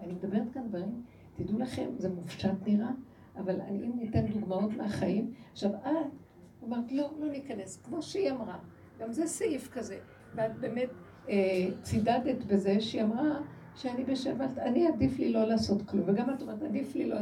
אני 0.00 0.12
מדברת 0.12 0.52
כאן 0.52 0.68
דברים, 0.68 1.02
תדעו 1.36 1.58
לכם, 1.58 1.90
זה 1.98 2.08
מופשט 2.08 2.66
נראה, 2.66 2.90
אבל 3.36 3.60
אני, 3.60 3.86
אם 3.86 3.98
ניתן 3.98 4.26
דוגמאות 4.26 4.70
מהחיים, 4.76 5.32
עכשיו 5.52 5.74
את 5.74 6.64
אמרת, 6.64 6.92
לא, 6.92 7.10
לא 7.18 7.30
ניכנס, 7.30 7.82
כמו 7.82 8.02
שהיא 8.02 8.30
אמרה, 8.30 8.58
גם 9.00 9.12
זה 9.12 9.26
סעיף 9.26 9.68
כזה, 9.72 9.98
ואת 10.34 10.58
באמת 10.60 10.90
אה, 11.28 11.68
צידדת 11.82 12.44
בזה 12.46 12.80
שהיא 12.80 13.02
אמרה 13.02 13.40
שאני 13.74 14.04
בשבת, 14.04 14.58
אני 14.58 14.88
עדיף 14.88 15.18
לי 15.18 15.32
לא 15.32 15.44
לעשות 15.44 15.82
כלום, 15.82 16.04
וגם 16.06 16.34
את 16.34 16.42
אומרת, 16.42 16.62
עדיף 16.62 16.94
לי 16.94 17.06
לא... 17.08 17.16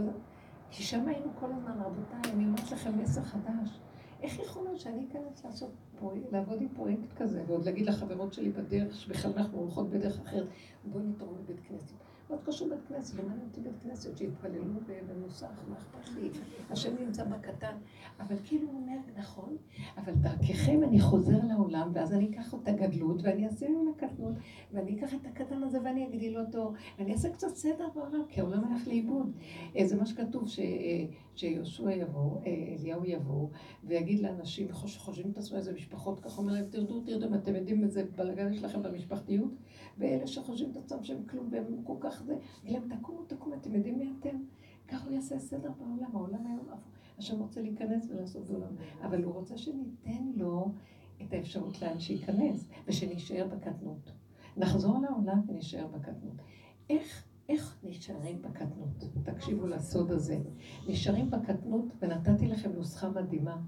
כי 0.71 0.83
שם 0.83 1.09
היינו 1.09 1.27
כל 1.41 1.53
הזמן, 1.53 1.73
רבותיי, 1.85 2.33
אני 2.33 2.45
אומרת 2.45 2.73
לכם 2.73 2.99
מסר 2.99 3.23
חדש. 3.23 3.81
איך 4.23 4.39
יכול 4.39 4.65
להיות 4.65 4.81
שאני 4.81 5.07
אכנס 5.11 5.45
לעשות 5.45 5.71
פרויקט, 5.99 6.33
לעבוד 6.33 6.61
עם 6.61 6.69
פרויקט 6.69 7.13
כזה, 7.17 7.43
ועוד 7.47 7.65
להגיד 7.65 7.87
לחברות 7.87 8.33
שלי 8.33 8.51
בדרך, 8.51 8.97
שבכלל 8.97 9.33
אנחנו 9.37 9.59
הולכות 9.59 9.91
בדרך 9.91 10.21
אחרת, 10.21 10.47
בואי 10.85 11.05
נתרום 11.05 11.35
לבית 11.39 11.61
כנסת. 11.69 11.95
מאוד 12.31 12.41
קשור 12.45 12.69
בית 12.69 12.79
כנסת, 12.89 13.15
למה 13.15 13.33
אני 13.33 13.43
אותי 13.43 13.61
בית 13.61 13.79
כנסת, 13.83 14.17
שיתפללו 14.17 14.65
במוסך, 15.09 15.47
מה 15.69 15.77
אכפת 15.77 16.09
לי? 16.15 16.31
השם 16.71 16.95
נמצא 17.05 17.25
בקטן. 17.25 17.77
אבל 18.21 18.37
כאילו 18.45 18.69
הוא 18.69 18.81
אומר, 18.81 18.97
נכון, 19.17 19.57
אבל 19.97 20.13
דרככם 20.15 20.83
אני 20.83 21.01
חוזר 21.01 21.39
לעולם, 21.49 21.91
ואז 21.95 22.13
אני 22.13 22.31
אקח 22.31 22.55
את 22.55 22.69
הגדלות, 22.69 23.21
ואני 23.23 23.47
אעשה 23.47 23.69
ממנה 23.69 23.91
קטנות, 23.97 24.35
ואני 24.73 24.99
אקח 24.99 25.15
את 25.15 25.27
הקטן 25.27 25.63
הזה 25.63 25.79
ואני 25.85 26.07
אגדיל 26.07 26.39
אותו, 26.39 26.73
ואני 26.99 27.13
אעשה 27.13 27.31
קצת 27.33 27.55
סדר 27.55 27.89
בעולם, 27.95 28.23
כי 28.29 28.41
העולם 28.41 28.65
הלך 28.65 28.89
לאיבוד. 28.89 29.33
אה, 29.77 29.87
זה 29.87 29.97
מה 29.97 30.07
שכתוב. 30.07 30.45
אה, 30.59 31.07
שיהושע 31.37 31.91
יבוא, 31.91 32.41
אה, 32.47 32.77
אליהו 32.79 33.05
יבוא, 33.05 33.49
ויגיד 33.85 34.21
לאנשים 34.21 34.69
שחושבים 34.87 35.31
את 35.31 35.39
עצמם 35.39 35.57
איזה 35.57 35.73
משפחות, 35.73 36.21
ככה 36.21 36.41
אומר 36.41 36.53
להם, 36.53 36.65
תרדו, 36.71 37.01
תרדו, 37.01 37.35
אתם 37.35 37.57
יודעים 37.57 37.85
איזה 37.85 38.05
בלאגן 38.17 38.53
יש 38.53 38.63
לכם 38.63 38.83
במשפחתיות? 38.83 39.51
ואלה 39.99 40.27
שחושבים 40.27 40.71
את 40.71 40.77
עצמם 40.77 41.05
שהם 41.05 41.23
כלום 41.31 41.49
והם 41.51 41.65
כל 41.85 41.97
כך 42.01 42.16
זה, 42.25 42.37
אלה 42.67 42.79
תקומו, 42.99 43.25
תקומו, 43.25 43.55
אתם 43.55 43.75
יודעים 43.75 43.99
מי 43.99 44.13
אתם? 44.21 44.37
ככה 44.89 45.05
הוא 45.05 45.13
יעשה 45.13 45.39
סדר 45.39 45.71
בעולם, 45.79 46.17
העולם 46.17 46.47
היום, 46.47 46.67
השם 47.19 47.41
רוצה 47.41 47.63
להיכנס 47.63 48.07
ולעשות 48.11 48.51
עולם, 48.51 48.77
אבל 49.03 49.25
הוא 49.25 49.35
רוצה 49.35 49.59
שניתן 49.59 50.33
לו 50.35 50.73
את 51.23 51.33
האפשרות 51.33 51.83
לאן 51.83 51.99
שייכנס, 52.01 52.69
ושנישאר 52.87 53.47
בקטנות. 53.49 54.13
נחזור 54.57 54.99
לעולם 54.99 55.43
ונשאר 55.47 55.87
בקטנות. 55.87 56.37
איך, 56.91 57.25
איך 57.49 57.79
נשארים 57.85 58.43
בקטנות? 58.43 59.05
תקשיבו 59.23 59.67
לסוד 59.67 60.11
הזה. 60.11 60.39
נשארים 60.89 61.31
בקטנות, 61.31 61.85
ונתתי 62.03 62.47
לכם 62.47 62.73
נוסחה 62.73 63.11
מדהימה. 63.11 63.63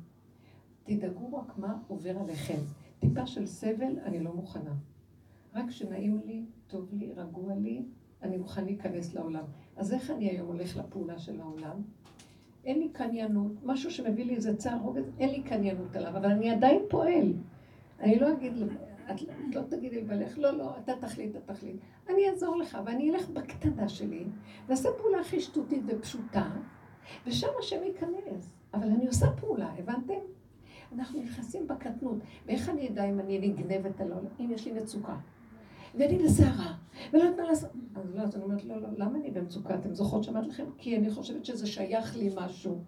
תדאגו 0.84 1.34
רק 1.34 1.58
מה 1.58 1.82
עובר 1.88 2.18
עליכם. 2.18 2.58
טיפה 2.98 3.26
של 3.26 3.46
סבל, 3.46 3.98
אני 4.04 4.20
לא 4.20 4.34
מוכנה. 4.34 4.74
רק 5.54 5.68
כשנעים 5.68 6.20
לי, 6.26 6.44
טוב 6.66 6.88
לי, 6.92 7.12
רגוע 7.12 7.54
לי, 7.54 7.82
אני 8.22 8.36
מוכן 8.36 8.64
להיכנס 8.64 9.14
לעולם. 9.14 9.44
אז 9.76 9.92
איך 9.92 10.10
אני 10.10 10.30
היום 10.30 10.46
הולך 10.46 10.76
לפעולה 10.76 11.18
של 11.18 11.40
העולם? 11.40 11.82
אין 12.64 12.78
לי 12.78 12.88
קניינות, 12.88 13.52
משהו 13.64 13.90
שמביא 13.90 14.24
לי 14.24 14.34
איזה 14.34 14.56
צער 14.56 14.78
רוגז, 14.78 15.10
אין 15.18 15.30
לי 15.30 15.42
קניינות 15.42 15.96
עליו, 15.96 16.16
אבל 16.16 16.30
אני 16.30 16.50
עדיין 16.50 16.82
פועל. 16.88 17.32
אני 18.00 18.18
לא 18.18 18.32
אגיד, 18.32 18.52
את 19.10 19.20
לא 19.54 19.62
תגידי 19.68 20.02
לבעלך, 20.02 20.38
לא, 20.38 20.50
לא, 20.50 20.72
אתה 20.84 20.92
תחליט, 21.00 21.36
אתה 21.36 21.54
תחליט. 21.54 21.76
אני 22.08 22.30
אעזור 22.30 22.56
לך, 22.56 22.78
ואני 22.86 23.10
אלך 23.10 23.28
בקטנה 23.28 23.88
שלי, 23.88 24.24
ואעשה 24.68 24.88
פעולה 24.98 25.20
הכי 25.20 25.40
שטותית 25.40 25.82
ופשוטה, 25.86 26.50
ושם 27.26 27.48
השם 27.58 27.82
ייכנס. 27.82 28.50
אבל 28.74 28.88
אני 28.88 29.06
עושה 29.06 29.26
פעולה, 29.40 29.72
הבנתם? 29.78 30.18
אנחנו 30.92 31.22
נכנסים 31.22 31.66
בקטנות. 31.66 32.18
ואיך 32.46 32.68
אני 32.68 32.88
אדע 32.88 33.04
אם 33.04 33.20
אני 33.20 33.38
נגנבת 33.38 34.00
על 34.00 34.12
העולם? 34.12 34.30
אם 34.40 34.50
יש 34.50 34.66
לי 34.66 34.72
מצוקה. 34.72 35.16
ואני 35.94 36.18
בסערה, 36.18 36.74
ולא 37.12 37.22
יודעת 37.22 37.40
מה 37.40 37.46
לעשות. 37.46 37.70
אז 37.94 38.14
לא, 38.14 38.22
אז 38.22 38.36
אני 38.36 38.44
אומרת, 38.44 38.64
לא, 38.64 38.80
לא, 38.80 38.88
למה 38.96 39.18
אני 39.18 39.30
במצוקה? 39.30 39.74
אתם 39.74 39.94
זוכרות 39.94 40.24
שאמרתי 40.24 40.48
לכם? 40.48 40.64
כי 40.78 40.96
אני 40.96 41.10
חושבת 41.10 41.44
שזה 41.44 41.66
שייך 41.66 42.16
לי 42.16 42.30
משהו. 42.36 42.78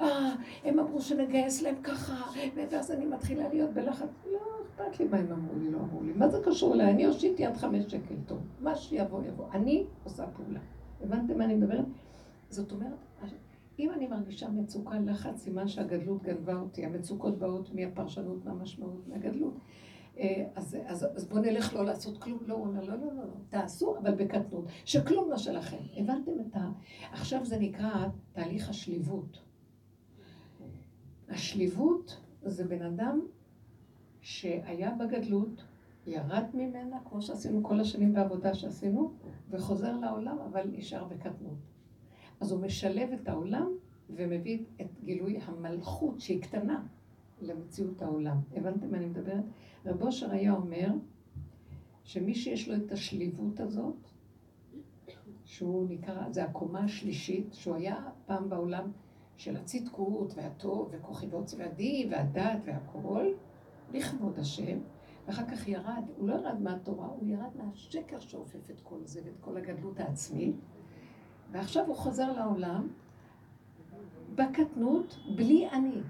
אה, 0.00 0.34
הם 0.64 0.78
אמרו 0.78 1.00
שנגייס 1.00 1.62
להם 1.62 1.76
ככה, 1.82 2.14
ואז 2.54 2.90
אני 2.90 3.06
מתחילה 3.06 3.48
להיות 3.48 3.70
בלחץ. 3.70 4.08
לא 4.32 4.38
אכפת 4.66 5.00
לי 5.00 5.08
מה 5.08 5.16
הם 5.16 5.32
אמרו 5.32 5.58
לי, 5.58 5.70
לא 5.70 5.78
אמרו 5.78 6.02
לי. 6.02 6.12
מה 6.12 6.28
זה 6.28 6.38
קשור 6.44 6.74
אליי? 6.74 6.90
אני 6.90 7.06
אושיט 7.06 7.40
יד 7.40 7.56
חמש 7.56 7.84
שקל 7.84 8.14
טוב. 8.26 8.38
מה 8.60 8.74
שיבוא, 8.74 9.22
יבוא. 9.22 9.46
אני 9.52 9.84
עושה 10.04 10.26
פעולה. 10.26 10.60
הבנתם 11.02 11.38
מה 11.38 11.44
אני 11.44 11.54
מדברת? 11.54 11.84
זאת 12.50 12.72
אומרת, 12.72 12.94
אם 13.80 13.90
אני 13.90 14.06
מרגישה 14.06 14.48
מצוקה, 14.48 14.98
לחץ, 14.98 15.36
סימן 15.36 15.68
שהגדלות 15.68 16.22
גנבה 16.22 16.54
אותי. 16.54 16.84
המצוקות 16.84 17.38
באות 17.38 17.74
מהפרשנות, 17.74 18.44
מהמשמעות, 18.44 19.08
מהגדלות. 19.08 19.54
אה, 20.18 20.46
אז, 20.54 20.76
אז, 20.86 21.06
אז 21.16 21.24
בואו 21.24 21.42
נלך 21.42 21.74
לא 21.74 21.84
לעשות 21.84 22.18
כלום. 22.18 22.38
לא, 22.46 22.54
הוא 22.54 22.66
אומר, 22.66 22.84
לא, 22.84 22.94
לא, 22.94 23.06
לא, 23.06 23.24
לא, 23.24 23.34
תעשו, 23.48 23.98
אבל 23.98 24.14
בקטנות, 24.14 24.64
שכלום 24.84 25.30
לא 25.30 25.38
שלכם. 25.38 25.76
הבנתם 25.96 26.32
את 26.40 26.56
ה... 26.56 26.70
עכשיו 27.12 27.44
זה 27.44 27.58
נקרא 27.58 28.06
תהליך 28.32 28.68
השליבות. 28.68 29.42
השליבות 31.28 32.20
זה 32.42 32.64
בן 32.64 32.82
אדם 32.82 33.20
שהיה 34.20 34.90
בגדלות, 34.94 35.64
ירד 36.06 36.44
ממנה, 36.54 36.96
כמו 37.04 37.22
שעשינו 37.22 37.62
כל 37.62 37.80
השנים 37.80 38.12
בעבודה 38.12 38.54
שעשינו, 38.54 39.12
וחוזר 39.50 39.96
לעולם, 39.96 40.38
אבל 40.38 40.68
נשאר 40.72 41.04
בקטנות. 41.04 41.58
אז 42.40 42.52
הוא 42.52 42.60
משלב 42.60 43.12
את 43.12 43.28
העולם 43.28 43.68
ומביא 44.10 44.64
את 44.80 45.00
גילוי 45.04 45.38
המלכות 45.38 46.20
שהיא 46.20 46.42
קטנה 46.42 46.82
למציאות 47.40 48.02
העולם. 48.02 48.36
הבנתם 48.56 48.90
מה 48.90 48.96
אני 48.96 49.06
מדברת? 49.06 49.44
רב 49.86 50.02
אושר 50.02 50.30
היה 50.30 50.52
אומר 50.52 50.88
שמי 52.04 52.34
שיש 52.34 52.68
לו 52.68 52.76
את 52.76 52.92
השליבות 52.92 53.60
הזאת, 53.60 53.96
שהוא 55.44 55.86
נקרא, 55.88 56.30
זה 56.30 56.44
הקומה 56.44 56.84
השלישית, 56.84 57.54
שהוא 57.54 57.76
היה 57.76 57.96
פעם 58.26 58.48
בעולם 58.48 58.90
של 59.36 59.56
הצדקות 59.56 60.34
והטוב 60.36 60.88
וכוחי 60.92 61.26
ועוצם 61.26 61.58
והדי 61.58 62.08
והדת 62.10 62.60
והכל, 62.64 63.26
לכבוד 63.92 64.38
השם, 64.38 64.78
ואחר 65.26 65.46
כך 65.46 65.68
ירד, 65.68 66.02
הוא 66.16 66.28
לא 66.28 66.34
ירד 66.34 66.60
מהתורה, 66.60 67.06
הוא 67.06 67.28
ירד 67.28 67.56
מהשקר 67.56 68.20
שאופף 68.20 68.70
את 68.70 68.80
כל 68.82 68.98
זה 69.04 69.20
ואת 69.24 69.40
כל 69.40 69.56
הגדלות 69.56 70.00
העצמית, 70.00 70.56
ועכשיו 71.52 71.86
הוא 71.86 71.96
חוזר 71.96 72.32
לעולם 72.32 72.88
בקטנות, 74.34 75.18
בלי 75.36 75.68
אני. 75.70 76.00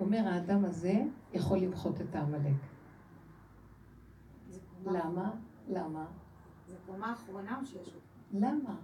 אומר 0.00 0.28
האדם 0.28 0.64
הזה 0.64 1.02
יכול 1.32 1.58
למחות 1.58 2.00
את 2.00 2.14
העמלק. 2.14 2.56
למה? 4.86 5.30
למה? 5.68 6.06
זה 6.68 6.74
קומה 6.86 7.12
אחרונה 7.12 7.58
או 7.60 7.66
שיש? 7.66 7.94
למה? 8.32 8.76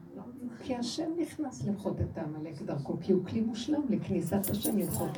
כי 0.63 0.77
השם 0.77 1.11
נכנס 1.19 1.67
למחות 1.67 2.01
את 2.01 2.19
העמלק 2.19 2.63
דרכו, 2.63 2.97
כי 3.01 3.13
הוא 3.13 3.25
כלי 3.27 3.41
מושלם 3.41 3.83
לכניסת 3.89 4.51
השם 4.51 4.79
למחות. 4.79 5.11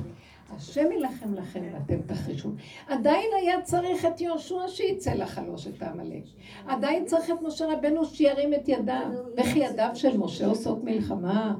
השם 0.51 0.93
יילחם 0.93 1.34
לכם 1.34 1.62
ואתם 1.72 2.03
תחרישו. 2.03 2.51
עדיין 2.86 3.30
היה 3.43 3.62
צריך 3.62 4.05
את 4.05 4.20
יהושע 4.20 4.68
שיצא 4.68 5.12
לחלוש 5.12 5.66
את 5.66 5.82
העמלק. 5.82 6.22
עדיין 6.66 7.05
צריך 7.07 7.30
את 7.30 7.43
משה 7.43 7.66
רבנו 7.72 8.05
שירים 8.05 8.55
את 8.55 8.68
ידיו. 8.68 9.11
וכי 9.36 9.59
ידיו 9.59 9.90
של 9.95 10.18
משה 10.18 10.47
עושות 10.47 10.84
מלחמה? 10.84 11.55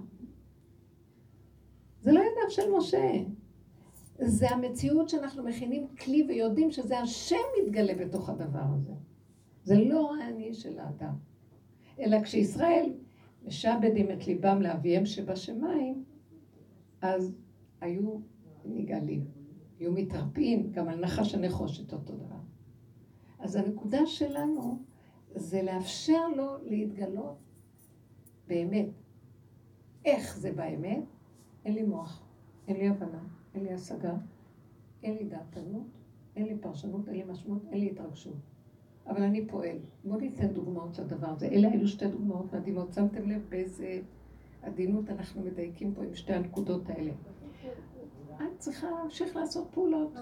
זה 2.01 2.12
לא 2.12 2.20
ידיו 2.20 2.51
של 2.51 2.70
משה. 2.76 3.12
זה 4.24 4.50
המציאות 4.50 5.08
שאנחנו 5.08 5.42
מכינים 5.42 5.86
כלי 5.88 6.26
ויודעים 6.28 6.70
שזה 6.70 6.98
השם 6.98 7.36
מתגלה 7.62 7.94
בתוך 7.94 8.28
הדבר 8.28 8.64
הזה. 8.74 8.92
זה 9.64 9.78
לא 9.84 10.14
האני 10.16 10.54
של 10.54 10.78
האדם. 10.78 11.14
אלא 11.98 12.22
כשישראל 12.22 12.92
משעבדים 13.44 14.10
את 14.10 14.26
ליבם 14.26 14.62
לאביהם 14.62 15.06
שבשמיים, 15.06 16.04
אז 17.00 17.34
היו 17.80 18.18
נגאלים, 18.64 19.24
היו 19.80 19.92
מתרפאים, 19.92 20.72
גם 20.72 20.88
על 20.88 21.00
נחש 21.00 21.34
הנחושת 21.34 21.92
אותו 21.92 22.12
דבר. 22.14 22.36
אז 23.38 23.56
הנקודה 23.56 24.06
שלנו 24.06 24.78
זה 25.34 25.62
לאפשר 25.62 26.28
לו 26.36 26.56
להתגלות 26.64 27.36
באמת. 28.48 28.88
איך 30.04 30.38
זה 30.38 30.52
באמת? 30.52 31.04
אין 31.64 31.74
לי 31.74 31.82
מוח, 31.82 32.22
אין 32.68 32.76
לי 32.76 32.88
הבנה, 32.88 33.22
אין 33.55 33.64
לי 33.64 33.72
השגה, 33.72 34.14
אין 35.03 35.16
לי 35.16 35.24
דעתנות, 35.24 35.86
אין 36.36 36.46
לי 36.46 36.57
פרשנות, 36.61 37.09
אין 37.09 37.16
לי 37.16 37.24
משמעות, 37.24 37.62
אין 37.70 37.80
לי 37.80 37.90
התרגשות. 37.90 38.36
אבל 39.07 39.22
אני 39.22 39.46
פועל. 39.46 39.76
בואו 40.05 40.20
ניתן 40.20 40.46
דוגמאות 40.46 40.98
לדבר 40.98 41.28
הזה. 41.28 41.46
אלה 41.46 41.68
היו 41.68 41.88
שתי 41.88 42.09
דוגמאות 42.09 42.55
מדהימות. 42.55 42.92
שמתם 42.92 43.30
לב 43.30 43.42
באיזה 43.48 44.00
עדינות 44.62 45.11
אנחנו 45.11 45.42
מדייקים 45.42 45.94
פה 45.94 46.05
עם 46.05 46.14
שתי 46.14 46.32
הנקודות 46.32 46.90
האלה. 46.90 47.12
את 48.36 48.59
צריכה 48.59 48.90
להמשיך 48.90 49.36
לעשות 49.36 49.68
פעולות. 49.70 50.16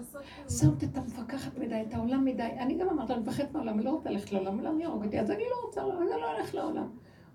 שמת 0.49 0.83
את 0.83 0.97
המפקחת 0.97 1.57
מדי, 1.57 1.83
את 1.87 1.93
העולם 1.93 2.25
מדי. 2.25 2.43
אני 2.43 2.77
גם 2.77 2.89
אמרת, 2.89 3.11
אני 3.11 3.19
מפחדת 3.19 3.51
מהעולם, 3.51 3.75
אני 3.75 3.85
לא 3.85 3.91
רוצה 3.91 4.09
ללכת 4.09 4.31
לעולם, 4.31 4.59
העולם 4.59 4.79
יהרוג 4.79 5.03
אותי, 5.03 5.19
אז 5.19 5.31
אני 5.31 5.43
לא 5.49 5.65
רוצה, 5.65 5.81
אני 5.81 6.21
לא 6.21 6.35
הולך 6.35 6.55
לעולם. 6.55 6.87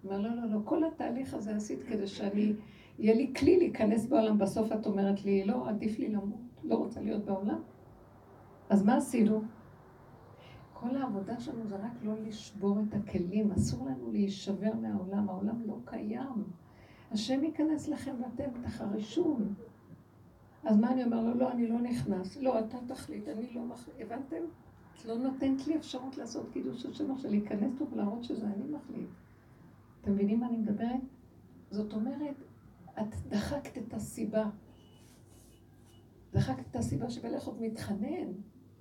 אומר, 0.04 0.18
לא, 0.18 0.36
לא, 0.36 0.50
לא, 0.50 0.58
כל 0.64 0.84
התהליך 0.84 1.34
הזה 1.34 1.56
עשית 1.56 1.82
כדי 1.82 2.06
שאני, 2.06 2.52
יהיה 2.98 3.14
לי 3.14 3.32
כלי 3.36 3.56
להיכנס 3.58 4.06
בעולם. 4.06 4.38
בסוף 4.38 4.72
את 4.72 4.86
אומרת 4.86 5.24
לי, 5.24 5.44
לא, 5.44 5.68
עדיף 5.68 5.98
לי 5.98 6.08
למות, 6.08 6.60
לא 6.64 6.74
רוצה 6.74 7.00
להיות 7.00 7.24
בעולם. 7.24 7.60
אז 8.70 8.84
מה 8.84 8.96
עשינו? 8.96 9.42
כל 10.72 10.96
העבודה 10.96 11.40
שלנו 11.40 11.66
זה 11.66 11.76
רק 11.76 11.92
לא 12.02 12.12
לשבור 12.26 12.78
את 12.88 12.94
הכלים, 12.94 13.52
אסור 13.52 13.86
לנו 13.86 14.12
להישבר 14.12 14.72
מהעולם, 14.82 15.28
העולם 15.28 15.62
לא 15.66 15.76
קיים. 15.84 16.44
השם 17.10 17.44
ייכנס 17.44 17.88
לכם 17.88 18.14
ואתם 18.20 18.62
תחרישו. 18.62 19.38
אז 20.64 20.76
מה 20.76 20.92
אני 20.92 21.04
אומר 21.04 21.22
לו? 21.22 21.34
לא, 21.34 21.52
אני 21.52 21.66
לא 21.66 21.80
נכנס. 21.80 22.36
לא, 22.36 22.58
אתה 22.58 22.76
תחליט, 22.86 23.28
אני 23.28 23.52
לא 23.54 23.62
מחליט. 23.62 23.96
הבנתם? 24.00 24.42
את 24.96 25.04
לא 25.04 25.18
נותנת 25.18 25.66
לי 25.66 25.76
אפשרות 25.76 26.16
לעשות 26.16 26.46
קידוש 26.52 26.86
השם 26.86 27.10
עכשיו, 27.10 27.30
להיכנס 27.30 27.72
פה 27.78 27.84
ולהראות 27.92 28.24
שזה 28.24 28.46
אני 28.46 28.64
מחליט. 28.70 29.08
אתם 30.00 30.12
מבינים 30.12 30.40
מה 30.40 30.46
אני 30.48 30.56
מדברת? 30.56 31.00
זאת 31.70 31.92
אומרת, 31.92 32.36
את 33.00 33.16
דחקת 33.28 33.78
את 33.78 33.94
הסיבה. 33.94 34.50
דחקת 36.32 36.64
את 36.70 36.76
הסיבה 36.76 37.10
שבלך 37.10 37.46
עוד 37.46 37.60
מתחנן. 37.60 38.32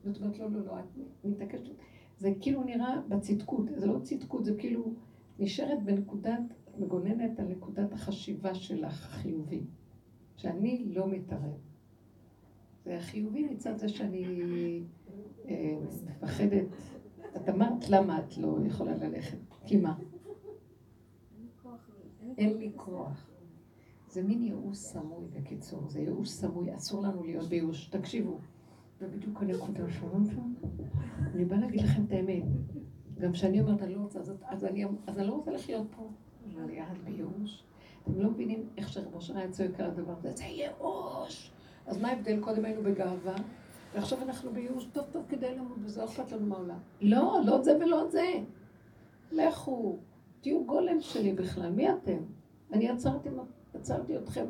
זאת 0.03 0.21
אומרת, 0.21 0.39
לא, 0.39 0.51
לא, 0.51 0.65
לא, 0.65 0.79
את 0.79 0.85
מתעקשת. 1.25 1.73
זה 2.17 2.33
כאילו 2.41 2.63
נראה 2.63 3.01
בצדקות, 3.07 3.65
זה 3.75 3.85
לא 3.85 3.99
צדקות, 3.99 4.45
זה 4.45 4.55
כאילו 4.57 4.93
נשארת 5.39 5.83
בנקודת, 5.83 6.41
מגוננת 6.77 7.39
על 7.39 7.47
נקודת 7.47 7.93
החשיבה 7.93 8.55
שלך, 8.55 9.05
החיובי, 9.05 9.63
שאני 10.35 10.85
לא 10.87 11.07
מתערב. 11.07 11.57
זה 12.85 12.97
החיובי 12.97 13.43
מצד 13.43 13.77
זה 13.77 13.89
שאני 13.89 14.25
אה, 15.47 15.77
מפחדת. 16.09 16.65
את 17.35 17.49
אמרת 17.49 17.89
למה 17.89 18.19
את 18.19 18.37
לא 18.37 18.57
יכולה 18.65 18.95
ללכת, 18.95 19.37
כי 19.65 19.77
מה? 19.77 19.97
אין 22.37 22.57
לי 22.57 22.71
כוח. 22.75 23.34
זה 24.15 24.23
מין 24.23 24.43
ייאוש 24.43 24.77
סמוי 24.77 25.25
בקיצור, 25.33 25.89
זה 25.89 25.99
ייאוש 25.99 26.29
סמוי, 26.29 26.75
אסור 26.75 27.03
לנו 27.03 27.23
להיות 27.23 27.49
בייאוש. 27.49 27.87
תקשיבו, 27.87 28.39
זה 28.99 29.07
בדיוק 29.07 29.41
הנקודה 29.41 29.89
שם. 29.89 30.23
אני 31.33 31.45
באה 31.45 31.59
להגיד 31.59 31.81
לכם 31.81 32.03
את 32.05 32.11
האמת. 32.11 32.43
גם 33.19 33.31
כשאני 33.31 33.61
אומרת, 33.61 33.81
אני 33.81 33.95
לא 33.95 33.99
רוצה, 33.99 34.19
אז, 34.19 34.33
אז, 34.43 34.65
אני, 34.65 34.85
אז 35.07 35.19
אני 35.19 35.27
לא 35.27 35.33
רוצה 35.33 35.51
לחיות 35.51 35.87
פה. 35.95 36.09
אבל 36.53 36.69
יד 36.69 36.85
בייאוש. 37.05 37.63
אתם 38.03 38.19
לא 38.21 38.29
מבינים 38.29 38.69
איך 38.77 38.89
שרבו 38.89 39.21
שנה 39.21 39.39
היה 39.39 39.51
צועק 39.51 39.79
על 39.79 39.85
הדבר 39.85 40.13
הזה, 40.17 40.31
זה 40.35 40.43
ייאוש. 40.43 41.51
אז 41.85 42.01
מה 42.01 42.09
ההבדל? 42.09 42.39
קודם 42.41 42.65
היינו 42.65 42.83
בגאווה, 42.83 43.35
ועכשיו 43.93 44.21
אנחנו 44.21 44.51
בייאוש 44.53 44.85
טוב 44.93 45.05
טוב 45.11 45.25
כדי 45.29 45.55
למות, 45.55 45.77
וזה 45.83 46.01
לא 46.01 46.05
אכפת 46.05 46.31
לנו 46.31 46.47
מהעולם. 46.47 46.79
לא, 47.01 47.39
לא 47.45 47.61
זה 47.61 47.77
ולא 47.77 48.07
זה. 48.09 48.33
לכו, 49.31 49.97
תהיו 50.41 50.65
גולם 50.65 51.01
שלי 51.01 51.33
בכלל, 51.33 51.71
מי 51.71 51.89
אתם? 51.89 52.17
אני 52.73 52.89
עצרתי, 52.89 53.29
עצרתי 53.75 54.17
אתכם 54.17 54.45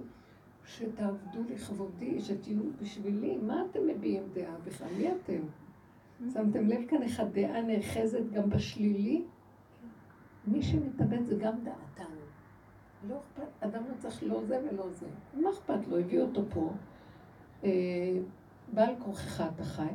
שתעבדו 0.66 1.40
לכבודי, 1.50 2.22
שתהיו 2.22 2.62
בשבילי, 2.82 3.38
מה 3.38 3.64
אתם 3.72 3.80
מביעים 3.88 4.24
דעה 4.34 4.56
בכלל? 4.64 4.88
מי 4.98 5.12
אתם? 5.12 5.42
שמתם 6.34 6.68
לב 6.68 6.88
כאן 6.88 7.02
איך 7.02 7.20
הדעה 7.20 7.62
נאחזת 7.62 8.32
גם 8.34 8.50
בשלילי? 8.50 9.24
מי 10.48 10.62
שמתאבד 10.62 11.26
זה 11.26 11.36
גם 11.36 11.54
דעתנו. 11.64 12.16
לא 13.08 13.16
אכפת, 13.18 13.48
אדם 13.60 13.84
לא 13.90 13.94
צריך 14.00 14.24
לא 14.24 14.46
זה 14.46 14.60
ולא 14.72 14.90
זה. 14.92 15.08
מה 15.34 15.50
אכפת 15.50 15.88
לו? 15.88 16.00
הביאו 16.00 16.26
אותו 16.26 16.42
פה. 16.50 16.72
אה, 17.64 17.70
בעל 18.74 18.96
כוחך 19.00 19.44
אתה 19.56 19.64
חי, 19.64 19.88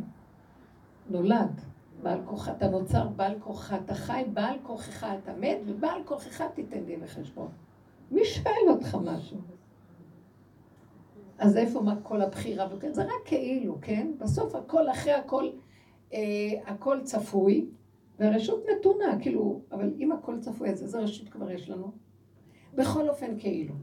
נולד. 1.11 1.61
בעל 2.03 2.20
כוחך, 2.24 2.49
אתה 2.49 2.68
נוצר 2.68 3.09
בעל 3.09 3.41
כוחך 3.41 3.74
אתה 3.85 3.95
חי, 3.95 4.24
בעל 4.33 4.57
כוחך 4.62 5.05
אתה 5.05 5.33
מת, 5.33 5.59
ובעל 5.66 6.03
כוחך 6.05 6.43
תיתן 6.55 6.85
דין 6.85 7.01
וחשבון. 7.03 7.49
מי 8.11 8.25
שואל 8.25 8.69
אותך 8.69 8.97
משהו? 9.05 9.39
אז 11.39 11.57
איפה 11.57 11.81
מה 11.81 12.01
כל 12.03 12.23
הבחירה 12.23 12.67
וכן? 12.73 12.93
זה 12.93 13.05
רק 13.05 13.11
כאילו, 13.25 13.79
כן? 13.83 14.13
בסוף 14.19 14.55
הכל, 14.55 14.91
אחרי 14.91 15.13
הכל, 15.13 15.51
אה, 16.13 16.19
הכל 16.67 17.01
צפוי, 17.03 17.67
והרשות 18.19 18.65
נתונה, 18.71 19.19
כאילו, 19.21 19.61
אבל 19.73 19.95
אם 19.99 20.13
הכל 20.13 20.39
צפוי, 20.41 20.71
אז 20.71 20.83
איזה 20.83 20.99
רשות 20.99 21.29
כבר 21.29 21.51
יש 21.51 21.71
לנו? 21.71 21.93
בכל 22.75 23.09
אופן 23.09 23.39
כאילו. 23.39 23.75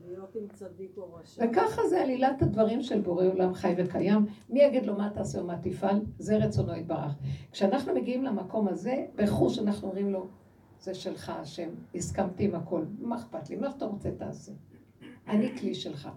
וככה 1.41 1.82
זה 1.89 2.01
עלילת 2.01 2.41
הדברים 2.41 2.82
של 2.82 3.01
בורא 3.01 3.25
עולם 3.25 3.53
חי 3.53 3.73
וקיים. 3.78 4.25
מי 4.49 4.59
יגיד 4.63 4.86
לו 4.86 4.95
מה 4.97 5.09
תעשה 5.13 5.41
ומה 5.41 5.57
תפעל? 5.61 6.01
זה 6.19 6.38
רצונו 6.38 6.75
יתברך. 6.75 7.15
כשאנחנו 7.51 7.95
מגיעים 7.95 8.23
למקום 8.23 8.67
הזה, 8.67 9.05
בחוש 9.15 9.59
אנחנו 9.59 9.88
אומרים 9.88 10.09
לו, 10.09 10.28
זה 10.82 10.93
שלך 10.93 11.30
השם, 11.30 11.69
הסכמתי 11.95 12.45
עם 12.45 12.55
הכל, 12.55 12.86
מה 12.99 13.15
אכפת 13.15 13.49
לי? 13.49 13.55
מה 13.55 13.71
שאתה 13.71 13.86
רוצה 13.86 14.11
תעשה. 14.11 14.51
אני 15.28 15.57
כלי 15.57 15.75
שלך. 15.75 16.09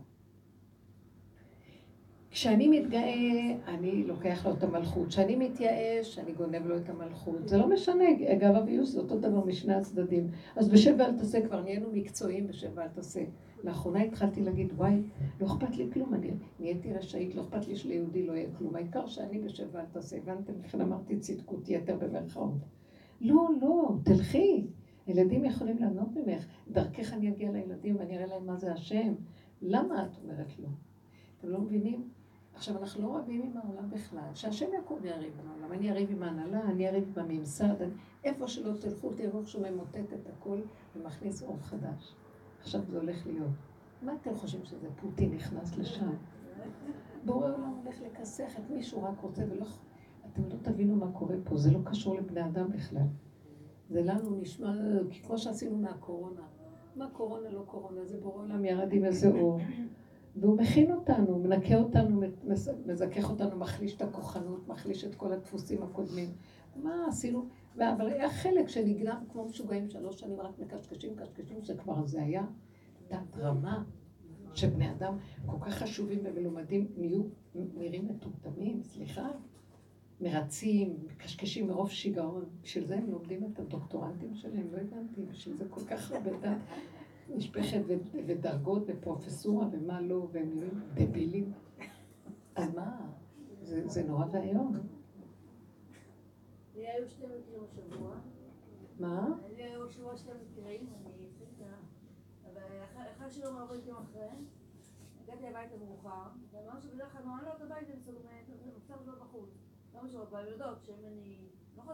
כשאני 2.31 2.69
מתגאה, 2.69 3.57
אני 3.69 4.05
לוקח 4.05 4.47
לו 4.47 4.55
את 4.55 4.63
המלכות. 4.63 5.09
כשאני 5.09 5.37
מתייאש, 5.37 6.19
אני 6.19 6.33
גונב 6.33 6.67
לו 6.67 6.77
את 6.77 6.89
המלכות. 6.89 7.49
זה 7.49 7.59
לא 7.59 7.69
משנה, 7.69 8.05
גאווה 8.41 8.65
ויוש 8.65 8.89
זה 8.89 9.01
אותו 9.01 9.19
דבר 9.19 9.45
משני 9.45 9.75
הצדדים. 9.75 10.31
אז 10.57 10.69
בשב 10.69 10.95
ואל 10.99 11.19
תעשה, 11.19 11.47
כבר 11.47 11.63
נהיינו 11.63 11.89
מקצועיים 11.93 12.47
בשב 12.47 12.71
ואל 12.75 12.89
תעשה. 12.89 13.25
לאחרונה 13.65 14.03
התחלתי 14.03 14.41
להגיד, 14.41 14.73
וואי, 14.77 15.03
לא 15.41 15.47
אכפת 15.47 15.77
לי 15.77 15.89
כלום, 15.93 16.15
אני 16.15 16.31
נהייתי 16.61 16.93
רשאית, 16.93 17.35
לא 17.35 17.43
אכפת 17.43 17.67
לי 17.67 17.77
שליהודי 17.77 18.27
לא 18.27 18.33
יהיה 18.33 18.49
כלום. 18.59 18.77
העיקר 18.77 19.07
שאני 19.07 19.39
בשב 19.39 19.67
ואל 19.73 19.85
תעשה, 19.93 20.17
הבנתם? 20.17 20.53
לכן 20.65 20.81
אמרתי 20.81 21.19
צדקות 21.19 21.69
יתר 21.69 21.97
במרכאות. 21.97 22.80
לא, 23.21 23.49
לא, 23.61 23.93
תלכי. 24.05 24.67
הילדים 25.07 25.45
יכולים 25.45 25.79
לענות 25.79 26.09
ממך. 26.17 26.47
דרכך 26.69 27.13
אני 27.13 27.29
אגיע 27.29 27.53
לילדים 27.53 27.97
ואני 27.97 28.17
אראה 28.17 28.27
להם 28.27 28.47
מה 28.47 28.57
זה 28.57 28.73
השם. 28.73 29.15
למה 29.63 30.07
את 30.07 30.17
אומרת 30.23 30.59
לא? 30.59 30.69
אתם 31.39 31.49
לא 31.49 31.61
מבינים? 31.61 32.09
עכשיו, 32.55 32.79
אנחנו 32.79 33.03
לא 33.03 33.17
רבים 33.17 33.43
עם 33.43 33.57
העולם 33.57 33.91
בכלל. 33.91 34.35
שהשם 34.35 34.67
יקום 34.79 34.99
ויריב 35.03 35.33
עם 35.41 35.49
העולם. 35.49 35.73
אני 35.73 35.91
אריב 35.91 36.11
עם 36.11 36.23
ההנהלה, 36.23 36.63
אני 36.63 36.89
אריב 36.89 37.19
עם 37.19 37.25
הממסד. 37.25 37.83
אני... 37.83 37.93
איפה 38.25 38.49
שלא 38.49 38.73
תלכו, 38.81 39.13
תראו 39.15 39.47
שהוא 39.47 39.67
ממוטט 39.69 40.13
את 40.13 40.27
הכל 40.27 40.61
ומכניס 40.97 41.43
אור 41.43 41.59
חדש. 41.63 42.15
עכשיו 42.61 42.81
זה 42.89 42.99
הולך 42.99 43.27
להיות. 43.27 43.51
מה 44.03 44.13
אתם 44.21 44.35
חושבים 44.35 44.65
שזה 44.65 44.89
פוטין 45.01 45.35
נכנס 45.35 45.79
לשם? 45.79 46.11
בורא 47.25 47.47
עולם 47.47 47.81
הולך 47.85 48.01
לכסח 48.01 48.59
את 48.59 48.71
מי 48.71 48.83
שהוא 48.83 49.03
רק 49.03 49.21
רוצה 49.21 49.43
ולא... 49.51 49.67
אתם 50.41 50.57
לא 50.57 50.63
תבינו 50.63 50.97
מה 50.97 51.13
קורה 51.13 51.37
פה, 51.45 51.57
זה 51.57 51.71
לא 51.71 51.79
קשור 51.85 52.17
לבני 52.17 52.47
אדם 52.47 52.71
בכלל. 52.71 53.07
זה 53.91 54.03
לנו 54.03 54.37
נשמע, 54.37 54.73
כי 55.11 55.23
כמו 55.23 55.39
שעשינו 55.39 55.77
מהקורונה. 55.77 56.43
מה 56.97 57.11
קורונה, 57.13 57.51
לא 57.51 57.63
קורונה, 57.67 58.05
זה 58.05 58.21
בורא 58.21 58.43
עולם 58.43 58.65
ירד 58.65 58.93
עם 58.93 59.05
איזה 59.05 59.29
אור. 59.29 59.61
והוא 60.37 60.59
מכין 60.59 60.93
אותנו, 60.93 61.39
מנקה 61.39 61.79
אותנו, 61.79 62.21
מזכך 62.87 63.31
אותנו, 63.31 63.57
מחליש 63.57 63.97
את 63.97 64.03
הכוחנות, 64.03 64.69
מחליש 64.69 65.05
את 65.05 65.15
כל 65.15 65.33
הדפוסים 65.33 65.83
הקודמים. 65.83 66.29
מה 66.77 67.07
עשינו? 67.09 67.47
אבל 67.77 68.07
היה 68.07 68.31
חלק 68.31 68.69
שנגנב 68.69 69.19
כמו 69.33 69.45
משוגעים 69.45 69.89
שלוש 69.89 70.21
שנים 70.21 70.41
רק 70.41 70.59
מקשקשים, 70.59 71.17
קשקשים, 71.17 71.63
שכבר 71.63 72.07
זה 72.07 72.23
היה 72.23 72.47
תת 73.09 73.37
רמה, 73.39 73.85
שבני 74.55 74.91
אדם 74.91 75.17
כל 75.47 75.57
כך 75.61 75.75
חשובים 75.75 76.19
ומלומדים 76.25 76.89
נהיו, 76.97 77.23
נראים 77.55 78.09
מטומטמים, 78.09 78.83
סליחה, 78.83 79.29
מרצים, 80.21 80.99
מקשקשים 81.07 81.67
מרוב 81.67 81.91
שיגעון. 81.91 82.45
בשביל 82.63 82.87
זה 82.87 82.97
הם 82.97 83.11
לומדים 83.11 83.45
את 83.53 83.59
הדוקטורנטים 83.59 84.35
שלהם, 84.35 84.73
לא 84.73 84.79
הבנתי, 84.79 85.23
בשביל 85.23 85.57
זה 85.57 85.65
כל 85.69 85.81
כך 85.81 86.13
הרבה 86.13 86.31
דת 86.39 86.59
נשפכת 87.29 87.81
ודרגות 88.27 88.83
ופרופסורה 88.87 89.67
ומה 89.73 90.01
לא, 90.01 90.29
והם 90.33 90.51
נראים 90.55 90.81
דבילים. 90.95 91.53
אז 92.55 92.75
מה? 92.75 93.11
זה, 93.63 93.89
זה 93.89 94.03
נורא 94.03 94.27
ואיום. 94.33 94.77
לי 96.75 96.89
היו 96.89 97.09
שתי 97.09 97.25
מקרים 97.27 97.63
השבוע. 97.65 98.15
מה? 99.01 99.29
לי 99.57 99.63
היו 99.63 99.85
השבוע 99.87 100.17
שתי 100.17 100.31
מקרים, 100.31 100.87
אני 101.07 101.27
הפסיקה. 101.27 101.65
אבל 102.53 102.63
אחד 103.17 103.31
שלא 103.31 103.53
מעבור 103.53 103.77
איתם 103.77 103.93
אחרי, 103.93 104.29
הגעתי 105.23 105.47
הביתה 105.47 105.77
מאוחר, 105.85 106.29
ואמרנו 106.51 106.81
שבדרך 106.81 107.13
כלל 107.13 107.23
הביתה, 107.63 107.93
אני 107.93 108.71
בחוץ. 108.71 108.81
לא 108.81 108.81
משהו, 108.81 108.89
אבל 108.91 109.09
יודעות 109.09 109.09
שאם 109.09 109.09
אני... 109.09 109.17
לא 109.17 109.17
יכולה 109.17 109.60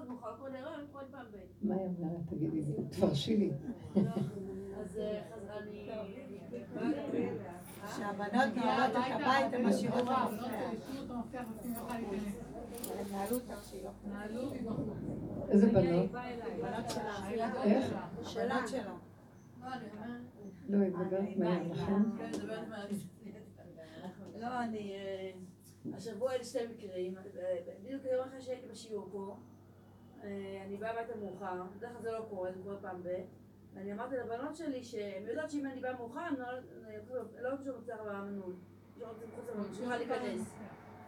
מאוחר 0.08 0.36
כל 0.38 0.56
הריון, 0.56 0.86
כל 0.92 1.00
פעם 1.10 1.26
ב... 1.32 1.36
מה 1.62 1.74
היא 1.74 1.86
אומרת? 1.86 2.20
תגידי 2.26 2.62
לי, 2.62 2.72
תפרשי 2.90 3.36
לי. 3.36 3.50
אז 4.80 5.00
אני... 5.58 5.90
שהבנות 7.96 8.56
נועלות 8.56 8.90
את 8.90 9.20
הבית, 9.20 9.54
הן 9.54 9.66
משאירות 9.66 10.02
את 10.02 10.08
המפתח. 10.08 11.48
איזה 15.48 15.66
בנות? 15.66 16.10
בנות 16.62 16.90
שלה. 16.90 17.30
איך? 17.64 17.92
בנות 18.34 18.68
שלה. 18.68 18.94
לא, 20.68 20.78
היא 20.78 20.92
מדברת 20.92 21.36
מהר, 21.36 21.62
נכון? 21.70 22.18
לא, 24.38 24.60
אני... 24.62 24.92
השבוע 25.94 26.30
היו 26.30 26.44
שתי 26.44 26.66
מקרים, 26.66 27.14
בדיוק 27.82 28.04
היום 28.04 28.28
אחרי 28.28 28.42
שהייתי 28.42 28.66
בשיעור 28.68 29.08
פה, 29.12 29.36
אני 30.66 30.76
באה 30.78 30.90
הביתה 30.90 31.18
מאוחר, 31.18 31.62
בדרך 31.76 31.92
כלל 31.92 32.02
זה 32.02 32.10
לא 32.12 32.26
קורה, 32.30 32.52
זה 32.52 32.62
קורה 32.62 32.76
פעם 32.76 33.02
ב... 33.02 33.08
ואני 33.74 33.92
אמרתי 33.92 34.16
לבנות 34.16 34.56
שלי 34.56 34.84
שהן 34.84 35.26
יודעות 35.26 35.50
שאם 35.50 35.66
אני 35.66 35.80
באה 35.80 35.92
מאוחר, 35.92 36.28
אני 36.28 36.98
לא 37.42 37.50
חושבת 37.50 37.64
שרוצה 37.64 37.94
במנעול, 37.96 38.54
שרוצה 38.98 39.26
מחוץ 39.26 39.48
למנעול, 39.48 39.74
שיוכל 39.74 39.96
להיכנס. 39.96 40.54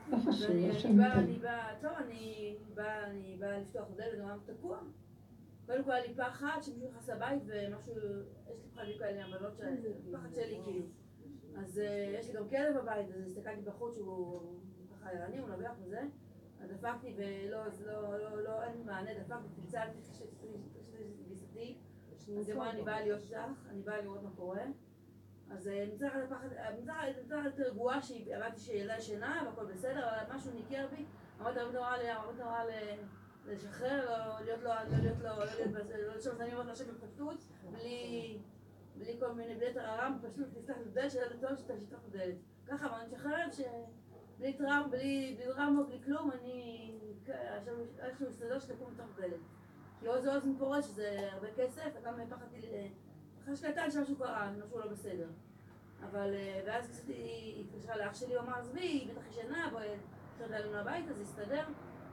לא 0.08 0.16
חשוב, 0.16 0.50
אני 0.50 0.70
השם 0.70 0.96
באה. 0.96 1.18
אני 1.18 1.38
באה, 1.38 1.74
טוב, 1.80 1.90
אני 1.92 2.56
באה, 2.74 3.06
אני 3.06 3.36
באה 3.40 3.58
לפתוח 3.58 3.88
דלת, 3.96 4.20
אמרתי, 4.20 4.52
תקוע. 4.52 4.78
קודם 5.66 5.84
כל 5.84 5.90
היה 5.92 6.06
לי 6.06 6.14
פחד 6.14 6.58
שמישהו 6.62 6.88
נכנס 6.88 7.08
לבית 7.08 7.42
ומשהו, 7.46 7.92
יש 7.96 8.04
לי 8.64 8.70
פחדים 8.74 8.98
כאלה 8.98 9.26
מהבנות 9.28 9.56
שלהם, 9.56 9.76
פחד 10.12 10.34
שלי 10.34 10.60
כאילו. 10.64 10.86
אז 11.58 11.82
יש 12.18 12.26
לי 12.26 12.32
גם 12.32 12.48
כלב 12.48 12.78
בבית, 12.78 13.06
אז 13.08 13.26
הסתכלתי 13.26 13.60
בחוץ 13.62 13.94
שהוא 13.94 14.40
ככה 14.90 15.10
ערני, 15.10 15.38
הוא 15.38 15.48
נובח 15.48 15.72
וזה. 15.82 16.00
אז 16.60 16.70
דפקתי 16.70 17.14
ולא, 17.16 17.64
לא, 17.86 18.18
לא, 18.18 18.42
לא, 18.42 18.62
אין 18.62 18.86
מענה, 18.86 19.10
דפקתי, 19.14 19.48
צלצלתי, 19.54 20.00
גיסתי. 21.28 21.76
אז 22.38 22.50
אמרה, 22.50 22.70
אני 22.70 22.82
באה 22.82 23.00
להיות 23.00 23.20
איתך, 23.22 23.68
אני 23.70 23.82
באה 23.82 24.00
לראות 24.00 24.22
מה 24.22 24.30
קורה. 24.36 24.64
אז 25.50 25.70
אחד 26.00 27.44
יותר 27.44 27.62
רגועה, 27.64 28.02
שהבנתי 28.02 28.60
שילדה 28.60 28.96
ישנה 28.96 29.42
והכל 29.46 29.64
בסדר, 29.64 30.08
אבל 30.08 30.34
משהו 30.34 30.52
ניכר 30.52 30.86
בי. 30.96 31.04
אמרתי, 31.40 31.60
אמרתי 31.60 31.74
נורא 31.74 31.96
אמרתי 32.16 32.42
נורא 32.42 32.62
לשחרר, 33.46 34.04
לא 34.10 34.44
להיות 34.44 34.62
לו, 34.62 34.68
לא 34.68 34.98
להיות 35.02 35.18
לו, 35.18 35.24
לא 35.24 35.44
להיות 35.44 35.88
לא 36.06 36.16
לשאול, 36.16 36.42
אני 36.42 36.52
אומרת 36.52 36.66
לשם 36.66 36.84
בפשטות, 36.94 37.44
בלי, 37.72 38.38
בלי 38.98 39.16
כל 39.20 39.32
מיני, 39.32 39.54
בלי 39.54 39.74
טררם, 39.74 40.18
פשוט 40.22 40.46
תפתח 40.54 40.74
את 40.82 40.86
הדלת 40.86 41.10
של 41.10 41.18
הדלתון, 41.24 41.56
שתפתח 41.56 41.98
את 42.08 42.14
הדלת. 42.14 42.34
ככה, 42.66 42.86
אבל 42.86 42.94
אני 42.94 43.14
משחררת 43.14 43.52
שבלי 43.54 44.52
טראם, 44.52 44.90
בלי 44.90 45.36
דרמה, 45.38 45.82
בלי 45.82 45.98
כלום, 46.04 46.30
אני, 46.30 46.92
איכשהו 47.98 48.28
מסתדר 48.28 48.58
שתקום 48.60 48.92
לתוך 48.94 49.06
דלת. 49.16 49.40
כי 50.00 50.06
עוז 50.06 50.26
עוז 50.26 50.46
מפורש, 50.46 50.84
שזה 50.84 51.28
הרבה 51.32 51.46
כסף, 51.56 51.90
וגם 52.00 52.14
פחדתי, 52.30 52.92
חשבתי 53.44 53.72
קטן 53.72 53.90
שמשהו 53.90 54.16
קרה, 54.16 54.50
משהו 54.64 54.78
לא 54.78 54.86
בסדר. 54.86 55.28
אבל, 56.04 56.34
ואז 56.66 57.04
היא 57.08 57.64
התקשרה 57.64 57.96
לאח 57.96 58.14
שלי, 58.14 58.34
הוא 58.34 58.44
אמר, 58.44 58.58
עזבי, 58.58 58.80
היא 58.80 59.12
בטח 59.12 59.28
ישנה, 59.30 59.68
בואי, 59.72 59.88
אפשר 60.32 60.46
לעלות 60.50 60.72
מהבית, 60.72 61.08
אז 61.10 61.20
הסתדר. 61.20 61.64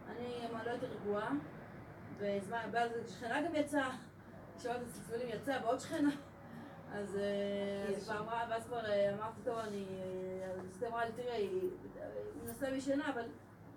אני 0.07 0.47
לא 0.65 0.71
יותר 0.71 0.87
רגועה, 0.87 1.31
ואז 2.17 2.91
שכנה 3.07 3.41
גם 3.41 3.55
יצאה, 3.55 3.95
את 4.55 4.65
הצלצולים 4.65 5.27
יצאה, 5.29 5.63
ועוד 5.63 5.79
שכנה. 5.79 6.11
אז 6.95 7.19
כבר 8.03 8.19
אמרה, 8.19 8.45
ואז 8.49 8.65
כבר 8.65 8.79
אמרתי, 9.13 9.41
טוב, 9.43 9.57
אני... 9.57 9.85
אז 10.59 10.83
היא 10.83 10.89
אמרה 10.89 11.05
לי, 11.05 11.11
תראה, 11.11 11.35
היא 11.35 11.69
מנסה 12.43 12.67
וישנה, 12.71 13.09
אבל 13.09 13.23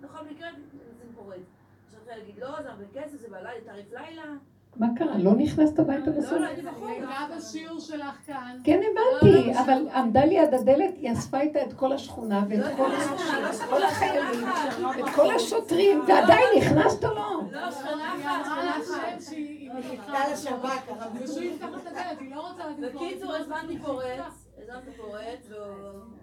בכל 0.00 0.24
מקרה 0.24 0.48
זה 0.98 1.04
פורט. 1.14 1.36
עכשיו 1.86 2.00
התחילה 2.00 2.16
להגיד, 2.16 2.38
לא, 2.38 2.62
זה 2.62 2.70
הרבה 2.70 2.84
כסף, 2.94 3.16
זה 3.16 3.28
בלילה, 3.28 3.64
תעריף 3.64 3.92
לילה. 3.92 4.24
מה 4.76 4.86
קרה? 4.96 5.18
לא 5.18 5.34
נכנסת 5.34 5.78
הביתה 5.78 6.10
בסוף? 6.10 6.32
לא, 6.32 6.38
לא, 6.38 6.46
הייתי 6.46 6.62
בחוץ. 6.62 6.88
היא 6.88 6.96
הייתה 6.96 7.36
בשיעור 7.36 7.80
שלך 7.80 8.14
כאן. 8.26 8.58
כן, 8.64 8.80
הבנתי, 8.90 9.58
אבל 9.58 9.88
עמדה 9.94 10.24
ליד 10.24 10.54
הדלת, 10.54 10.94
היא 10.96 11.12
אספה 11.12 11.40
איתה 11.40 11.62
את 11.62 11.72
כל 11.72 11.92
השכונה 11.92 12.44
ואת 12.48 12.76
כל 12.76 12.90
האנשים, 12.90 13.44
את 13.50 13.70
כל 13.70 13.82
החיילים, 13.82 14.48
את 14.98 15.14
כל 15.14 15.34
השוטרים, 15.34 16.00
ועדיין 16.08 16.48
נכנסת 16.58 17.04
או 17.04 17.14
לא? 17.14 17.40
לא, 17.52 17.70
שכנה 17.70 18.12
היא 18.12 18.24
אחת, 18.24 18.44
שכנה 18.44 18.76
אחת. 18.76 19.22
שהיא 19.22 19.70
חיכתה 19.90 20.32
לשב"כ. 20.32 20.92
ושהוא 21.22 21.42
יפתח 21.42 21.68
את 21.82 21.86
הדלת, 21.86 22.20
היא 22.20 22.34
לא 22.34 22.48
רוצה 22.48 22.62
להגיד 22.66 22.84
בקיצור, 22.84 23.32
הזמנתי 23.34 23.78
פורץ, 23.78 24.46
הזמנתי 24.62 24.90
פורץ, 24.96 25.52
אה, 25.52 26.17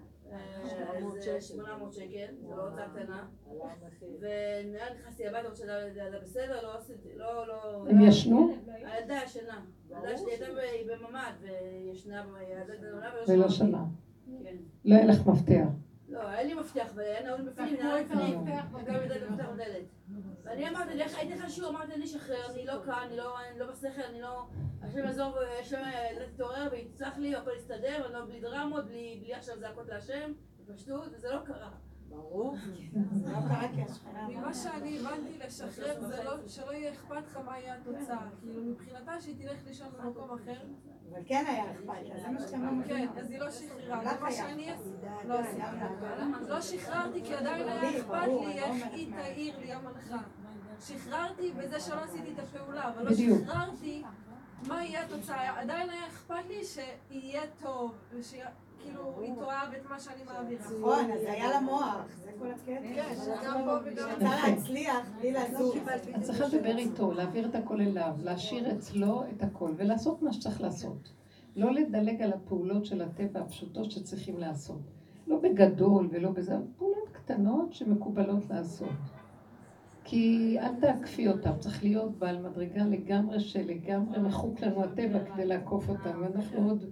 800 1.40 1.92
שקל, 1.92 2.26
זו 2.42 2.56
לא 2.56 2.68
הוצאה 2.68 2.88
קטנה. 2.88 3.26
ונראה 4.20 4.94
נכנסתי 4.94 5.28
הביתה, 5.28 5.48
עוד 5.48 5.56
שהילדה 5.56 6.18
בסדר, 6.22 6.62
לא 6.62 6.78
עשיתי, 6.78 7.08
לא, 7.16 7.46
לא... 7.48 7.86
הם 7.90 8.00
ישנו? 8.00 8.56
הילדה 8.66 9.18
ישנה. 9.24 9.60
הילדה 9.90 10.18
שלי 10.18 10.30
הייתה 10.30 10.46
בממ"ד, 10.86 11.32
וישנה, 11.40 12.24
הילדה 12.38 12.76
גדולה 12.76 13.10
ולא 13.28 13.48
שנה. 13.48 13.84
כן. 14.44 14.56
לא 14.84 14.94
היה 14.94 15.06
לך 15.06 15.26
מפתח. 15.26 15.66
לא, 16.08 16.28
היה 16.28 16.42
לי 16.42 16.54
מפתח, 16.54 16.86
והיה 16.94 17.22
נעול 17.22 17.42
בפנים, 17.42 17.76
נעול 17.82 18.02
בפנים. 18.02 18.44
ואני 20.44 20.68
אמרתי, 20.68 20.94
לך, 20.96 21.18
הייתי 21.18 21.34
לך 21.34 21.50
שיעור, 21.50 21.70
אמרתי, 21.70 21.94
אני 21.94 22.04
אשחרר, 22.04 22.46
אני 22.50 22.66
לא 22.66 22.74
כאן, 22.84 23.04
אני 23.06 23.16
לא, 23.16 23.40
אני 23.40 23.58
לא 23.58 23.66
בשכל, 23.66 24.02
אני 24.02 24.20
לא... 24.20 24.46
השם 24.82 24.98
יעזור, 24.98 25.38
השם 25.60 25.82
תתעורר 26.34 26.68
ויצלח 26.72 27.18
לי, 27.18 27.36
הכל 27.36 27.50
יסתדר, 27.56 28.06
אני 28.06 28.12
לא 28.12 28.24
בלי 28.24 28.40
דרמות, 28.40 28.84
בלי 28.86 29.34
עכשיו 29.34 29.58
זעקות 29.58 29.88
להשם, 29.88 30.32
בפשטות, 30.66 31.08
וזה 31.12 31.28
לא 31.28 31.38
קרה. 31.44 31.70
ברור. 32.08 32.56
לא. 33.26 34.28
ממה 34.28 34.54
שאני 34.54 34.98
הבנתי 34.98 35.38
לשחרר 35.46 36.00
זה 36.06 36.24
לא, 36.24 36.48
שלא 36.48 36.72
יהיה 36.72 36.92
אכפת 36.92 37.26
לך 37.26 37.36
מה 37.46 37.58
יהיה 37.58 37.74
התוצאה. 37.74 38.28
כאילו 38.40 38.62
מבחינתה 38.62 39.20
שהיא 39.20 39.34
תלך 39.38 39.58
לישון 39.66 39.88
במקום 39.98 40.30
אחר. 40.30 40.60
אבל 41.12 41.20
כן 41.26 41.44
היה 41.48 41.72
אכפת 41.72 42.08
לה, 42.08 42.20
זה 42.20 42.28
מה 42.28 42.40
שאתם 42.40 42.80
לא 42.80 42.84
כן. 42.86 43.08
אז 43.16 43.30
היא 43.30 43.38
לא 43.38 43.50
שחררה. 43.50 44.02
לך 44.02 44.12
זה 44.12 44.20
מה 44.20 44.32
שאני 44.32 44.74
אכפת. 44.74 45.24
לא 45.24 45.38
עשיתי. 45.38 45.62
לא 46.48 46.60
שחררתי 46.60 47.24
כי 47.24 47.34
עדיין 47.34 47.68
היה 47.68 47.98
אכפת 47.98 48.26
לי 48.26 48.58
איך 48.58 48.86
היא 48.92 49.12
תעיר 49.14 49.58
לי 49.58 49.72
המלכה. 49.72 50.18
שחררתי 50.80 51.52
בזה 51.52 51.80
שלא 51.80 52.00
עשיתי 52.00 52.32
את 52.32 52.38
הפעולה, 52.38 52.88
אבל 52.88 53.04
לא. 53.04 53.14
שחררתי 53.14 54.02
מה 54.66 54.84
יהיה 54.84 55.04
התוצאה, 55.04 55.60
עדיין 55.60 55.90
היה 55.90 56.06
אכפת 56.06 56.46
לי 56.48 56.60
שיהיה 56.64 57.42
טוב, 57.62 57.94
היא 59.20 59.34
תאהב 59.34 59.74
את 59.74 59.90
מה 59.90 60.00
שאני 60.00 60.24
מעבירה. 60.24 60.64
נכון, 60.64 61.10
אז 61.10 61.20
זה 61.20 61.32
היה 61.32 61.50
לה 61.50 61.60
מוח, 61.60 62.06
זה 62.24 62.30
כל 62.38 62.50
הקטע. 62.50 62.80
כן, 62.94 63.14
גם 63.44 63.60
פה 63.64 63.76
וגם 63.84 64.08
רצה 64.08 64.48
להצליח 64.48 65.10
בלי 65.18 65.32
לזוז. 65.32 65.76
את 66.16 66.22
צריכה 66.22 66.46
לדבר 66.46 66.78
איתו, 66.78 67.12
להעביר 67.12 67.48
את 67.48 67.54
הכל 67.54 67.80
אליו, 67.80 68.12
להשאיר 68.22 68.72
אצלו 68.72 69.22
את 69.36 69.42
הכל, 69.42 69.72
ולעשות 69.76 70.22
מה 70.22 70.32
שצריך 70.32 70.60
לעשות. 70.60 71.12
לא 71.56 71.72
לדלג 71.72 72.22
על 72.22 72.32
הפעולות 72.32 72.86
של 72.86 73.02
הטבע 73.02 73.40
הפשוטות 73.40 73.90
שצריכים 73.90 74.38
לעשות. 74.38 74.80
לא 75.26 75.38
בגדול 75.40 76.08
ולא 76.10 76.30
בזה, 76.30 76.54
פעולות 76.78 77.08
קטנות 77.12 77.72
שמקובלות 77.72 78.50
לעשות. 78.50 78.88
כי 80.04 80.56
אל 80.60 80.74
תעקפי 80.80 81.28
אותם, 81.28 81.50
צריך 81.58 81.82
להיות 81.82 82.18
בעל 82.18 82.42
מדרגה 82.42 82.84
לגמרי 82.84 83.40
שלגמרי 83.40 84.18
מחוק 84.18 84.60
לנו 84.60 84.84
הטבע 84.84 85.18
כדי 85.24 85.46
לעקוף 85.46 85.88
אותם, 85.88 86.22
ואנחנו 86.22 86.68
עוד, 86.68 86.84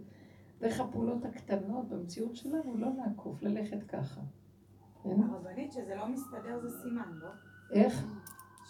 דרך 0.64 0.80
הפעולות 0.80 1.24
הקטנות 1.24 1.88
במציאות 1.88 2.36
שלנו, 2.36 2.76
לא 2.76 2.88
לעקוף, 2.96 3.42
ללכת 3.42 3.82
ככה. 3.82 4.20
הרבנית, 5.04 5.72
שזה 5.72 5.94
לא 5.94 6.08
מסתדר 6.08 6.60
זה 6.62 6.82
סימן, 6.82 7.12
לא? 7.12 7.28
איך? 7.72 8.06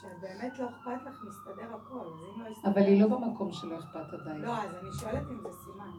שבאמת 0.01 0.59
לא 0.59 0.69
אכפת 0.69 1.07
לך, 1.07 1.25
מסתדר 1.29 1.75
הכל, 1.75 2.01
אז 2.01 2.13
אם 2.37 2.43
לא. 2.43 2.71
אבל 2.71 2.83
היא 2.83 3.03
לא 3.03 3.09
במקום 3.09 3.53
שלא 3.53 3.79
אכפת 3.79 4.13
עדיין. 4.21 4.41
לא, 4.41 4.59
אז 4.59 4.71
אני 4.83 4.89
שואלת 5.01 5.23
אם 5.31 5.41
זה 5.43 5.49
סימן. 5.65 5.91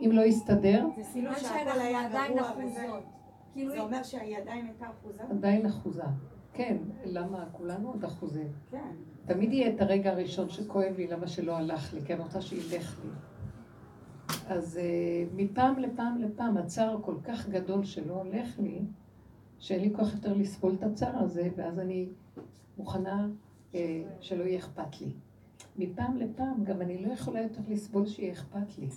אם 0.00 0.12
לא 0.12 0.22
יסתדר, 0.22 0.86
זה 0.96 1.04
סימן 1.04 1.30
מה 1.30 1.38
שהכל 1.38 1.80
היה 1.80 2.08
גרוע 2.08 2.50
וזה... 2.58 2.86
כאילו, 3.52 3.72
זה 3.72 3.80
אומר 3.80 4.02
שהיא 4.02 4.38
עדיין 4.38 4.66
הייתה 4.66 4.86
אחוזה? 4.90 5.22
עדיין 5.30 5.66
אחוזה. 5.66 6.04
כן, 6.52 6.76
למה? 7.04 7.44
כולנו 7.52 7.88
עוד 7.88 8.04
אחוזים. 8.04 8.52
כן. 8.70 8.92
תמיד 9.26 9.52
יהיה 9.52 9.74
את 9.74 9.80
הרגע 9.80 10.10
הראשון 10.10 10.48
שכואב 10.48 10.94
לי 10.96 11.06
למה 11.06 11.26
שלא 11.26 11.56
הלך 11.56 11.94
לי, 11.94 12.00
כי 12.06 12.14
אני 12.14 12.22
רוצה 12.22 12.40
שילך 12.40 13.00
לי. 13.04 13.10
אז 14.48 14.80
uh, 14.82 15.34
מפעם 15.36 15.78
לפעם 15.78 16.22
לפעם 16.22 16.56
הצער 16.56 16.98
כל 17.02 17.14
כך 17.24 17.48
גדול 17.48 17.84
שלא 17.84 18.14
הולך 18.14 18.58
לי, 18.58 18.80
שאין 19.58 19.80
לי 19.80 19.94
כוח 19.96 20.12
יותר 20.12 20.34
לסבול 20.34 20.74
את 20.78 20.82
הצער 20.82 21.18
הזה, 21.18 21.48
ואז 21.56 21.78
אני 21.78 22.08
מוכנה 22.78 23.28
uh, 23.72 23.76
שלא 24.20 24.44
יהיה 24.44 24.58
אכפת 24.58 25.00
לי. 25.00 25.12
מפעם 25.76 26.16
לפעם 26.16 26.64
גם 26.64 26.80
אני 26.80 27.06
לא 27.06 27.12
יכולה 27.12 27.42
יותר 27.42 27.60
לסבול 27.68 28.06
שיהיה 28.06 28.32
אכפת 28.32 28.78
לי. 28.78 28.88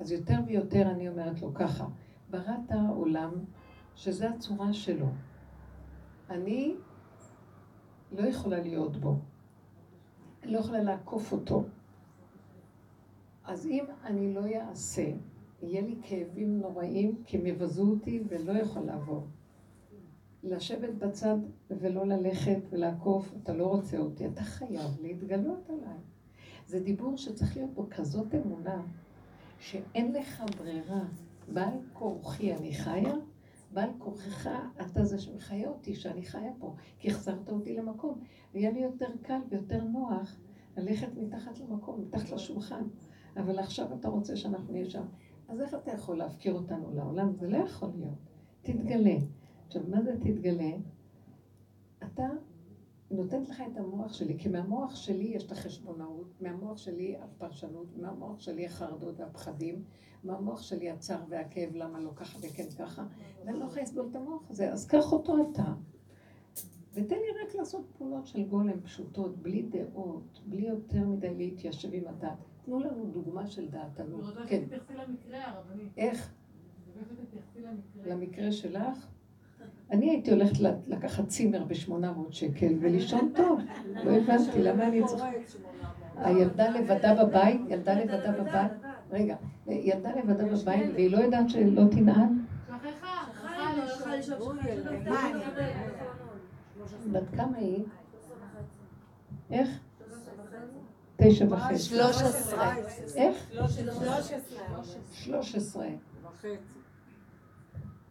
אז 0.00 0.12
יותר 0.12 0.38
ויותר 0.46 0.90
אני 0.90 1.08
אומרת 1.08 1.42
לו 1.42 1.54
ככה, 1.54 1.86
בראת 2.30 2.70
העולם 2.70 3.30
שזה 3.94 4.30
הצורה 4.30 4.72
שלו. 4.72 5.06
אני 6.30 6.74
לא 8.12 8.26
יכולה 8.26 8.60
להיות 8.60 8.96
בו. 8.96 9.16
אני 10.42 10.52
לא 10.52 10.58
יכולה 10.58 10.82
לעקוף 10.82 11.32
אותו. 11.32 11.64
אז 13.46 13.66
אם 13.66 13.84
אני 14.04 14.34
לא 14.34 14.40
אעשה, 14.54 15.12
יהיה 15.62 15.80
לי 15.80 15.96
כאבים 16.02 16.60
נוראים, 16.60 17.22
כי 17.26 17.36
הם 17.38 17.46
יבזו 17.46 17.90
אותי 17.90 18.22
ולא 18.28 18.52
יכול 18.52 18.82
לעבור. 18.82 19.26
לשבת 20.42 20.94
בצד 20.94 21.36
ולא 21.70 22.06
ללכת 22.06 22.58
ולעקוף, 22.70 23.34
אתה 23.42 23.54
לא 23.54 23.66
רוצה 23.66 23.98
אותי, 23.98 24.26
אתה 24.26 24.42
חייב 24.42 24.90
להתגלות 25.02 25.70
עליי. 25.70 25.98
זה 26.66 26.80
דיבור 26.80 27.16
שצריך 27.16 27.56
להיות 27.56 27.74
בו 27.74 27.86
כזאת 27.90 28.34
אמונה, 28.34 28.82
שאין 29.58 30.12
לך 30.12 30.42
ברירה. 30.58 31.04
בעל 31.52 31.78
כורחי 31.92 32.54
אני 32.54 32.74
חיה, 32.74 33.14
בעל 33.72 33.90
כורחך 33.98 34.50
אתה 34.80 35.04
זה 35.04 35.18
שמחיה 35.18 35.68
אותי, 35.68 35.94
שאני 35.94 36.22
חיה 36.22 36.52
פה, 36.58 36.74
כי 36.98 37.10
החזרת 37.10 37.48
אותי 37.48 37.76
למקום. 37.76 38.20
ויהיה 38.54 38.70
לי 38.70 38.80
יותר 38.80 39.10
קל 39.22 39.40
ויותר 39.48 39.84
נוח 39.84 40.36
ללכת 40.76 41.08
מתחת 41.16 41.58
למקום, 41.60 42.00
מתחת 42.00 42.30
לשולחן. 42.30 42.82
אבל 43.36 43.58
עכשיו 43.58 43.86
אתה 44.00 44.08
רוצה 44.08 44.36
שאנחנו 44.36 44.72
נהיה 44.72 44.90
שם. 44.90 45.04
אז 45.48 45.60
איך 45.60 45.74
אתה 45.74 45.90
יכול 45.90 46.18
להפקיר 46.18 46.54
אותנו 46.54 46.94
לעולם? 46.94 47.32
זה 47.36 47.48
לא 47.48 47.56
יכול 47.56 47.88
להיות. 47.96 48.18
תתגלה. 48.62 49.16
עכשיו, 49.66 49.82
מה 49.88 50.02
זה 50.02 50.16
תתגלה? 50.20 50.70
אתה 51.98 52.28
נותנת 53.10 53.48
לך 53.48 53.62
את 53.72 53.76
המוח 53.76 54.12
שלי, 54.12 54.38
כי 54.38 54.48
מהמוח 54.48 54.96
שלי 54.96 55.24
יש 55.24 55.44
את 55.44 55.52
החשבונאות, 55.52 56.40
מהמוח 56.40 56.78
שלי 56.78 57.16
הפרשנות, 57.16 57.86
מהמוח 57.96 58.40
שלי 58.40 58.66
החרדות 58.66 59.20
והפחדים, 59.20 59.84
מהמוח 60.24 60.62
שלי 60.62 60.90
הצער 60.90 61.24
והכאב, 61.28 61.74
למה 61.74 62.00
לא 62.00 62.10
ככה 62.16 62.38
וכן 62.42 62.70
ככה, 62.78 63.04
ואני 63.44 63.58
לא 63.58 63.64
יכולה 63.64 63.82
לסבול 63.82 64.06
את 64.10 64.16
המוח 64.16 64.50
הזה, 64.50 64.72
אז 64.72 64.86
קח 64.86 65.12
אותו 65.12 65.36
אתה. 65.42 65.74
ותן 66.94 67.16
לי 67.16 67.44
רק 67.44 67.54
לעשות 67.54 67.84
פעולות 67.98 68.26
של 68.26 68.44
גולם 68.44 68.80
פשוטות, 68.80 69.36
בלי 69.36 69.62
דעות, 69.62 70.40
בלי 70.46 70.66
יותר 70.66 71.06
מדי 71.06 71.34
להתיישב 71.34 71.88
עם 71.92 72.04
הדת. 72.08 72.38
תנו 72.66 72.80
לנו 72.80 73.04
דוגמה 73.12 73.46
של 73.46 73.68
דעתנו. 73.68 74.18
אני 74.18 74.26
רוצה 74.28 74.40
כן. 74.46 74.62
שתתייחסי 74.64 74.92
למקרה, 74.94 75.48
הרבנית. 75.48 75.92
איך? 75.96 76.30
אני 76.94 77.02
רוצה 77.02 77.14
שתתייחסי 77.14 77.58
למקרה. 77.60 78.14
למקרה 78.14 78.52
שלך? 78.52 79.06
אני 79.90 80.10
הייתי 80.10 80.30
הולכת 80.30 80.60
לקחת 80.86 81.28
צימר 81.28 81.64
ב-800 81.64 82.30
שקל 82.30 82.74
ולישון 82.80 83.32
טוב. 83.36 83.60
לא 84.04 84.10
הבנתי, 84.10 84.62
למה 84.62 84.86
אני 84.86 85.06
צריכה... 85.06 85.30
הילדה 86.16 86.68
לבדה 86.68 87.24
בבית, 87.24 87.60
ילדה 87.68 87.94
לבדה 87.94 88.32
בבית, 88.32 88.72
רגע, 89.10 89.36
ילדה 89.66 90.10
לבדה 90.16 90.44
בבית 90.44 90.90
והיא 90.94 91.10
לא 91.10 91.18
יודעת 91.18 91.50
שלא 91.50 91.82
חי, 93.98 94.20
לא 96.76 96.84
בת 97.12 97.30
כמה 97.36 97.56
היא? 97.56 97.84
איך? 99.50 99.85
תשע 101.16 101.44
וחצי. 101.50 101.78
שלוש 101.78 102.22
עשרה. 102.22 102.74
איך? 103.16 103.36
שלוש 103.50 103.78
עשרה. 103.78 104.82
שלוש 105.12 105.54
עשרה. 105.54 105.86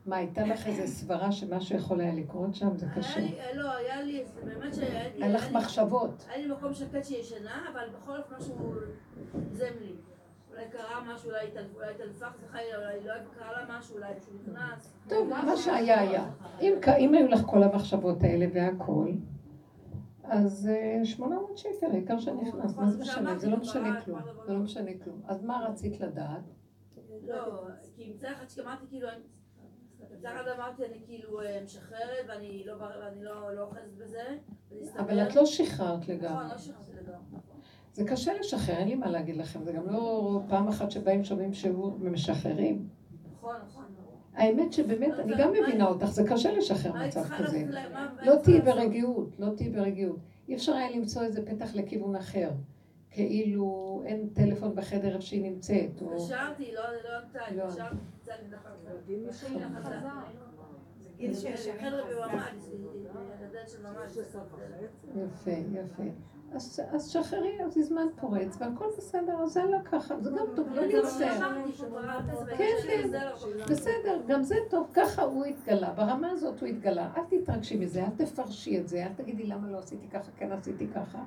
מה, 0.05 0.15
הייתה 0.15 0.43
לך 0.45 0.67
איזו 0.67 0.93
סברה 0.93 1.31
שמשהו 1.31 1.75
יכול 1.77 2.01
היה 2.01 2.13
לקרות 2.13 2.55
שם? 2.55 2.77
זה 2.77 2.85
קשה. 2.95 3.19
לי- 3.19 3.35
לא, 3.53 3.71
היה 3.75 4.01
לי, 4.01 4.23
באמת 4.45 4.75
שהיה 4.75 5.03
לי... 5.15 5.23
היה 5.23 5.33
לך 5.33 5.51
מחשבות. 5.51 6.25
היה 6.29 6.47
לי 6.47 6.53
מקום 6.53 6.73
שקט 6.73 7.03
שישנה, 7.05 7.61
אבל 7.73 7.81
בכל 8.01 8.17
אופן 8.17 8.35
משהו 8.39 8.55
זם 9.53 9.65
לי. 9.81 9.93
אולי 10.51 10.63
קרה 10.71 11.13
משהו, 11.13 11.29
אולי 11.29 11.39
אולי 11.75 11.91
התעלפה, 11.91 12.25
סליחה, 12.39 12.57
אולי 12.77 13.07
לא 13.07 13.13
קרה 13.39 13.51
לה 13.51 13.79
משהו, 13.79 13.95
אולי 13.95 14.07
מישהו 14.15 14.31
נכנס. 14.43 14.93
טוב, 15.07 15.29
מה 15.29 15.57
שהיה 15.57 15.99
היה. 15.99 16.25
אם 16.99 17.13
היו 17.13 17.27
לך 17.27 17.41
כל 17.45 17.63
המחשבות 17.63 18.23
האלה 18.23 18.45
והכל, 18.53 19.07
אז 20.27 20.69
אה, 20.71 21.05
800 21.05 21.57
שקל, 21.57 21.91
העיקר 21.91 22.19
שנכנס, 22.19 22.75
מה 22.75 22.91
זה 22.91 22.99
משנה? 23.01 23.37
זה 23.37 23.49
לא 23.49 23.57
משנה 23.57 24.01
כלום. 24.01 24.19
זה 24.47 24.53
לא 24.53 24.59
משנה 24.59 24.91
כלום. 25.03 25.21
אז 25.27 25.43
מה 25.43 25.67
רצית 25.69 25.99
לדעת? 25.99 26.43
לא, 27.27 27.67
כי 27.95 28.13
מצד 28.15 28.27
אחד 28.33 28.49
שאמרתי 28.49 28.85
כאילו, 28.89 29.07
מצד 30.11 30.29
אחד 30.35 30.47
אמרתי 30.47 30.85
אני 30.85 30.99
כאילו 31.05 31.41
אה, 31.41 31.61
משחררת 31.63 32.25
ואני 32.27 32.63
לא 32.65 32.75
לא 33.21 33.55
לא 33.55 33.61
אוחזת 33.61 33.93
בזה. 33.97 34.37
אבל 34.99 35.27
את 35.27 35.35
לא 35.35 35.45
שחררת 35.45 35.99
נכון, 35.99 36.15
לגמרי. 36.15 36.49
לא 36.49 36.57
שחררתי 36.57 36.91
לגמרי. 36.93 37.39
זה 37.93 38.03
קשה 38.07 38.33
לשחרר, 38.39 38.75
אין 38.75 38.87
לי 38.87 38.95
מה 38.95 39.09
להגיד 39.09 39.37
לכם. 39.37 39.63
זה 39.63 39.71
גם 39.71 39.89
לא 39.89 40.39
פעם 40.49 40.67
אחת 40.67 40.91
שבאים 40.91 41.23
שומעים 41.23 41.53
שהוא 41.53 41.99
משחררים. 41.99 42.87
נכון, 43.31 43.55
נכון. 43.67 43.84
האמת 44.35 44.73
שבאמת, 44.73 45.19
אני 45.19 45.33
גם 45.37 45.51
מבינה 45.53 45.87
אותך, 45.87 46.05
זה 46.05 46.23
קשה 46.27 46.51
לשחרר 46.51 46.93
מצב 46.93 47.23
כזה. 47.37 47.63
לא 48.21 48.35
תהיי? 48.43 48.61
ברגיעות, 48.61 49.29
לא 49.39 49.49
תהיי 49.55 49.69
ברגיעות. 49.69 50.19
אי 50.47 50.55
אפשר 50.55 50.73
היה 50.73 50.91
למצוא 50.91 51.23
איזה 51.23 51.45
פתח 51.45 51.75
לכיוון 51.75 52.15
אחר. 52.15 52.49
כאילו 53.11 54.01
אין 54.05 54.29
טלפון 54.33 54.75
בחדר 54.75 55.07
איפה 55.07 55.21
שהיא 55.21 55.43
נמצאת. 55.43 55.89
התקשרתי, 56.01 56.71
לא 56.73 56.81
לא 56.81 57.17
ענתה, 57.17 57.55
לא. 57.55 57.65
יפה, 65.15 65.51
יפה. 65.51 66.03
אז, 66.53 66.79
אז 66.91 67.09
שחררי, 67.09 67.63
אז 67.65 67.77
הזמן 67.77 68.05
פורץ, 68.15 68.57
והכל 68.59 68.85
בסדר, 68.97 69.37
אז 69.43 69.51
זה 69.51 69.63
לא 69.63 69.77
ככה, 69.85 70.19
זה 70.21 70.29
גם 70.29 70.45
טוב, 70.55 70.67
לא 70.73 70.81
להצטער. 70.85 71.39
כן, 72.57 72.73
כן. 72.87 73.09
בסדר, 73.69 74.21
גם 74.27 74.43
זה 74.43 74.55
טוב, 74.69 74.87
ככה 74.93 75.21
הוא 75.21 75.45
התגלה, 75.45 75.93
ברמה 75.93 76.29
הזאת 76.31 76.59
הוא 76.59 76.69
התגלה. 76.69 77.11
אל 77.17 77.21
תתרגשי 77.29 77.77
מזה, 77.77 78.03
אל 78.03 78.25
תפרשי 78.25 78.79
את 78.79 78.87
זה, 78.87 79.05
אל 79.05 79.13
תגידי 79.15 79.43
למה 79.43 79.67
לא 79.67 79.77
עשיתי 79.77 80.07
ככה, 80.07 80.31
כן 80.37 80.51
עשיתי 80.51 80.87
ככה. 80.87 81.23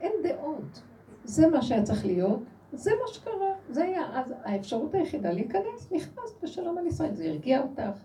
אין 0.00 0.12
דעות. 0.22 0.82
זה 1.24 1.48
מה 1.48 1.62
שהיה 1.62 1.82
צריך 1.82 2.06
להיות, 2.06 2.40
זה 2.72 2.90
מה 3.02 3.12
שקרה. 3.12 3.54
זה 3.70 3.84
היה 3.84 4.20
אז 4.20 4.34
האפשרות 4.44 4.94
היחידה 4.94 5.30
להיכנס, 5.30 5.92
נכנסת 5.92 6.42
בשלום 6.42 6.78
על 6.78 6.86
ישראל. 6.86 7.14
זה 7.14 7.24
הרגיע 7.24 7.62
אותך. 7.62 7.98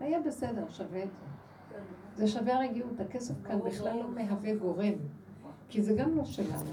היה 0.00 0.20
בסדר, 0.20 0.64
שווה 0.70 1.02
את 1.02 1.08
זה. 1.10 1.26
זה 2.16 2.28
שווה 2.28 2.56
הרגיעות, 2.56 3.00
הכסף 3.00 3.34
כאן 3.44 3.60
בכלל 3.60 3.96
לא 3.96 4.10
מהווה 4.10 4.54
גורם, 4.54 4.92
כי 5.68 5.82
זה 5.82 5.94
גם 5.94 6.16
לא 6.16 6.24
שלנו, 6.24 6.70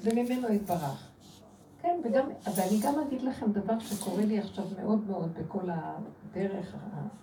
זה 0.00 0.10
ממנו 0.14 0.52
יתברך. 0.52 1.10
כן, 1.82 2.00
וגם, 2.04 2.28
ואני 2.56 2.80
גם 2.82 2.94
אגיד 3.00 3.22
לכם 3.22 3.52
דבר 3.52 3.78
שקורה 3.78 4.24
לי 4.24 4.38
עכשיו 4.38 4.64
מאוד 4.82 5.06
מאוד 5.06 5.34
בכל 5.34 5.68
הדרך, 5.70 6.76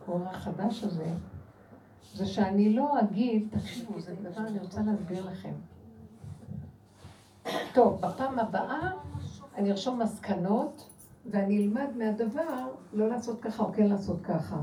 האור 0.07 0.23
החדש 0.25 0.83
הזה, 0.83 1.09
זה 2.13 2.25
שאני 2.25 2.73
לא 2.73 2.99
אגיד, 2.99 3.47
תקשיבו, 3.51 3.99
זה 3.99 4.15
דבר, 4.21 4.47
אני 4.47 4.59
רוצה 4.59 4.81
להסביר 4.81 5.25
לכם. 5.25 5.53
טוב, 7.73 8.01
בפעם 8.01 8.39
הבאה 8.39 8.91
אני 9.55 9.71
ארשום 9.71 10.01
מסקנות, 10.01 10.89
ואני 11.25 11.57
אלמד 11.57 11.88
מהדבר 11.97 12.67
לא 12.93 13.09
לעשות 13.09 13.41
ככה 13.41 13.63
או 13.63 13.73
כן 13.73 13.88
לעשות 13.88 14.21
ככה. 14.23 14.57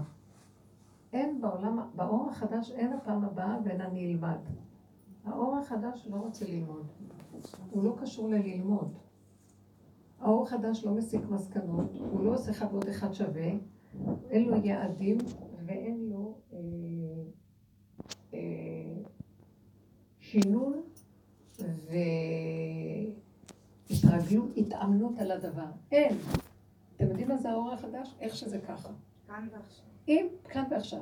אין 1.14 1.40
בעולם, 1.40 1.78
באור 1.94 2.30
החדש 2.30 2.70
אין 2.70 2.92
הפעם 2.92 3.24
הבאה 3.24 3.58
ואין 3.64 3.80
אני 3.80 4.06
אלמד. 4.12 4.38
האור 5.24 5.56
החדש 5.56 6.06
לא 6.10 6.16
רוצה 6.16 6.44
ללמוד. 6.44 6.86
הוא 7.70 7.84
לא 7.84 7.96
קשור 8.00 8.28
לללמוד. 8.28 8.98
האור 10.20 10.42
החדש 10.42 10.84
לא 10.84 10.94
מסיק 10.94 11.20
מסקנות, 11.30 11.90
הוא 12.12 12.24
לא 12.24 12.34
עושה 12.34 12.50
אחד 12.50 12.66
ועוד 12.72 12.88
אחד 12.88 13.12
שווה, 13.12 13.50
אין 14.30 14.48
לו 14.48 14.56
יעדים 14.56 15.18
ואין 15.66 16.08
לו 16.10 16.38
אה, 16.52 16.58
אה, 18.34 18.38
שינון 20.18 20.82
והתרגלות, 23.88 24.50
התאמנות 24.56 25.18
על 25.18 25.30
הדבר. 25.30 25.66
אין. 25.92 26.16
אתם 26.96 27.08
יודעים 27.08 27.28
מה 27.28 27.36
זה 27.36 27.50
האור 27.50 27.72
החדש? 27.72 28.14
איך 28.20 28.36
שזה 28.36 28.58
ככה. 28.58 28.88
כאן 29.26 29.48
ועכשיו. 29.52 29.93
אם, 30.08 30.26
כאן 30.48 30.64
ועכשיו. 30.70 31.00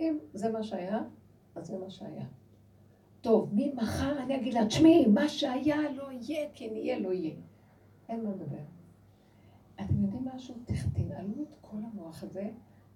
אם 0.00 0.18
זה 0.34 0.52
מה 0.52 0.62
שהיה, 0.62 1.02
אז 1.54 1.66
זה 1.66 1.78
מה 1.78 1.90
שהיה. 1.90 2.24
טוב, 3.20 3.50
ממחר 3.52 4.22
אני 4.22 4.36
אגיד 4.36 4.54
לה, 4.54 4.66
תשמעי, 4.66 5.06
מה 5.06 5.28
שהיה 5.28 5.92
לא 5.96 6.08
יהיה, 6.12 6.48
כי 6.54 6.70
נהיה 6.70 6.98
לא 6.98 7.12
יהיה. 7.12 7.34
אין 8.08 8.24
מה 8.24 8.30
לדבר. 8.30 8.62
אתם 9.74 10.02
יודעים 10.02 10.28
משהו? 10.34 10.54
תנעלו 10.92 11.42
את 11.42 11.56
כל 11.60 11.76
המוח 11.76 12.22
הזה 12.22 12.50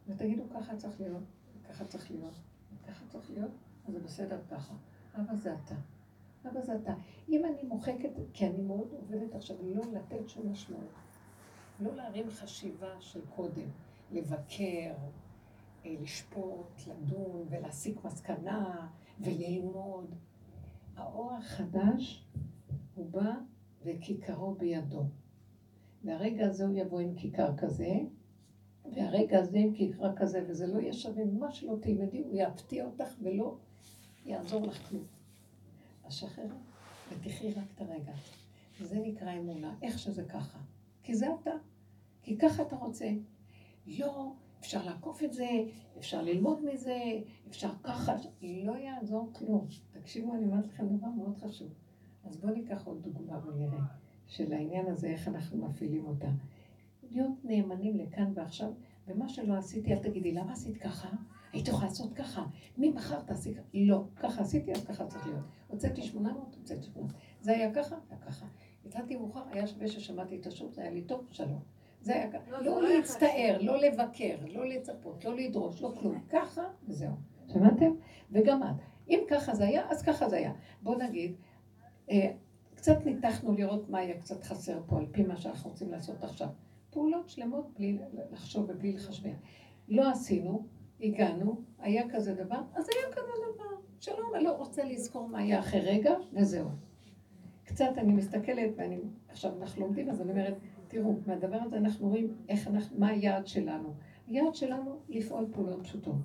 ותגידו 0.09 0.43
ככה 0.55 0.77
צריך 0.77 1.01
להיות, 1.01 1.23
ככה 1.69 1.85
צריך 1.85 2.11
להיות, 2.11 2.35
ככה 2.89 3.05
צריך 3.09 3.31
להיות, 3.31 3.51
אז 3.89 3.95
זה 3.95 4.01
בסדר 4.01 4.39
ככה. 4.51 4.75
אבא 5.15 5.35
זה 5.35 5.55
אתה. 5.55 5.75
אבא 6.49 6.61
זה 6.61 6.77
אתה. 6.77 6.95
אם 7.29 7.45
אני 7.45 7.69
מוחקת, 7.69 8.11
כי 8.33 8.47
אני 8.47 8.63
מאוד 8.63 8.89
עובדת 8.93 9.35
עכשיו, 9.35 9.57
לא 9.63 9.83
לתת 9.93 10.29
שום 10.29 10.53
משמעות. 10.53 10.89
לא 11.81 11.95
להרים 11.95 12.31
חשיבה 12.31 13.01
של 13.01 13.21
קודם, 13.37 13.69
לבקר, 14.13 14.95
לשפוט, 15.85 16.81
לדון 16.87 17.47
ולהסיק 17.51 18.05
מסקנה 18.05 18.89
וללמוד. 19.21 20.15
האור 20.97 21.33
החדש 21.33 22.25
הוא 22.95 23.11
בא 23.11 23.33
וכיכרו 23.85 24.55
בידו. 24.55 25.05
והרגע 26.05 26.47
הזה 26.47 26.67
הוא 26.67 26.79
יבוא 26.79 27.01
עם 27.01 27.15
כיכר 27.15 27.57
כזה, 27.57 27.99
והרגע 28.95 29.39
הזה 29.39 29.59
עם 29.59 29.75
כיכר 29.75 30.17
כזה, 30.17 30.45
וזה 30.49 30.67
לא 30.67 30.81
יהיה 30.81 30.93
שווה, 30.93 31.25
מה 31.25 31.53
שלא 31.53 31.77
תלמדי, 31.81 32.19
הוא 32.19 32.33
יפתיע 32.35 32.85
אותך 32.85 33.15
ולא 33.23 33.57
יעזור 34.27 34.67
לך 34.67 34.89
כלום. 34.89 35.05
אז 36.05 36.15
שחררי 36.15 36.49
ותחי 37.11 37.53
רק 37.53 37.65
את 37.75 37.81
הרגע. 37.81 38.13
זה 38.81 39.01
נקרא 39.01 39.33
אמונה, 39.33 39.75
איך 39.83 39.99
שזה 39.99 40.25
ככה. 40.25 40.59
כי 41.03 41.15
זה 41.15 41.27
אתה. 41.43 41.51
כי 42.23 42.39
ככה 42.39 42.63
אתה 42.63 42.77
רוצה. 42.77 43.11
לא, 43.87 44.33
אפשר 44.61 44.85
לעקוף 44.85 45.23
את 45.25 45.33
זה, 45.33 45.49
אפשר 45.99 46.23
ללמוד 46.23 46.59
מזה, 46.65 46.97
אפשר 47.49 47.71
ככה, 47.83 48.15
לא 48.43 48.73
יעזור 48.73 49.31
כלום. 49.33 49.67
תקשיבו, 49.91 50.35
אני 50.35 50.45
אומרת 50.45 50.67
לכם 50.67 50.97
דבר 50.97 51.09
מאוד 51.09 51.37
חשוב. 51.39 51.69
אז 52.25 52.37
בואו 52.37 52.53
ניקח 52.53 52.87
עוד 52.87 53.03
דוגמה 53.03 53.41
ונראה 53.47 53.83
של 54.27 54.53
העניין 54.53 54.87
הזה, 54.87 55.09
איך 55.09 55.29
אנחנו 55.29 55.69
מפעילים 55.69 56.07
אותה. 56.07 56.29
להיות 57.11 57.45
נאמנים 57.45 57.97
לכאן 57.97 58.33
ועכשיו, 58.35 58.73
ומה 59.07 59.29
שלא 59.29 59.55
עשיתי, 59.55 59.93
אל 59.93 59.99
תגידי, 59.99 60.33
למה 60.33 60.53
עשית 60.53 60.77
ככה? 60.77 61.09
היית 61.53 61.69
יכולה 61.69 61.87
לעשות 61.87 62.13
ככה. 62.13 62.47
ממחר 62.79 63.21
תעשי 63.21 63.55
ככה. 63.55 63.63
לא, 63.75 64.05
ככה 64.17 64.43
עשיתי, 64.43 64.73
אז 64.73 64.85
ככה 64.85 65.07
צריך 65.07 65.27
להיות. 65.27 65.45
הוצאתי 65.69 66.03
800, 66.03 66.57
הוצאתי 66.59 66.83
800. 66.83 67.13
זה 67.41 67.53
היה 67.53 67.75
ככה, 67.75 67.97
היה 68.11 68.21
ככה. 68.21 68.47
התחלתי 68.87 69.17
מאוחר, 69.17 69.43
היה 69.51 69.67
שווה 69.67 69.89
ששמעתי 69.89 70.37
את 70.41 70.47
השוק, 70.47 70.73
זה 70.73 70.83
היה 70.83 70.91
לי 70.91 71.03
טוב, 71.03 71.27
שלום. 71.31 71.78
זה 72.01 72.15
היה 72.15 72.33
ככה. 72.33 72.51
לא, 72.51 72.63
לא 72.63 72.83
לא 72.83 72.89
להצטער, 72.89 73.59
לא 73.61 73.79
לבקר, 73.81 74.37
לא 74.49 74.69
לצפות, 74.69 75.25
לא 75.25 75.37
לדרוש, 75.37 75.83
לא 75.83 75.95
כלום. 76.01 76.21
ככה, 76.33 76.63
וזהו. 76.89 77.13
שמעתם? 77.53 77.93
וגם 78.33 78.63
את. 78.63 78.83
אם 79.09 79.21
ככה 79.29 79.55
זה 79.55 79.65
היה, 79.65 79.91
אז 79.91 80.03
ככה 80.03 80.29
זה 80.29 80.37
היה. 80.37 80.53
בואו 80.83 80.99
נגיד, 80.99 81.35
אה, 82.11 82.33
קצת 82.75 83.07
ניתחנו 83.07 83.53
לראות 83.53 83.89
מה 83.89 83.99
היה 83.99 84.21
קצת 84.21 84.45
חסר 84.45 84.81
פה, 84.87 84.99
על 84.99 85.07
פי 85.13 85.23
מה 85.23 85.37
שאנחנו 85.37 85.71
רוצים 85.71 85.91
לעשות 85.91 86.25
עכשיו. 86.25 86.49
פעולות 86.91 87.29
שלמות 87.29 87.71
בלי 87.77 87.99
לחשוב 88.33 88.67
ובלי 88.69 88.93
לחשבן. 88.93 89.35
לא 89.89 90.11
עשינו, 90.11 90.67
הגענו, 91.01 91.61
היה 91.79 92.03
כזה 92.11 92.35
דבר, 92.35 92.61
אז 92.75 92.89
היה 92.89 93.13
כזה 93.13 93.33
דבר. 93.55 93.77
שלום, 94.01 94.35
אני 94.35 94.45
לא 94.45 94.53
רוצה 94.53 94.85
לזכור 94.85 95.29
מה 95.29 95.39
היה 95.39 95.59
אחרי 95.59 95.81
רגע, 95.81 96.15
וזהו. 96.33 96.69
קצת 97.65 97.91
אני 97.97 98.13
מסתכלת, 98.13 98.71
ואני, 98.77 98.99
עכשיו 99.29 99.53
אנחנו 99.61 99.81
לומדים, 99.81 100.11
אז 100.11 100.21
אני 100.21 100.31
אומרת, 100.31 100.55
תראו, 100.89 101.17
מהדבר 101.27 101.57
הזה 101.57 101.77
אנחנו 101.77 102.09
רואים 102.09 102.35
איך 102.49 102.69
אנחנו, 102.69 102.99
מה 102.99 103.09
היעד 103.09 103.47
שלנו. 103.47 103.95
היעד 104.27 104.55
שלנו 104.55 104.99
לפעול 105.09 105.47
פעולות 105.53 105.83
פשוטות. 105.83 106.17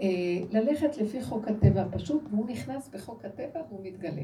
אה, 0.00 0.06
ללכת 0.50 0.96
לפי 0.96 1.22
חוק 1.22 1.48
הטבע 1.48 1.82
הפשוט, 1.82 2.22
והוא 2.30 2.46
נכנס 2.46 2.88
בחוק 2.88 3.24
הטבע 3.24 3.60
והוא 3.68 3.80
מתגלה. 3.82 4.22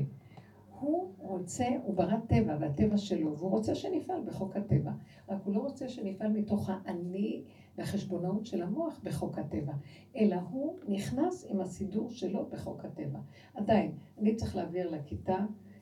הוא 0.80 1.12
רוצה, 1.18 1.64
הוא 1.84 1.94
ברא 1.94 2.16
טבע 2.28 2.56
והטבע 2.60 2.96
שלו, 2.96 3.36
והוא 3.36 3.50
רוצה 3.50 3.74
שנפעל 3.74 4.20
בחוק 4.26 4.56
הטבע. 4.56 4.90
רק 5.28 5.38
הוא 5.44 5.54
לא 5.54 5.60
רוצה 5.60 5.88
שנפעל 5.88 6.32
מתוך 6.32 6.70
האני 6.70 7.42
והחשבונאות 7.78 8.46
של 8.46 8.62
המוח 8.62 9.00
בחוק 9.04 9.38
הטבע, 9.38 9.72
אלא 10.16 10.36
הוא 10.50 10.78
נכנס 10.88 11.46
עם 11.48 11.60
הסידור 11.60 12.10
שלו 12.10 12.46
בחוק 12.50 12.84
הטבע. 12.84 13.18
עדיין, 13.54 13.92
אני 14.18 14.34
צריך 14.34 14.56
להעביר 14.56 14.90
לכיתה, 14.90 15.38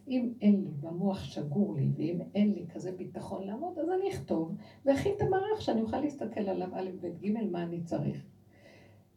אם 0.09 0.33
אין 0.41 0.61
לי, 0.65 0.71
והמוח 0.81 1.25
שגור 1.25 1.75
לי, 1.75 1.89
ואם 1.97 2.21
אין 2.35 2.53
לי 2.53 2.67
כזה 2.75 2.93
ביטחון 2.93 3.47
לעמוד, 3.47 3.79
אז 3.79 3.89
אני 3.89 4.11
אכתוב, 4.11 4.55
ואכין 4.85 5.13
את 5.17 5.23
המערך 5.23 5.63
שאני 5.63 5.83
אוכל 5.83 6.01
להסתכל 6.01 6.41
עליו 6.41 6.69
א', 6.73 6.91
ב', 7.01 7.27
ג', 7.27 7.51
מה 7.51 7.63
אני 7.63 7.81
צריך. 7.81 8.27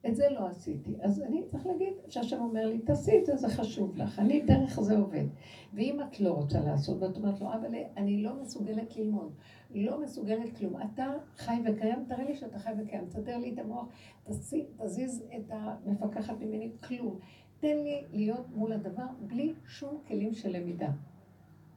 את 0.08 0.16
זה 0.16 0.30
לא 0.30 0.48
עשיתי. 0.48 0.96
אז 1.02 1.22
אני 1.22 1.44
צריך 1.48 1.66
להגיד 1.66 1.94
שהשם 2.08 2.42
אומר 2.42 2.66
לי, 2.66 2.80
תעשי 2.80 3.20
את 3.20 3.26
זה, 3.26 3.36
זה 3.36 3.50
חשוב 3.50 3.98
לך. 3.98 4.20
אני 4.20 4.42
דרך 4.42 4.82
זה 4.82 4.98
עובד. 4.98 5.26
ואם 5.74 6.00
את 6.02 6.20
לא 6.20 6.30
רוצה 6.30 6.60
לעשות, 6.60 7.02
ואת 7.02 7.18
אומרת 7.18 7.42
לו, 7.42 7.54
אבל 7.54 7.76
אני 7.98 8.24
לא 8.24 8.42
מסוגלת 8.42 8.98
ללמוד, 8.98 9.32
לא 9.76 10.02
מסוגלת 10.02 10.58
כלום. 10.58 10.74
אתה 10.82 11.14
חי 11.38 11.56
וקיים, 11.66 12.06
תראה 12.08 12.24
לי 12.24 12.36
שאתה 12.36 12.60
חי 12.60 12.72
וקיים, 12.80 13.06
תסדר 13.06 13.38
לי 13.38 13.54
את 13.54 13.60
המוח, 13.60 13.86
תזיז 14.24 15.24
את 15.38 15.52
המפקחת 15.52 16.40
ממני, 16.40 16.72
כלום. 16.88 17.20
תן 17.66 17.78
לי 17.84 18.04
להיות 18.14 18.46
מול 18.56 18.74
הדבר 18.74 19.06
בלי 19.22 19.54
שום 19.68 20.00
כלים 20.08 20.34
של 20.34 20.58
למידה. 20.58 20.90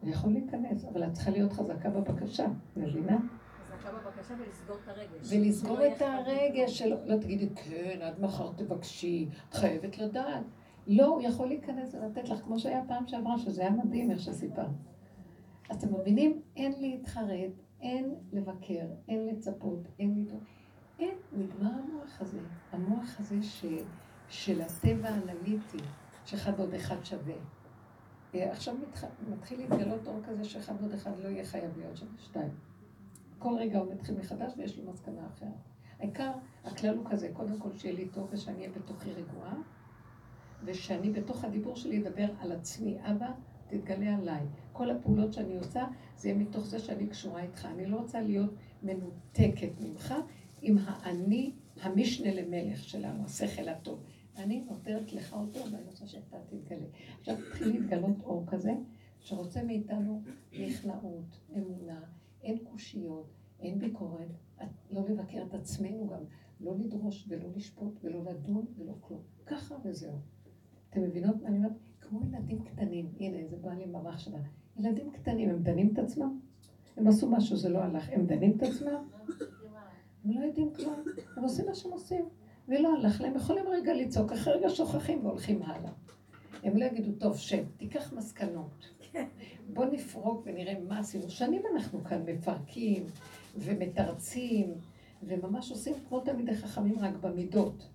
זה 0.03 0.11
יכול 0.11 0.32
להיכנס, 0.32 0.84
אבל 0.84 1.05
את 1.05 1.12
צריכה 1.12 1.30
להיות 1.30 1.53
חזקה 1.53 1.91
בבקשה, 1.91 2.47
מבינה? 2.76 3.16
בבקשה 3.84 4.34
ולסגור 4.39 4.76
את 4.76 4.89
הרגש. 4.89 5.32
ולסגור 5.32 5.76
שלא 5.76 5.86
את 5.97 6.03
הרגש 6.03 6.78
שלו, 6.78 6.97
לא 7.07 7.16
תגידי, 7.16 7.49
כן, 7.55 7.99
עד 8.03 8.20
מחר 8.20 8.53
תבקשי, 8.57 9.28
את 9.49 9.55
חייבת 9.55 9.99
לדעת. 9.99 10.45
לא, 10.86 11.07
הוא 11.07 11.22
יכול 11.22 11.49
להיכנס 11.49 11.95
ולתת 11.95 12.28
לך, 12.28 12.41
כמו 12.41 12.59
שהיה 12.59 12.82
פעם 12.89 13.07
שעברה, 13.07 13.39
שזה 13.39 13.61
היה 13.62 13.70
מדהים 13.70 14.11
איך 14.11 14.20
שסיפרת. 14.20 14.66
אז 15.70 15.76
אתם 15.76 15.95
מבינים? 15.95 16.41
אין 16.57 16.72
להתחרט, 16.80 17.53
אין 17.80 18.14
לבקר, 18.32 18.86
אין 19.09 19.26
לצפות, 19.26 19.89
אין 19.99 20.14
לדרוש. 20.20 20.43
אין, 20.99 21.14
נגמר 21.32 21.70
המוח 21.70 22.20
הזה. 22.20 22.41
המוח 22.72 23.20
הזה 23.20 23.43
ש, 23.43 23.64
של 24.29 24.61
הטבע 24.61 25.09
האנליטי, 25.09 25.79
שאחד 26.24 26.53
ועוד 26.57 26.74
אחד 26.74 27.05
שווה. 27.05 27.35
אה, 28.35 28.53
עכשיו 28.53 28.74
מתח... 28.89 29.05
מתחיל 29.29 29.61
להתגלות 29.61 30.07
אור 30.07 30.20
כזה 30.24 30.45
שאחד 30.45 30.74
ועוד 30.81 30.93
אחד 30.93 31.18
לא 31.18 31.29
יהיה 31.29 31.45
חייב 31.45 31.79
להיות 31.79 31.97
שם, 31.97 32.07
שתיים. 32.18 32.51
כל 33.39 33.55
רגע 33.59 33.79
הוא 33.79 33.93
מתחיל 33.93 34.18
מחדש 34.18 34.53
ויש 34.57 34.79
לו 34.79 34.93
מסקנה 34.93 35.26
אחרת. 35.26 35.49
העיקר, 35.99 36.31
הכלל 36.64 36.97
הוא 36.97 37.05
כזה, 37.11 37.31
קודם 37.33 37.59
כל 37.59 37.72
שיהיה 37.72 37.95
לי 37.95 38.09
טוב 38.09 38.29
ושאני 38.31 38.59
אהיה 38.59 38.70
בתוכי 38.70 39.12
רגועה, 39.12 39.55
ושאני 40.64 41.11
בתוך 41.11 41.45
הדיבור 41.45 41.76
שלי 41.76 42.03
אדבר 42.03 42.26
על 42.41 42.53
עצמי. 42.53 42.99
אבא, 43.03 43.31
תתגלה 43.68 44.16
עליי. 44.16 44.43
כל 44.72 44.91
הפעולות 44.91 45.33
שאני 45.33 45.57
עושה, 45.57 45.85
זה 46.16 46.29
יהיה 46.29 46.39
מתוך 46.39 46.66
זה 46.66 46.79
שאני 46.79 47.07
קשורה 47.07 47.43
איתך. 47.43 47.64
אני 47.64 47.87
לא 47.87 47.97
רוצה 47.97 48.20
להיות 48.20 48.51
מנותקת 48.83 49.70
ממך 49.81 50.14
עם 50.62 50.79
האני, 50.85 51.53
המשנה 51.83 52.35
למלך 52.35 52.85
שלנו, 52.85 53.24
השכל 53.24 53.68
הטוב. 53.68 54.01
אני 54.39 54.61
נותנת 54.61 55.12
לך 55.12 55.32
אותו, 55.32 55.59
ואני 55.72 55.84
רוצה 55.86 56.07
שאתה 56.07 56.36
תתגלה. 56.47 56.86
עכשיו 57.20 57.36
תתחיל 57.36 57.68
להתגלות 57.68 58.20
אור 58.22 58.47
כזה, 58.47 58.72
שרוצה 59.20 59.62
מאיתנו 59.62 60.22
נכנעות, 60.53 61.41
אמונה, 61.57 62.01
אין 62.43 62.59
קושיות, 62.64 63.26
אין 63.61 63.78
ביקורת, 63.78 64.28
לא 64.91 65.09
לבקר 65.09 65.43
את 65.49 65.55
עצמנו 65.55 66.09
גם, 66.09 66.22
לא 66.61 66.78
לדרוש 66.78 67.26
ולא 67.28 67.49
לשפוט 67.57 67.99
ולא 68.03 68.24
לדון 68.24 68.66
ולא 68.76 68.95
כלום. 69.01 69.20
ככה 69.47 69.74
וזהו. 69.84 70.18
אתם 70.91 71.03
מבינות 71.03 71.43
מה 71.43 71.49
אני 71.49 71.57
אומרת? 71.57 71.72
כמו 72.01 72.20
ילדים 72.26 72.64
קטנים, 72.64 73.12
הנה 73.20 73.49
זה 73.49 73.57
בא 73.57 73.72
לי 73.74 73.86
במחשבה. 73.86 74.39
ילדים 74.76 75.12
קטנים, 75.12 75.51
הם 75.51 75.62
דנים 75.62 75.93
את 75.93 75.99
עצמם? 75.99 76.41
הם 76.97 77.07
עשו 77.07 77.30
משהו, 77.30 77.57
זה 77.57 77.68
לא 77.68 77.78
הלך, 77.78 78.09
הם 78.12 78.26
דנים 78.26 78.57
את 78.57 78.62
עצמם? 78.62 79.09
הם 80.24 80.30
לא 80.30 80.41
יודעים 80.41 80.74
כלום, 80.74 81.05
הם 81.36 81.43
עושים 81.43 81.66
מה 81.66 81.74
שהם 81.74 81.93
עושים. 81.93 82.24
ולא 82.69 82.95
הלך 82.97 83.21
להם, 83.21 83.37
יכולים 83.37 83.64
רגע 83.69 83.95
לצעוק, 83.95 84.33
אחרי 84.33 84.55
רגע 84.55 84.69
שוכחים 84.69 85.27
והולכים 85.27 85.62
הלאה. 85.62 85.91
הם 86.62 86.77
לא 86.77 86.85
יגידו, 86.85 87.12
טוב, 87.19 87.37
שב, 87.37 87.64
תיקח 87.77 88.12
מסקנות. 88.12 88.93
בוא 89.75 89.85
נפרוק 89.85 90.43
ונראה 90.45 90.75
מה 90.89 90.99
עשינו. 90.99 91.31
שנים 91.31 91.62
אנחנו 91.75 92.05
כאן 92.05 92.23
מפרקים 92.27 93.05
ומתרצים, 93.57 94.75
וממש 95.23 95.71
עושים 95.71 95.95
כמו 96.09 96.21
תלמידי 96.21 96.57
חכמים 96.57 96.99
רק 96.99 97.16
במידות. 97.21 97.89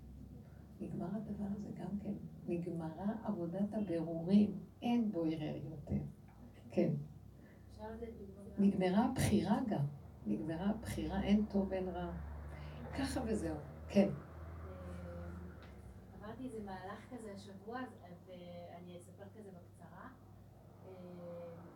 נגמר 0.81 1.05
הדבר 1.05 1.45
הזה 1.55 1.69
גם 1.79 1.99
כן. 2.03 2.13
נגמרה 2.47 3.13
עבודת 3.23 3.73
הבירורים, 3.73 4.51
אין 4.81 5.11
בו 5.11 5.23
ערער 5.23 5.55
יותר. 5.71 6.03
כן. 6.71 6.89
נגמרה 8.57 9.05
הבחירה 9.05 9.59
גם. 9.67 9.85
נגמרה 10.27 10.69
הבחירה, 10.69 11.23
אין 11.23 11.45
טוב, 11.45 11.73
אין 11.73 11.89
רע. 11.89 12.11
ככה 12.97 13.21
וזהו. 13.25 13.55
כן. 13.89 14.09
עברתי 16.43 16.57
איזה 16.57 16.65
מהלך 16.65 16.99
כזה 17.11 17.33
השבוע, 17.33 17.79
ואני 18.27 18.97
אספר 18.97 19.23
כזה 19.35 19.49
בקצרה. 19.51 20.09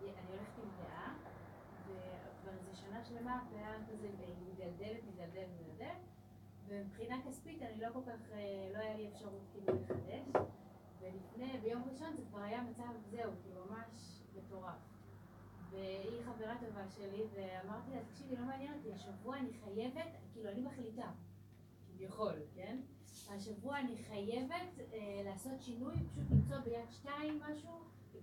אני 0.01 0.27
הולכת 0.29 0.57
עם 0.63 0.69
פאה, 0.77 1.13
וכבר 1.85 2.51
איזה 2.53 2.75
שנה 2.75 3.03
שלמה 3.03 3.41
הפאה 3.41 3.75
כזה 3.89 4.09
מדלדלת, 4.53 5.03
מדלדלת, 5.03 5.49
מדלדלת, 5.61 5.97
ומבחינה 6.67 7.21
כספית 7.25 7.61
אני 7.61 7.81
לא 7.81 7.87
כל 7.93 7.99
כך, 8.07 8.31
לא 8.73 8.77
היה 8.77 8.97
לי 8.97 9.07
אפשרות 9.07 9.41
כאילו 9.51 9.79
לחדש, 9.81 10.45
ולפני, 10.99 11.59
ביום 11.61 11.83
ראשון 11.91 12.15
זה 12.15 12.23
כבר 12.25 12.41
היה 12.41 12.61
מצב, 12.61 12.93
זהו, 13.09 13.31
כאילו 13.43 13.65
ממש 13.65 14.21
מטורף. 14.35 14.79
והיא 15.69 16.21
חברה 16.25 16.55
טובה 16.59 16.87
שלי, 16.89 17.23
ואמרתי 17.33 17.91
לה, 17.91 18.03
תקשיבי, 18.05 18.35
לא 18.35 18.45
מעניין 18.45 18.73
אותי, 18.73 18.93
השבוע 18.93 19.37
אני 19.37 19.49
חייבת, 19.63 20.11
כאילו 20.33 20.49
אני 20.49 20.61
מחליטה, 20.61 21.11
כביכול, 21.87 22.35
כן? 22.55 22.77
השבוע 23.29 23.79
אני 23.79 23.97
חייבת 23.97 24.79
אה, 24.93 25.21
לעשות 25.25 25.61
שינוי, 25.61 25.95
פשוט 26.11 26.31
למצוא 26.31 26.57
ביד 26.57 26.91
שתיים 26.91 27.39
משהו, 27.49 27.71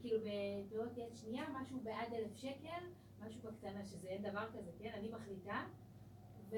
כאילו 0.01 0.19
בתיאוריות 0.21 0.99
יד 0.99 1.17
שנייה, 1.17 1.45
משהו 1.61 1.81
בעד 1.83 2.13
אלף 2.13 2.37
שקל, 2.37 2.85
משהו 3.21 3.41
בקטנה, 3.43 3.85
שזה 3.85 4.09
אין 4.09 4.23
דבר 4.23 4.47
כזה, 4.53 4.71
כן? 4.79 4.91
אני 4.95 5.09
מחליטה. 5.09 5.65
ו, 6.51 6.57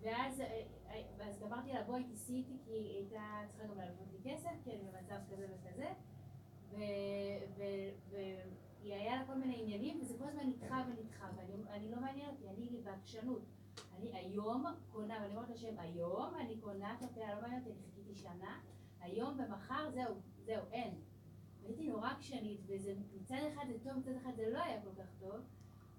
ואז, 0.00 0.40
אה, 0.40 0.62
אה, 0.90 1.02
ואז 1.18 1.42
אמרתי 1.42 1.72
לה, 1.72 1.82
בואי 1.82 2.04
תיסעי 2.04 2.36
איתי, 2.36 2.58
כי 2.64 2.72
היא 2.72 2.96
הייתה 2.96 3.40
צריכה 3.48 3.68
גם 3.68 3.78
להלוות 3.78 4.08
לי 4.12 4.32
כסף, 4.32 4.50
כי 4.64 4.70
אני 4.70 4.82
במצב 4.82 5.18
כזה 5.32 5.46
וכזה. 5.54 5.88
ו, 6.70 6.76
ו, 7.56 7.62
ו, 8.10 8.16
היא 8.82 8.94
היה 8.94 9.16
לה 9.16 9.26
כל 9.26 9.34
מיני 9.34 9.62
עניינים, 9.62 10.00
וזה 10.00 10.18
כל 10.18 10.24
הזמן 10.24 10.46
נדחה 10.46 10.84
ונדחה, 10.86 11.30
ואני 11.36 11.90
לא 11.90 12.00
מעניין 12.00 12.30
אותי, 12.30 12.48
אני 12.48 12.80
בעקשנות. 12.84 13.42
אני 13.98 14.10
היום 14.12 14.64
קונה, 14.92 15.18
ואני 15.22 15.36
אומרת 15.36 15.50
לשם, 15.50 15.78
היום 15.78 16.34
אני 16.40 16.56
קונה 16.60 16.94
את 16.94 17.02
הפאה, 17.02 17.34
לא 17.34 17.40
מעניין 17.40 17.60
אותי, 17.60 17.70
אני 17.70 17.78
חיכיתי 17.82 18.14
שנה, 18.14 18.60
היום 19.00 19.38
ומחר, 19.38 19.90
זהו, 19.90 20.14
זהו, 20.44 20.62
אין. 20.72 20.94
הייתי 21.64 21.88
נורא 21.88 22.10
עקשנית, 22.10 22.60
וזה 22.66 22.94
מצד 23.20 23.38
אחד 23.52 23.64
זה 23.68 23.78
טוב, 23.82 23.98
מצד 23.98 24.16
אחד 24.22 24.30
זה 24.36 24.50
לא 24.50 24.62
היה 24.62 24.82
כל 24.82 25.02
כך 25.02 25.08
טוב, 25.20 25.40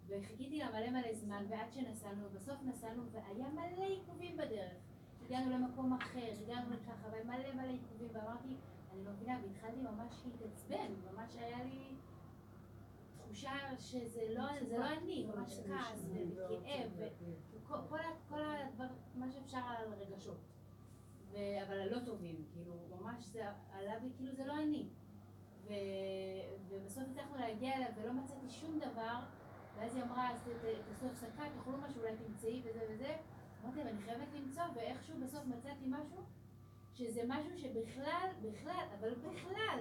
וחיכיתי 0.07 0.59
לה 0.59 0.71
מלא 0.71 0.89
מלא 0.89 1.13
זמן, 1.13 1.45
ועד 1.49 1.71
שנסענו, 1.71 2.25
ובסוף 2.25 2.57
נסענו, 2.63 3.03
והיה 3.11 3.49
מלא 3.49 3.85
עיכובים 3.85 4.37
בדרך. 4.37 4.77
הגענו 5.25 5.51
למקום 5.51 5.93
אחר, 5.93 6.33
הגענו 6.43 6.69
לככה, 6.73 7.07
ומלא 7.07 7.53
מלא 7.53 7.71
עיכובים, 7.71 8.07
ואמרתי, 8.11 8.55
אני 8.91 9.05
לא 9.05 9.11
מבינה, 9.11 9.39
והתחלתי 9.43 9.81
ממש 9.81 10.23
להתעצבן, 10.25 10.93
ממש 11.11 11.35
היה 11.35 11.63
לי... 11.63 11.95
תחושה 13.29 13.79
שזה 13.79 14.21
לא, 14.29 14.43
לא 14.71 14.85
אני, 14.85 15.25
ממש 15.35 15.59
כעס 15.67 16.05
וכאב 16.11 16.91
וכל 17.69 17.97
הדבר, 18.31 18.87
מה 19.15 19.31
שאפשר 19.31 19.57
על 19.57 19.93
רגשות. 19.93 20.37
אבל 21.31 21.79
הלא 21.79 21.99
טובים, 22.05 22.45
כאילו, 22.53 22.73
ממש 22.99 23.25
זה 23.25 23.49
עלה 23.71 23.99
בי, 23.99 24.09
כאילו 24.17 24.33
זה 24.33 24.45
לא 24.45 24.53
אני. 24.57 24.87
ובסוף 26.69 27.03
הצלחנו 27.11 27.37
להגיע 27.37 27.75
אליו 27.75 27.87
ולא 27.95 28.13
מצאתי 28.13 28.49
שום 28.49 28.79
דבר, 28.79 29.19
ואז 29.75 29.95
היא 29.95 30.03
אמרה, 30.03 30.31
אז 30.31 30.49
תעשו 30.87 31.05
הפסקה, 31.05 31.43
תאכלו 31.57 31.77
משהו, 31.77 32.01
אולי 32.01 32.15
תמצאי 32.17 32.61
וזה 32.65 32.79
וזה. 32.89 33.15
אמרתי, 33.63 33.81
אבל 33.81 33.89
אני 33.89 34.01
חייבת 34.01 34.27
למצוא, 34.33 34.63
ואיכשהו 34.75 35.15
בסוף 35.23 35.45
מצאתי 35.45 35.85
משהו, 35.87 36.23
שזה 36.93 37.21
משהו 37.27 37.57
שבכלל, 37.57 38.29
בכלל, 38.41 38.85
אבל 38.99 39.13
בכלל, 39.15 39.79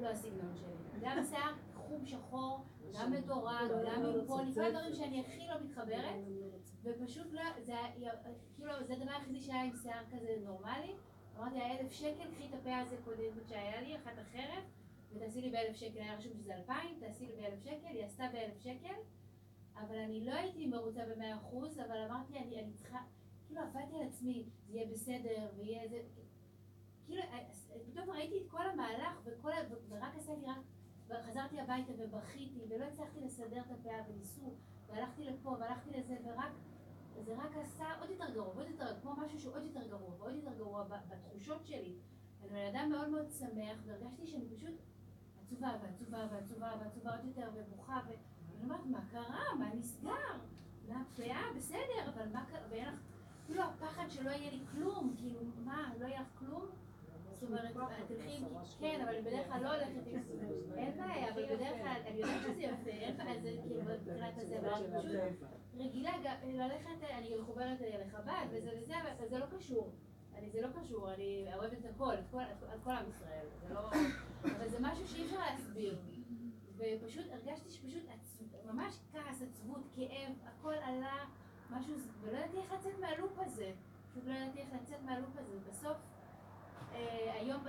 לא 0.00 0.08
הסגנון 0.08 0.56
שלי. 0.56 1.00
גם 1.00 1.24
שיער 1.24 1.52
חום 1.74 2.06
שחור, 2.06 2.64
גם 2.94 3.12
מדורג, 3.12 3.70
גם 3.86 4.06
עם 4.06 4.26
פוני, 4.26 4.54
כל 4.54 4.64
הדברים 4.64 4.94
שאני 4.94 5.20
הכי 5.20 5.46
לא 5.48 5.54
מתחברת, 5.64 6.14
ופשוט 6.82 7.26
לא, 7.32 7.42
זה 7.62 7.74
כאילו, 8.56 8.72
זה 8.86 8.92
הדבר 8.92 9.10
היחידי 9.10 9.40
שהיה 9.40 9.62
עם 9.62 9.76
שיער 9.82 10.04
כזה 10.12 10.36
נורמלי. 10.44 10.94
אמרתי 11.38 11.58
לה, 11.58 11.78
אלף 11.78 11.92
שקל, 11.92 12.30
קחי 12.34 12.48
את 12.48 12.54
הפה 12.54 12.78
הזה 12.78 12.96
קודמת 13.04 13.48
שהיה 13.48 13.80
לי, 13.80 13.96
אחת 13.96 14.12
אחרת, 14.22 14.64
ותעשי 15.12 15.40
לי 15.40 15.50
באלף 15.50 15.76
שקל, 15.76 15.98
היה 15.98 16.16
רשום 16.16 16.32
שזה 16.34 16.54
אלפיים, 16.54 16.96
תעשי 17.00 17.26
לי 17.26 17.32
באלף 17.36 17.64
שקל, 17.64 17.86
היא 17.86 18.04
עשתה 18.04 18.24
באלף 18.32 18.58
שקל, 18.60 18.94
אבל 19.76 19.98
אני 19.98 20.24
לא 20.24 20.32
הייתי 20.32 20.66
מרוצה 20.66 21.00
במאה 21.06 21.36
אחוז, 21.36 21.78
אבל 21.78 21.96
אמרתי, 22.08 22.38
אני, 22.38 22.60
אני 22.60 22.72
צריכה, 22.72 22.98
כאילו 23.46 23.60
עבדתי 23.60 23.96
על 23.96 24.02
עצמי, 24.08 24.44
זה 24.66 24.76
יהיה 24.76 24.86
בסדר, 24.86 25.48
ויהיה 25.56 25.82
איזה, 25.82 26.00
כאילו, 27.06 27.22
פתאום 27.86 28.10
ראיתי 28.10 28.38
את 28.38 28.50
כל 28.50 28.66
המהלך, 28.68 29.20
וכל, 29.24 29.50
ורק 29.88 30.16
עשיתי 30.16 30.46
רק 30.46 30.56
וחזרתי 31.08 31.60
הביתה 31.60 31.92
ובכיתי, 31.98 32.60
ולא 32.68 32.84
הצלחתי 32.84 33.20
לסדר 33.20 33.60
את 33.60 33.70
הפאה, 33.70 34.02
וניסו, 34.08 34.54
והלכתי 34.86 35.24
לפה, 35.24 35.56
והלכתי 35.60 35.90
לזה, 35.90 36.16
ורק, 36.24 36.52
זה 37.24 37.34
רק 37.36 37.56
עשה 37.56 37.84
עוד 38.00 38.10
יותר 38.10 38.30
גרוע, 38.34 38.54
עוד 38.54 38.66
יותר, 38.68 39.00
כמו 39.02 39.14
משהו 39.16 39.40
שהוא 39.40 39.54
עוד 39.54 39.64
יותר 39.64 39.88
גרוע, 39.88 40.14
ועוד 40.18 40.34
יותר 40.34 40.54
גרוע 40.56 40.84
בתחושות 41.08 41.66
שלי. 41.66 41.94
אני 42.42 42.48
בן 42.48 42.76
אדם 42.76 42.90
מאוד 42.90 43.08
מאוד 43.08 43.30
שמח, 43.30 43.78
והרגשתי 43.86 44.26
שאני 44.26 44.48
פשוט 44.56 44.74
עצובה, 45.42 45.76
ועצובה, 45.82 46.26
ועצובה, 46.32 46.72
ועצובה 46.80 47.16
עוד 47.16 47.24
יותר, 47.24 47.50
ובוכה, 47.54 48.00
ואני 48.06 48.64
אומרת, 48.64 48.86
מה 48.86 49.00
קרה? 49.10 49.54
מה 49.58 49.74
נסגר? 49.74 50.38
והפאה, 50.86 51.42
בסדר, 51.56 52.08
אבל 52.14 52.28
מה 52.32 52.44
קרה? 52.44 52.60
ואין 52.70 52.88
לך, 52.88 53.00
כאילו 53.46 53.62
הפחד 53.62 54.04
שלא 54.08 54.30
יהיה 54.30 54.50
לי 54.50 54.60
כלום, 54.72 55.14
כאילו, 55.16 55.40
מה, 55.64 55.92
לא 55.98 56.06
יהיה 56.06 56.20
לך 56.20 56.28
כלום? 56.38 56.66
זאת 57.40 57.48
אומרת, 57.50 57.76
תלכי, 58.08 58.44
כן, 58.80 59.00
אבל 59.04 59.20
בדרך 59.20 59.46
כלל 59.48 59.62
לא 59.62 59.74
הולכת 59.74 60.06
עם... 60.06 60.20
אין 60.76 60.96
בעיה, 60.96 61.32
אבל 61.34 61.44
בדרך 61.44 61.78
כלל, 61.82 62.00
אני 62.06 62.20
יודעת 62.20 62.42
שזה 62.42 62.62
יפה, 62.62 63.40
זה 63.42 63.52
כאילו 63.62 63.82
מבחינת 63.82 64.38
הזה, 64.38 64.58
אבל 64.58 64.68
אני 64.68 64.98
פשוט 64.98 65.10
רגילה 65.76 66.12
ללכת, 66.44 67.04
אני 67.18 67.38
מחוברת 67.40 67.78
לחב"ד 67.80 68.46
וזה 68.50 68.70
וזה, 68.82 68.94
אבל 69.02 69.28
זה 69.28 69.38
לא 69.38 69.46
קשור. 69.56 69.92
אני, 70.34 70.50
זה 70.50 70.60
לא 70.60 70.68
קשור, 70.80 71.12
אני 71.12 71.46
אוהבת 71.54 71.78
את 71.78 71.84
הכל, 71.84 72.14
את 72.14 72.24
כל, 72.30 72.42
את 72.74 72.80
כל 72.84 72.90
עם 72.90 73.08
ישראל, 73.08 73.46
זה 73.60 73.74
לא... 73.74 73.90
אבל 74.42 74.68
זה 74.68 74.76
משהו 74.80 75.08
שאי 75.08 75.24
אפשר 75.24 75.38
להסביר. 75.38 75.98
ופשוט 76.76 77.24
הרגשתי 77.30 77.70
שפשוט 77.70 78.02
ממש 78.64 78.98
כעס, 79.12 79.42
עצבות, 79.42 79.82
כאב, 79.92 80.32
הכל 80.44 80.74
עלה, 80.74 81.24
משהו, 81.70 81.94
ולא 82.20 82.38
ידעתי 82.38 82.56
איך 82.56 82.72
לצאת 82.72 82.98
מהלופ 83.00 83.38
הזה. 83.38 83.72
פשוט 84.10 84.24
לא 84.26 84.32
ידעתי 84.32 84.58
איך 84.58 84.68
לצאת 84.82 85.02
מהלופ 85.04 85.36
הזה. 85.36 85.58
בסוף 85.68 85.96
היום 87.34 87.60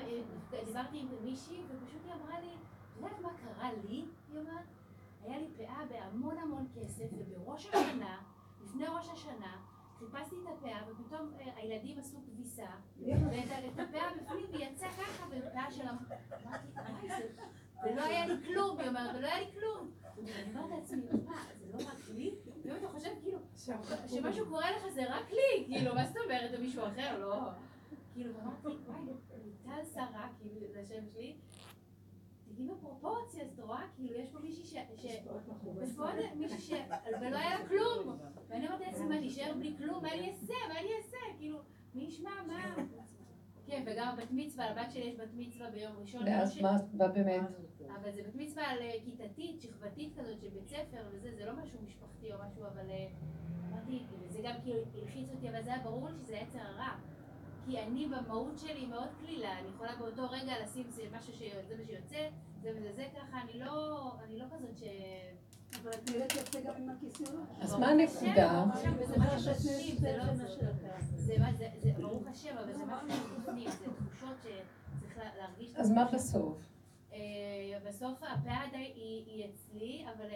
דיברתי 0.66 1.00
עם 1.00 1.08
מישהי 1.24 1.62
ופשוט 1.70 2.02
היא 2.06 2.14
אמרה 2.14 2.40
לי, 2.40 2.48
את 2.48 2.98
יודעת 2.98 3.20
מה 3.22 3.30
קרה 3.30 3.70
לי? 3.74 4.06
היא 4.32 4.40
אומרת, 4.40 4.66
היה 5.24 5.40
לי 5.40 5.48
פאה 5.58 5.82
בהמון 5.90 6.38
המון 6.38 6.68
כסף 6.76 7.06
ובראש 7.12 7.68
השנה, 7.68 8.22
לפני 8.64 8.86
ראש 8.88 9.10
השנה, 9.10 9.62
חיפשתי 10.00 10.36
את 10.44 10.48
הפאה 10.58 10.80
ופתאום 10.88 11.32
הילדים 11.56 12.00
עשו 12.00 12.18
כביסה 12.26 12.68
ואת 13.00 13.80
הפאה 13.80 14.10
בפנים 14.16 14.46
והיא 14.52 14.66
יצאה 14.66 14.90
ככה 14.90 15.26
ופאה 15.30 15.72
של 15.72 15.84
אמרתי, 15.88 17.08
ולא 17.84 18.02
היה 18.02 18.28
לי 18.28 18.34
כלום, 18.48 18.80
היא 18.80 18.88
אומרת, 18.88 19.16
ולא 19.16 19.28
היה 19.28 19.40
לי 19.40 19.52
כלום. 19.52 19.92
אני 20.18 20.56
אומרת 20.56 20.80
לעצמי, 20.80 21.02
מה, 21.26 21.44
זה 21.60 21.66
לא 21.74 21.78
רק 21.78 22.10
לי? 22.16 22.36
ואם 22.64 22.76
אתה 22.76 22.88
חושב 22.88 23.10
כאילו, 23.22 23.40
שמשהו 24.08 24.46
קורה 24.50 24.72
לך 24.72 24.88
זה 24.94 25.16
רק 25.16 25.32
לי, 25.32 25.66
כאילו, 25.66 25.96
מה 25.96 26.06
זאת 26.06 26.18
אומרת, 26.26 26.54
או 26.54 26.62
מישהו 26.62 26.88
אחר, 26.88 27.20
לא... 27.20 27.50
כאילו, 28.18 28.34
אמרתי, 28.42 28.68
וואי, 28.88 29.00
ליטל 29.46 29.86
שרה, 29.94 30.30
כאילו, 30.40 30.68
זה 30.74 30.80
השם 30.80 31.08
שלי, 31.14 31.36
תגידי 32.46 32.70
בפרופורציה, 32.72 33.44
אז 33.44 33.50
את 33.54 33.60
רואה, 33.60 33.82
כאילו, 33.96 34.20
יש 34.20 34.30
פה 34.30 34.40
מישהי 34.40 34.66
ש... 34.66 34.76
בפועל 35.82 36.16
מישהי 36.36 36.60
ש... 36.60 36.72
ולא 37.22 37.38
היה 37.38 37.60
לה 37.60 37.68
כלום. 37.68 38.18
ואני 38.48 38.68
אומרת 38.68 38.82
לעצמי, 38.82 39.06
מה, 39.06 39.20
נשאר 39.20 39.54
בלי 39.58 39.76
כלום? 39.78 40.04
מה 40.04 40.14
אני 40.14 40.30
אעשה? 40.30 40.54
מה 40.68 40.80
אני 40.80 40.90
אעשה? 40.98 41.18
כאילו, 41.38 41.60
מי 41.96 42.04
ישמע, 42.04 42.30
מה? 42.48 42.76
כן, 43.66 43.84
וגם 43.86 44.16
בת 44.18 44.32
מצווה, 44.32 44.72
לבת 44.72 44.92
שלי 44.92 45.04
יש 45.04 45.16
בת 45.16 45.30
מצווה 45.34 45.72
ביום 45.72 45.94
ראשון. 45.98 46.24
ואז 46.26 46.62
מה, 46.62 46.78
מה 46.94 47.08
באמת? 47.08 47.42
אבל 47.96 48.12
זה 48.12 48.24
בת 48.24 48.36
מצווה 48.36 48.64
על 48.70 48.80
כיתתית, 49.06 49.62
שכבתית 49.62 50.14
כזאת 50.20 50.40
של 50.40 50.50
בית 50.50 50.68
ספר 50.68 51.04
וזה, 51.12 51.36
זה 51.36 51.46
לא 51.46 51.54
משהו 51.64 51.80
משפחתי 51.86 52.34
או 52.34 52.38
משהו, 52.48 52.62
אבל 52.62 52.90
אמרתי, 53.72 54.04
וזה 54.20 54.40
גם 54.44 54.56
כאילו 54.64 54.80
הלחיץ 55.02 55.30
אותי, 55.32 55.50
אבל 55.50 55.64
זה 55.64 55.74
היה 55.74 55.84
ברור 55.84 56.10
לי 56.10 56.18
שזה 56.24 56.36
יצר 56.36 56.60
הרע. 56.60 56.98
כי 57.68 57.80
אני 57.80 58.08
במהות 58.08 58.60
שלי 58.60 58.86
מאוד 58.86 59.10
קלילה, 59.20 59.60
אני 59.60 59.68
יכולה 59.76 59.96
באותו 59.96 60.30
רגע 60.30 60.54
לשים 60.64 60.90
זה 60.90 61.04
משהו 61.18 61.34
שזה 61.34 61.76
מה 61.78 61.86
שיוצא, 61.86 62.30
זה 62.62 62.72
וזה 62.76 62.94
זה 62.94 63.06
ככה, 63.16 63.42
אני 63.42 63.60
לא, 63.60 64.12
אני 64.24 64.40
לא 64.40 64.46
כזאת 64.56 64.78
ש... 64.78 64.84
אבל 65.82 65.92
את 65.92 66.10
נראית 66.10 66.32
יפה 66.32 66.60
גם 66.60 66.74
עם 66.78 66.90
הכיסאות. 66.90 67.48
אז 67.62 67.76
מה 67.76 67.88
הנקודה? 67.88 68.66
זה 71.78 71.94
ברוך 72.02 72.28
השם, 72.28 72.58
אבל 72.58 72.74
זה 72.74 72.86
משהו 72.86 73.08
מבפנים, 73.08 73.70
זה 73.70 73.86
תחושות 73.96 74.38
שצריך 74.42 75.20
להרגיש... 75.38 75.76
אז 75.76 75.92
מה 75.92 76.06
בסוף? 76.14 76.58
אה, 77.14 77.20
בסוף 77.88 78.24
הפאה 78.24 78.64
די 78.72 78.92
היא 78.96 79.46
אצלי, 79.50 80.06
אבל 80.16 80.28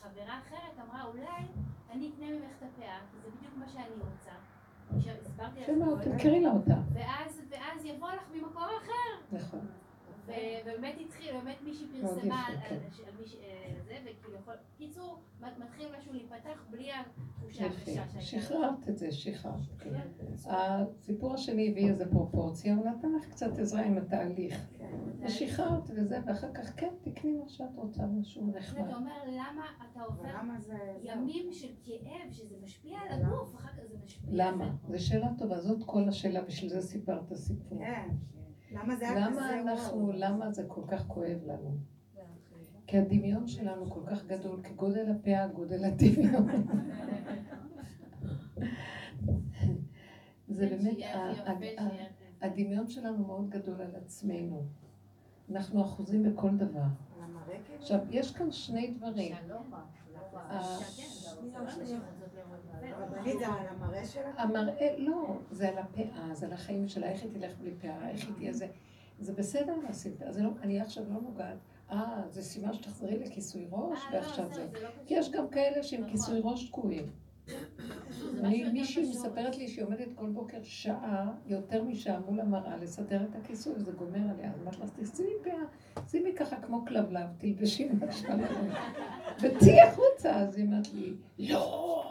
חברה 0.00 0.38
אחרת 0.38 0.86
אמרה, 0.86 1.04
אולי 1.04 1.42
אני 1.90 2.10
אקנה 2.10 2.26
ממך 2.26 2.50
את 2.58 2.62
הפאה, 2.62 2.98
כי 3.10 3.16
זה 3.22 3.28
בדיוק 3.36 3.52
מה 3.56 3.68
שאני 3.68 3.94
רוצה. 3.94 4.57
שהסברתי 5.00 5.60
יפה 5.60 5.72
לך 5.72 5.78
מאוד, 5.78 5.98
קודם. 5.98 6.10
תמכרי 6.12 6.40
לה 6.40 6.50
אותה. 6.50 6.74
ואז, 6.92 7.40
ואז 7.50 7.84
יבוא 7.84 8.08
לך 8.08 8.22
ממקום 8.34 8.62
אחר. 8.62 9.36
נכון. 9.36 9.60
ובאמת 10.28 10.94
התחיל, 11.06 11.32
באמת 11.32 11.56
מישהי 11.64 11.86
מאוד 12.02 12.14
פרסמה 12.14 12.46
על, 12.46 12.54
כן. 12.68 12.74
על, 13.06 13.12
מישהי, 13.20 13.38
אה, 13.40 13.74
זה, 13.86 13.94
וכאילו 14.04 14.38
קיצור, 14.78 15.18
מת- 15.40 15.58
מתחיל 15.58 15.86
משהו 15.98 16.12
להיפתח 16.12 16.64
בלי 16.70 16.88
התחושה 16.92 17.66
הקשה. 17.66 17.84
שהייתה. 17.84 18.20
שחררת 18.20 18.88
את 18.88 18.98
זה, 18.98 19.12
שחררת. 19.12 19.54
כן. 19.78 20.00
הסיפור 20.46 21.34
השני 21.34 21.70
הביא 21.70 21.88
איזה 21.88 22.10
פרופורציה, 22.10 22.74
הוא 22.76 22.84
נתן 22.86 23.12
לך 23.12 23.28
קצת 23.30 23.58
עזרה 23.58 23.82
עם 23.82 23.98
התהליך. 23.98 24.68
ושחררת 25.20 25.90
וזה, 25.94 26.18
ואחר 26.26 26.52
כך 26.54 26.72
כן, 26.76 26.88
תקני 27.02 27.32
מה 27.32 27.48
שאת 27.48 27.74
רוצה, 27.76 28.06
משהו 28.06 28.46
נחמד. 28.56 28.86
אתה 28.88 28.96
אומר, 28.96 29.12
למה 29.26 29.66
אתה 29.90 30.02
עובר. 30.02 30.28
ימים 31.02 31.52
של 31.52 31.68
כאב, 31.84 32.30
שזה 32.32 32.56
משפיע 32.62 32.98
על 33.10 33.22
הגוף, 33.22 33.54
אחר 33.56 33.68
כך 33.68 33.82
זה 33.90 33.96
משפיע. 34.04 34.28
למה? 34.32 34.70
זו 34.88 35.06
שאלה 35.06 35.28
טובה, 35.38 35.60
זאת 35.60 35.78
כל 35.86 36.08
השאלה, 36.08 36.42
בשביל 36.42 36.70
זה 36.70 36.80
סיפרת 36.80 37.34
סיפור. 37.34 37.78
כן. 37.78 38.08
למה 38.72 38.96
זה 38.96 39.08
היה 39.10 39.28
למה 39.28 39.36
כזה 39.36 39.60
אנחנו? 39.60 40.12
למה 40.14 40.52
זה 40.52 40.64
כל 40.68 40.82
כך 40.88 41.06
כואב 41.06 41.38
לנו? 41.46 41.76
כי 42.86 42.98
הדמיון 42.98 43.48
שלנו 43.48 43.90
כל 43.90 44.00
כך 44.06 44.26
גדול, 44.26 44.60
כגודל 44.62 45.10
הפאה, 45.10 45.46
גודל 45.46 45.84
הדמיון. 45.84 46.48
זה 50.48 50.66
באמת, 50.66 50.96
הדמיון 52.42 52.88
שלנו 52.88 53.26
מאוד 53.26 53.50
גדול 53.50 53.80
על 53.80 53.96
עצמנו. 53.96 54.62
אנחנו 55.50 55.84
אחוזים 55.84 56.32
בכל 56.32 56.56
דבר. 56.56 56.82
עכשיו, 57.78 57.98
יש 58.10 58.32
כאן 58.32 58.50
שני 58.50 58.94
דברים. 58.98 59.34
ה- 63.02 63.04
רבנית, 63.04 63.38
זה 63.38 63.46
על 63.46 63.66
המראה 63.68 64.04
שלך? 64.06 64.24
המראה, 64.38 64.94
לא, 64.98 65.36
זה 65.50 65.68
על 65.68 65.78
הפאה, 65.78 66.34
זה 66.34 66.46
על 66.46 66.52
החיים 66.52 66.88
שלה, 66.88 67.06
איך 67.10 67.22
היא 67.22 67.30
תלך 67.32 67.52
בלי 67.60 67.74
פאה, 67.80 68.10
איך 68.10 68.26
היא 68.26 68.34
תהיה 68.36 68.52
זה. 68.52 68.66
זה 69.20 69.32
בסדר 69.32 69.74
פאה, 70.18 70.32
זה 70.32 70.42
לא, 70.42 70.50
אני 70.62 70.80
עכשיו 70.80 71.04
לא 71.08 71.20
נוגעת. 71.20 71.56
אה, 71.90 72.22
זה 72.30 72.42
סימן 72.42 72.72
שתחזרי 72.72 73.18
לכיסוי 73.18 73.66
ראש, 73.70 73.98
אה, 74.06 74.12
לא, 74.12 74.16
ועכשיו 74.16 74.48
זה. 74.52 74.66
לא 74.82 74.88
כי 75.06 75.14
יש 75.14 75.30
גם 75.30 75.48
כאלה 75.48 75.82
שעם 75.82 76.00
נכון. 76.00 76.10
כיסוי 76.12 76.40
ראש 76.44 76.68
תקועים. 76.68 77.06
משהו 78.42 78.72
מישהי 78.72 79.02
פשוט. 79.04 79.14
מספרת 79.26 79.56
לי 79.56 79.68
שהיא 79.68 79.84
עומדת 79.84 80.08
כל 80.14 80.26
בוקר 80.26 80.58
שעה, 80.62 81.32
יותר 81.46 81.82
משעה 81.84 82.20
מול 82.20 82.40
המראה, 82.40 82.76
לסדר 82.76 83.22
את 83.24 83.36
הכיסוי, 83.36 83.72
וזה 83.76 83.92
גומר 83.92 84.20
עליה. 84.34 84.52
אז 84.54 84.60
אמרתי 84.62 84.78
לה, 84.80 85.06
תשימי 85.10 85.30
פאה, 85.44 86.02
שימי 86.08 86.32
ככה 86.34 86.56
כמו 86.56 86.84
כלבלב, 86.86 87.28
תלבשי 87.38 87.88
משהו 88.08 88.32
על 88.32 88.40
הראש. 88.44 88.76
וצאי 89.42 89.80
החוצה. 89.80 90.36
אז 90.36 90.56
היא 90.56 90.64
אמרת 90.66 90.88
לי, 90.94 91.12
לא, 91.38 92.04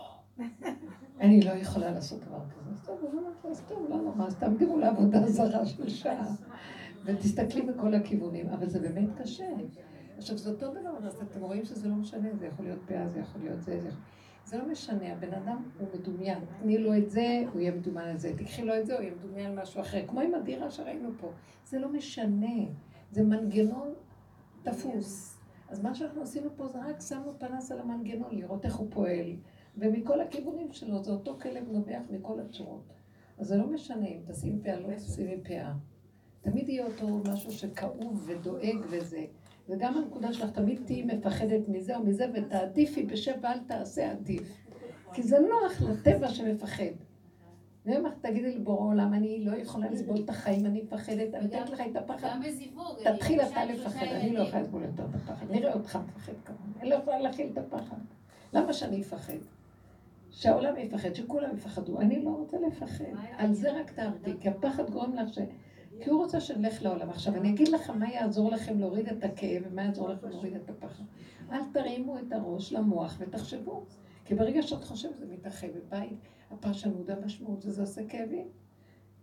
אני 1.22 1.42
לא 1.42 1.52
יכולה 1.52 1.92
לעשות 1.92 2.20
דבר 2.20 2.40
כזה. 2.50 2.70
אז 2.72 2.86
טוב, 2.86 3.06
אז 3.52 3.62
טוב, 3.68 3.86
לא 3.90 3.98
נורא, 3.98 4.28
אז 4.28 4.36
תעמדי 4.36 4.66
מול 4.66 4.84
העבודה 4.84 5.28
זרה 5.28 5.66
של 5.66 5.90
שעה, 5.90 6.36
ותסתכלי 7.06 7.62
בכל 7.62 7.94
הכיוונים, 7.94 8.50
אבל 8.50 8.70
זה 8.70 8.80
באמת 8.80 9.10
קשה. 9.22 9.46
עכשיו, 10.18 10.38
זה 10.38 10.50
אותו 10.50 10.72
דבר, 10.72 11.08
אז 11.08 11.22
אתם 11.22 11.42
רואים 11.42 11.66
שזה 11.66 11.88
לא 11.88 11.96
משנה, 11.96 12.30
זה 12.36 12.46
יכול 12.46 12.66
להיות 12.66 12.80
פאה, 12.86 13.08
זה 13.08 13.20
יכול 13.20 13.42
להיות 13.42 13.62
זה, 13.62 13.82
זה. 13.82 13.90
זה 14.46 14.58
לא 14.58 14.72
משנה, 14.72 15.14
הבן 15.14 15.34
אדם 15.34 15.64
הוא 15.80 15.88
מדומיין. 15.94 16.40
תני 16.62 16.78
לו 16.78 16.98
את 16.98 17.10
זה, 17.10 17.44
הוא 17.54 17.62
יהיה 17.62 17.72
מדומיין 17.72 18.10
על 18.10 18.18
זה. 18.18 18.34
תקחי 18.38 18.66
לו 18.66 18.80
את 18.80 18.86
זה, 18.86 18.94
הוא 18.94 19.02
יהיה 19.02 19.14
מדומיין 19.16 19.52
על 19.52 19.62
משהו 19.62 19.82
אחר. 19.82 20.08
כמו 20.08 20.22
עם 20.22 20.36
הדירה 20.36 20.72
שראינו 20.72 21.10
פה. 21.20 21.32
זה 21.66 21.80
לא 21.80 21.92
משנה. 21.92 22.56
זה 23.12 23.24
מנגנון 23.24 23.94
תפוס. 24.64 25.38
אז 25.70 25.84
מה 25.84 25.96
שאנחנו 25.96 26.22
עשינו 26.22 26.50
פה 26.56 26.68
זה 26.68 26.80
רק 26.86 27.02
שמנו 27.02 27.34
פנס 27.40 27.72
על 27.72 27.80
המנגנון, 27.80 28.30
לראות 28.32 28.66
איך 28.66 28.76
הוא 28.76 28.88
פועל. 28.90 29.36
ומכל 29.78 30.22
הכיוונים 30.22 30.72
שלו, 30.72 31.04
זה 31.04 31.12
אותו 31.12 31.38
כלב 31.42 31.64
נובח 31.72 32.02
מכל 32.10 32.40
הצורות. 32.40 32.94
אז 33.38 33.48
זה 33.48 33.58
לא 33.58 33.68
משנה 33.68 34.08
אם 34.08 34.20
תשים 34.28 34.62
פאה, 34.64 34.80
לא 34.80 34.96
תשימי 34.96 35.38
פאה. 35.44 35.74
תמיד 36.42 36.70
יהיה 36.70 36.86
אותו 36.86 37.08
משהו 37.08 37.52
שכאוב 37.52 38.24
ודואג 38.28 38.78
וזה. 38.90 39.26
וגם 39.70 39.98
הנקודה 39.98 40.34
שלך, 40.34 40.50
תמיד 40.52 40.82
תהיי 40.86 41.04
מפחדת 41.04 41.68
מזה 41.68 41.98
או 41.98 42.04
מזה, 42.04 42.26
ותעדיפי 42.34 43.06
בשב 43.06 43.34
ואל 43.42 43.60
תעשה 43.60 44.12
עדיף. 44.12 44.68
כי 45.14 45.24
זה 45.24 45.38
נוח 45.40 45.82
לטבע 45.82 46.28
שמפחד. 46.30 46.84
ויום 47.86 48.06
אחד 48.06 48.16
תגידי 48.22 48.56
לבורא 48.56 48.86
עולם, 48.86 49.14
אני 49.14 49.46
לא 49.46 49.56
יכולה 49.56 49.92
לסבול 49.92 50.18
את 50.26 50.30
החיים, 50.30 50.66
אני 50.66 50.82
מפחדת, 50.82 51.34
אני 51.34 51.46
אתן 51.46 51.64
לך 51.72 51.82
את 51.92 51.96
הפחד. 51.96 52.28
גם 52.28 52.42
בזיווג. 52.42 52.98
תתחיל 53.04 53.42
אתה 53.42 53.66
לפחד, 53.66 54.06
אני 54.06 54.34
לא. 54.34 54.42
יכולה 54.42 54.62
לסבול 54.62 54.84
יותר 54.84 55.04
את 55.04 55.16
הפחד. 55.16 55.52
נראה 55.52 55.74
אותך 55.74 56.00
מפחד 56.08 56.34
כמוני, 56.46 56.82
אני 56.82 56.90
לא 56.90 56.96
יכולה 56.96 57.20
להכיל 57.20 57.50
את 57.54 57.58
הפחד. 57.58 57.98
למה 58.54 58.74
שאני 58.74 59.02
אפחד? 59.02 59.38
שהעולם 60.38 60.78
יפחד, 60.78 61.14
שכולם 61.14 61.50
יפחדו. 61.54 62.00
אני 62.00 62.24
לא 62.24 62.30
רוצה 62.30 62.58
לפחד. 62.68 63.06
על 63.38 63.54
זה 63.54 63.80
רק 63.80 63.92
תעבדי, 63.92 64.34
כי 64.40 64.50
הפחד 64.50 64.90
גורם 64.90 65.14
לך 65.14 65.34
ש... 65.34 65.40
כי 66.02 66.10
הוא 66.10 66.24
רוצה 66.24 66.40
שנלך 66.42 66.84
לעולם. 66.84 67.10
עכשיו, 67.10 67.36
אני 67.36 67.50
אגיד 67.50 67.68
לכם 67.68 68.00
מה 68.00 68.10
יעזור 68.10 68.52
לכם 68.52 68.80
להוריד 68.80 69.08
את 69.08 69.24
הכאב 69.24 69.64
ומה 69.66 69.84
יעזור 69.84 70.10
לכם 70.10 70.30
להוריד 70.30 70.56
את 70.56 70.70
הפחד. 70.70 71.04
אל 71.52 71.60
תרימו 71.74 72.20
את 72.20 72.32
הראש 72.32 72.74
למוח 72.74 73.18
ותחשבו. 73.20 73.84
כי 74.26 74.36
ברגע 74.36 74.62
שאת 74.62 74.84
חושבת 74.84 75.18
זה 75.18 75.26
מתאחד, 75.26 75.68
ובית, 75.76 76.20
הפרשנות, 76.52 77.10
המשמעות, 77.10 77.66
וזה 77.66 77.82
עושה 77.82 78.02
כאבים. 78.08 78.48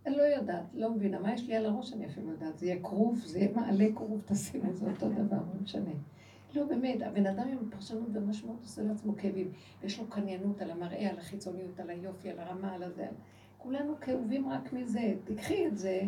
אני 0.05 0.17
לא 0.17 0.21
יודעת, 0.21 0.65
לא 0.73 0.91
מבינה. 0.91 1.19
מה 1.19 1.33
יש 1.33 1.47
לי 1.47 1.55
על 1.55 1.65
הראש 1.65 1.93
אני 1.93 2.05
אפילו 2.05 2.31
יודעת. 2.31 2.57
זה 2.57 2.65
יהיה 2.65 2.81
כרוב, 2.83 3.21
זה 3.25 3.39
יהיה 3.39 3.51
מעלה 3.55 3.85
כרוב, 3.95 4.21
תשימו, 4.25 4.73
זה 4.73 4.85
אותו 4.89 5.09
דבר, 5.09 5.37
לא 5.37 5.61
משנה. 5.63 5.91
לא, 6.55 6.65
באמת, 6.65 7.01
הבן 7.01 7.25
אדם 7.25 7.47
עם 7.47 7.69
פרשנות 7.69 8.07
ומשמעות 8.13 8.59
עושה 8.61 8.83
לעצמו 8.83 9.15
כאבים. 9.17 9.51
יש 9.83 9.99
לו 9.99 10.07
קניינות 10.07 10.61
על 10.61 10.71
המראה, 10.71 11.09
על 11.09 11.17
החיצוניות, 11.17 11.79
על 11.79 11.89
היופי, 11.89 12.29
על 12.29 12.39
הרמה, 12.39 12.73
על 12.73 12.83
הזה. 12.83 13.07
כולנו 13.57 13.93
כאובים 14.01 14.49
רק 14.49 14.73
מזה. 14.73 15.13
תיקחי 15.23 15.67
את 15.67 15.77
זה, 15.77 16.01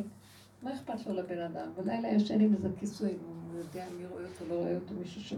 מה 0.62 0.74
אכפת 0.74 1.08
לו 1.08 1.14
לבן 1.14 1.41
אדם? 1.41 1.72
בלילה 1.78 2.08
ישן 2.08 2.41
עם 2.41 2.54
איזה 2.54 2.70
כיסוי, 2.80 3.10
הוא 3.10 3.58
יודע 3.60 3.86
מי 3.98 4.06
רואה 4.06 4.24
אותו, 4.24 4.45
לא 4.50 4.54
רואה 4.54 4.76
אותו, 4.76 4.93
מישהו 4.93 5.22
ש... 5.22 5.34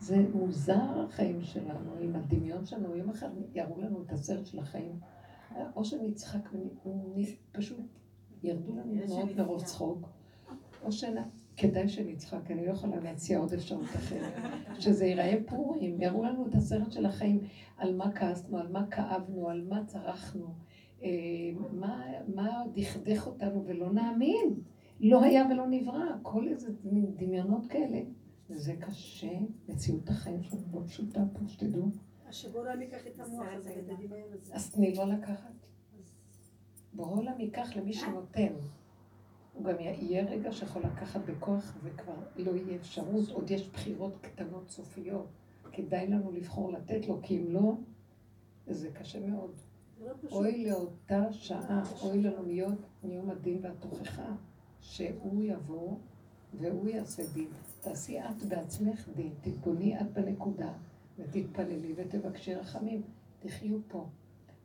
זה 0.00 0.16
מוזר 0.34 1.04
החיים 1.08 1.42
שלנו, 1.42 1.90
עם 2.00 2.16
הדמיון 2.16 2.66
שלנו. 2.66 2.96
יום 2.96 3.10
אחד 3.10 3.28
יראו 3.54 3.80
לנו 3.80 4.02
את 4.02 4.12
הסרט 4.12 4.46
של 4.46 4.58
החיים. 4.58 5.00
או 5.76 5.84
שנצחק 5.84 6.50
ופשוט 7.52 7.80
ירדו 8.42 8.76
לנו 8.76 8.94
דמעות 9.06 9.36
מרוב 9.36 9.64
צחוק, 9.64 10.08
או 10.82 10.92
שכדאי 11.56 11.88
שנצחק, 11.88 12.50
אני 12.50 12.66
לא 12.66 12.70
יכולה 12.70 13.00
להציע 13.00 13.38
עוד 13.38 13.52
אפשרות 13.52 13.84
אחרת. 13.84 14.32
שזה 14.78 15.06
ייראה 15.06 15.36
פורים, 15.46 16.00
יראו 16.00 16.24
לנו 16.24 16.46
את 16.46 16.54
הסרט 16.54 16.92
של 16.92 17.06
החיים, 17.06 17.40
על 17.76 17.96
מה 17.96 18.12
כעסנו, 18.12 18.58
על 18.58 18.68
מה 18.72 18.86
כאבנו, 18.86 19.48
על 19.48 19.66
מה 19.68 19.84
צרחנו, 19.84 20.54
אה, 21.02 21.08
מה, 21.72 22.04
מה 22.34 22.62
דכדך 22.74 23.26
אותנו 23.26 23.64
ולא 23.66 23.92
נאמין. 23.92 24.54
לא 25.00 25.24
היה 25.24 25.46
ולא 25.50 25.66
נברא, 25.66 26.04
כל 26.22 26.48
איזה 26.48 26.68
מין 26.84 27.06
דמיונות 27.16 27.66
כאלה. 27.66 28.00
וזה 28.50 28.74
קשה, 28.80 29.38
מציאות 29.68 30.08
החיים 30.08 30.42
שלנו 30.42 30.62
לא 30.72 30.80
פשוטה 30.86 31.20
פה, 31.32 31.48
שתדעו. 31.48 31.88
השבוע 32.28 32.74
לא 32.74 32.80
ייקח 32.80 33.06
את 33.06 33.20
המוח 33.20 33.46
הזה 33.54 33.70
ואת 33.76 33.98
הדמיון 33.98 34.28
הזה. 34.32 34.54
אז 34.54 34.70
תני 34.70 34.94
לו 34.94 35.06
לקחת. 35.06 35.52
בורא 36.92 37.16
עולם 37.16 37.40
ייקח 37.40 37.76
למי 37.76 37.92
שנותן. 37.92 38.52
הוא 39.56 39.64
גם 39.64 39.80
יהיה 39.80 40.24
רגע 40.24 40.52
שיכול 40.52 40.82
לקחת 40.82 41.20
בכוח 41.26 41.76
וכבר 41.82 42.14
לא 42.36 42.50
יהיה 42.50 42.76
אפשרות, 42.76 43.28
עוד 43.28 43.50
יש 43.50 43.68
בחירות 43.68 44.12
קטנות 44.20 44.70
סופיות. 44.70 45.26
כדאי 45.72 46.06
לנו 46.06 46.32
לבחור 46.32 46.72
לתת 46.72 47.08
לו, 47.08 47.20
כי 47.22 47.38
אם 47.38 47.52
לא, 47.52 47.72
זה 48.66 48.90
קשה 48.90 49.26
מאוד. 49.26 49.50
לא. 50.00 50.12
אוי 50.32 50.70
לאותה 50.70 51.32
שעה, 51.32 51.82
אוי 52.02 52.22
לנו 52.22 52.44
להיות 52.46 52.78
מיום 53.02 53.30
הדין 53.30 53.58
והתוכחה, 53.62 54.34
שהוא 54.80 55.42
יבוא 55.44 55.96
והוא 56.60 56.88
יעשה 56.88 57.22
דין. 57.34 57.48
תעשי 57.80 58.20
את 58.20 58.42
בעצמך 58.48 59.08
דין, 59.16 59.32
תתבוני 59.40 60.00
את 60.00 60.12
בנקודה 60.12 60.72
ותתפללי 61.18 61.92
ותבקשי 61.96 62.54
רחמים. 62.54 63.02
תחיו 63.40 63.78
פה. 63.88 64.06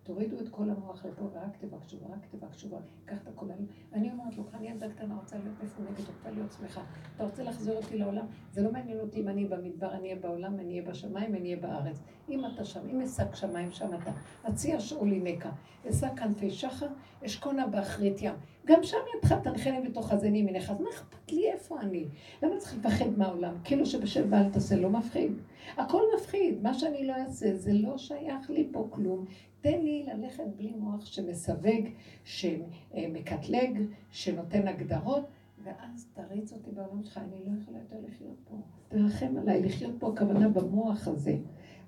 תורידו 0.04 0.40
את 0.40 0.50
כל 0.50 0.70
המוח 0.70 1.06
לפה 1.06 1.24
ורק 1.24 1.58
תבקשו, 1.58 1.98
ורק 2.02 2.26
תבקשו, 2.32 2.68
קח 3.06 3.18
את 3.24 3.28
היום. 3.28 3.66
אני 3.94 4.12
אומרת 4.12 4.38
לו, 4.38 4.44
אני 4.54 4.70
ילדה 4.70 4.90
קטנה, 4.90 5.16
רוצה 5.16 5.38
להיות 5.38 5.64
מפונקת, 5.64 6.08
רוצה 6.08 6.32
להיות 6.32 6.52
שמחה. 6.52 6.82
אתה 7.16 7.24
רוצה 7.24 7.44
להחזיר 7.44 7.78
אותי 7.78 7.98
לעולם? 7.98 8.26
זה 8.52 8.62
לא 8.62 8.72
מעניין 8.72 9.00
אותי 9.00 9.22
אם 9.22 9.28
אני 9.28 9.46
במדבר, 9.46 9.94
אני 9.94 10.10
אהיה 10.10 10.22
בעולם, 10.22 10.60
אני 10.60 10.80
אהיה 10.80 10.90
בשמיים, 10.92 11.36
אני 11.36 11.44
אהיה 11.44 11.58
בארץ. 11.62 12.02
אם 12.32 12.46
אתה 12.46 12.66
שם, 12.66 12.80
אם 12.92 13.02
אשק 13.02 13.36
שמיים, 13.36 13.72
שם 13.72 13.90
אתה. 14.02 14.12
הציע 14.44 14.80
שאולי 14.80 15.20
נקע. 15.20 15.50
אשק 15.90 16.20
כנפי 16.20 16.52
שחר, 16.52 16.88
אשכונה 17.26 17.68
באחרית 17.68 18.22
ים. 18.22 18.34
גם 18.66 18.84
שם 18.84 18.98
ידך 19.18 19.36
תנחני 19.44 19.82
בתוך 19.90 20.12
הזן 20.12 20.36
ימינך. 20.36 20.70
אז 20.70 20.82
מה 20.82 20.90
אכפת 20.90 21.32
לי 21.32 21.52
איפה 21.52 21.82
אני? 21.82 22.06
למה 22.44 22.58
צריך 22.58 22.78
לפחד 22.78 23.18
מהעולם? 23.18 23.54
כאילו 23.64 23.86
שבשב 23.86 24.26
ואל 24.30 24.50
תעשה 24.50 24.76
לא 24.76 24.90
מפחיד. 24.90 25.32
הכל 25.78 26.02
מפחיד. 26.16 26.64
מה 26.64 26.74
שאני 26.74 27.08
לא 27.08 27.14
אעשה, 27.14 27.56
זה 27.56 27.74
לא 27.74 27.98
שייך 27.98 28.50
לי 28.50 28.68
פה 28.72 28.88
כלום. 28.90 29.26
תן 29.62 29.82
לי 29.82 30.06
ללכת 30.14 30.44
בלי 30.58 30.72
מוח 30.78 31.06
שמסווג, 31.06 31.86
שמקטלג, 32.24 33.82
שנותן 34.12 34.68
הגדרות, 34.68 35.26
ואז 35.64 36.08
תריץ 36.14 36.54
אותי 36.54 36.72
בעולם 36.72 37.04
שלך, 37.04 37.18
אני 37.18 37.40
לא 37.46 37.62
יכולה 37.62 37.78
יותר 37.78 37.96
לחיות 38.08 38.38
פה. 38.50 38.56
תרחם 38.88 39.38
עליי, 39.42 39.64
לחיות 39.64 39.94
פה, 40.00 40.08
הכוונה 40.08 40.50
במוח 40.50 41.08
הזה. 41.08 41.38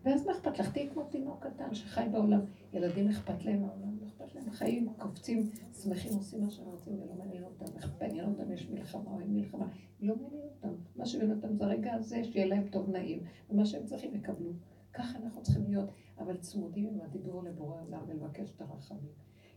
ואז 0.04 0.26
מה 0.26 0.32
אכפת 0.32 0.60
לך? 0.60 0.72
תהיי 0.72 0.90
כמו 0.90 1.04
תינוק 1.04 1.46
קטן 1.46 1.74
שחי 1.74 2.06
בעולם. 2.12 2.40
ילדים 2.74 3.10
אכפת 3.10 3.46
להם 3.46 3.64
העולם, 3.64 3.98
לא 4.02 4.08
אכפת 4.08 4.36
להם. 4.36 4.52
חיים, 4.52 4.94
קופצים, 4.98 5.50
שמחים, 5.84 6.14
עושים 6.14 6.42
מה 6.42 6.50
שהם 6.50 6.66
רוצים 6.66 7.02
ולא 7.02 7.14
מעניין 7.18 7.44
אותם. 7.44 7.66
מעניין 8.02 8.26
אותם 8.26 8.52
יש 8.52 8.70
מלחמה 8.70 9.12
או 9.12 9.20
אין 9.20 9.34
מלחמה. 9.34 9.68
לא 10.00 10.16
מעניין 10.16 10.44
אותם. 10.44 10.74
מה 10.96 11.06
שמעניין 11.06 11.38
אותם 11.38 11.56
זה 11.56 11.66
הרגע 11.66 11.94
הזה, 11.94 12.24
שיהיה 12.24 12.46
להם 12.46 12.68
טוב 12.68 12.90
נעים. 12.90 13.20
ומה 13.50 13.66
שהם 13.66 13.86
צריכים 13.86 14.16
יקבלו. 14.16 14.52
ככה 14.94 15.18
אנחנו 15.18 15.42
צריכים 15.42 15.64
להיות, 15.68 15.90
אבל 16.20 16.38
צמודים 16.38 16.88
עם 16.88 17.02
הדיבור 17.02 17.44
לבורא 17.44 17.82
עולם 17.82 18.02
ולבקש 18.08 18.52
את 18.56 18.62
הרחמים. 18.62 19.12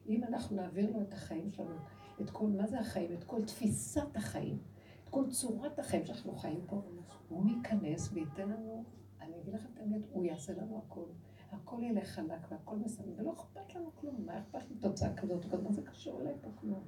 אם 0.08 0.24
אנחנו 0.24 0.56
נעביר 0.56 0.90
לו 0.90 1.02
את 1.02 1.12
החיים 1.12 1.50
שלנו, 1.50 1.76
את 2.20 2.30
כל, 2.30 2.48
מה 2.48 2.66
זה 2.66 2.80
החיים? 2.80 3.12
את 3.12 3.24
כל 3.24 3.44
תפיסת 3.44 4.16
החיים, 4.16 4.58
את 5.04 5.08
כל 5.08 5.30
צורת 5.30 5.78
החיים 5.78 6.06
שאנחנו 6.06 6.36
חיים 6.36 6.60
פה, 6.66 6.82
הוא 7.28 7.46
ייכנס 7.46 8.12
וייתן 8.12 8.48
לנו, 8.48 8.84
אני 9.26 9.40
אגיד 9.42 9.54
לכם 9.54 9.68
את 9.74 9.78
האמת, 9.78 10.00
הוא 10.12 10.24
יעשה 10.24 10.52
לנו 10.52 10.82
הכל. 10.86 11.04
הכל 11.52 11.82
ילך 11.82 12.08
חלק 12.08 12.40
והכל 12.50 12.76
מסביב, 12.76 13.14
ולא 13.16 13.32
אכפת 13.32 13.74
לנו 13.74 13.90
כלום, 13.94 14.26
מה 14.26 14.38
אכפת 14.38 14.70
לי 14.70 14.76
תוצאה 14.76 15.14
כזאת 15.16 15.52
או 15.52 15.62
מה 15.62 15.72
זה 15.72 15.82
קשור 15.82 16.20
אליי 16.20 16.34
פה 16.42 16.48
כלום? 16.60 16.82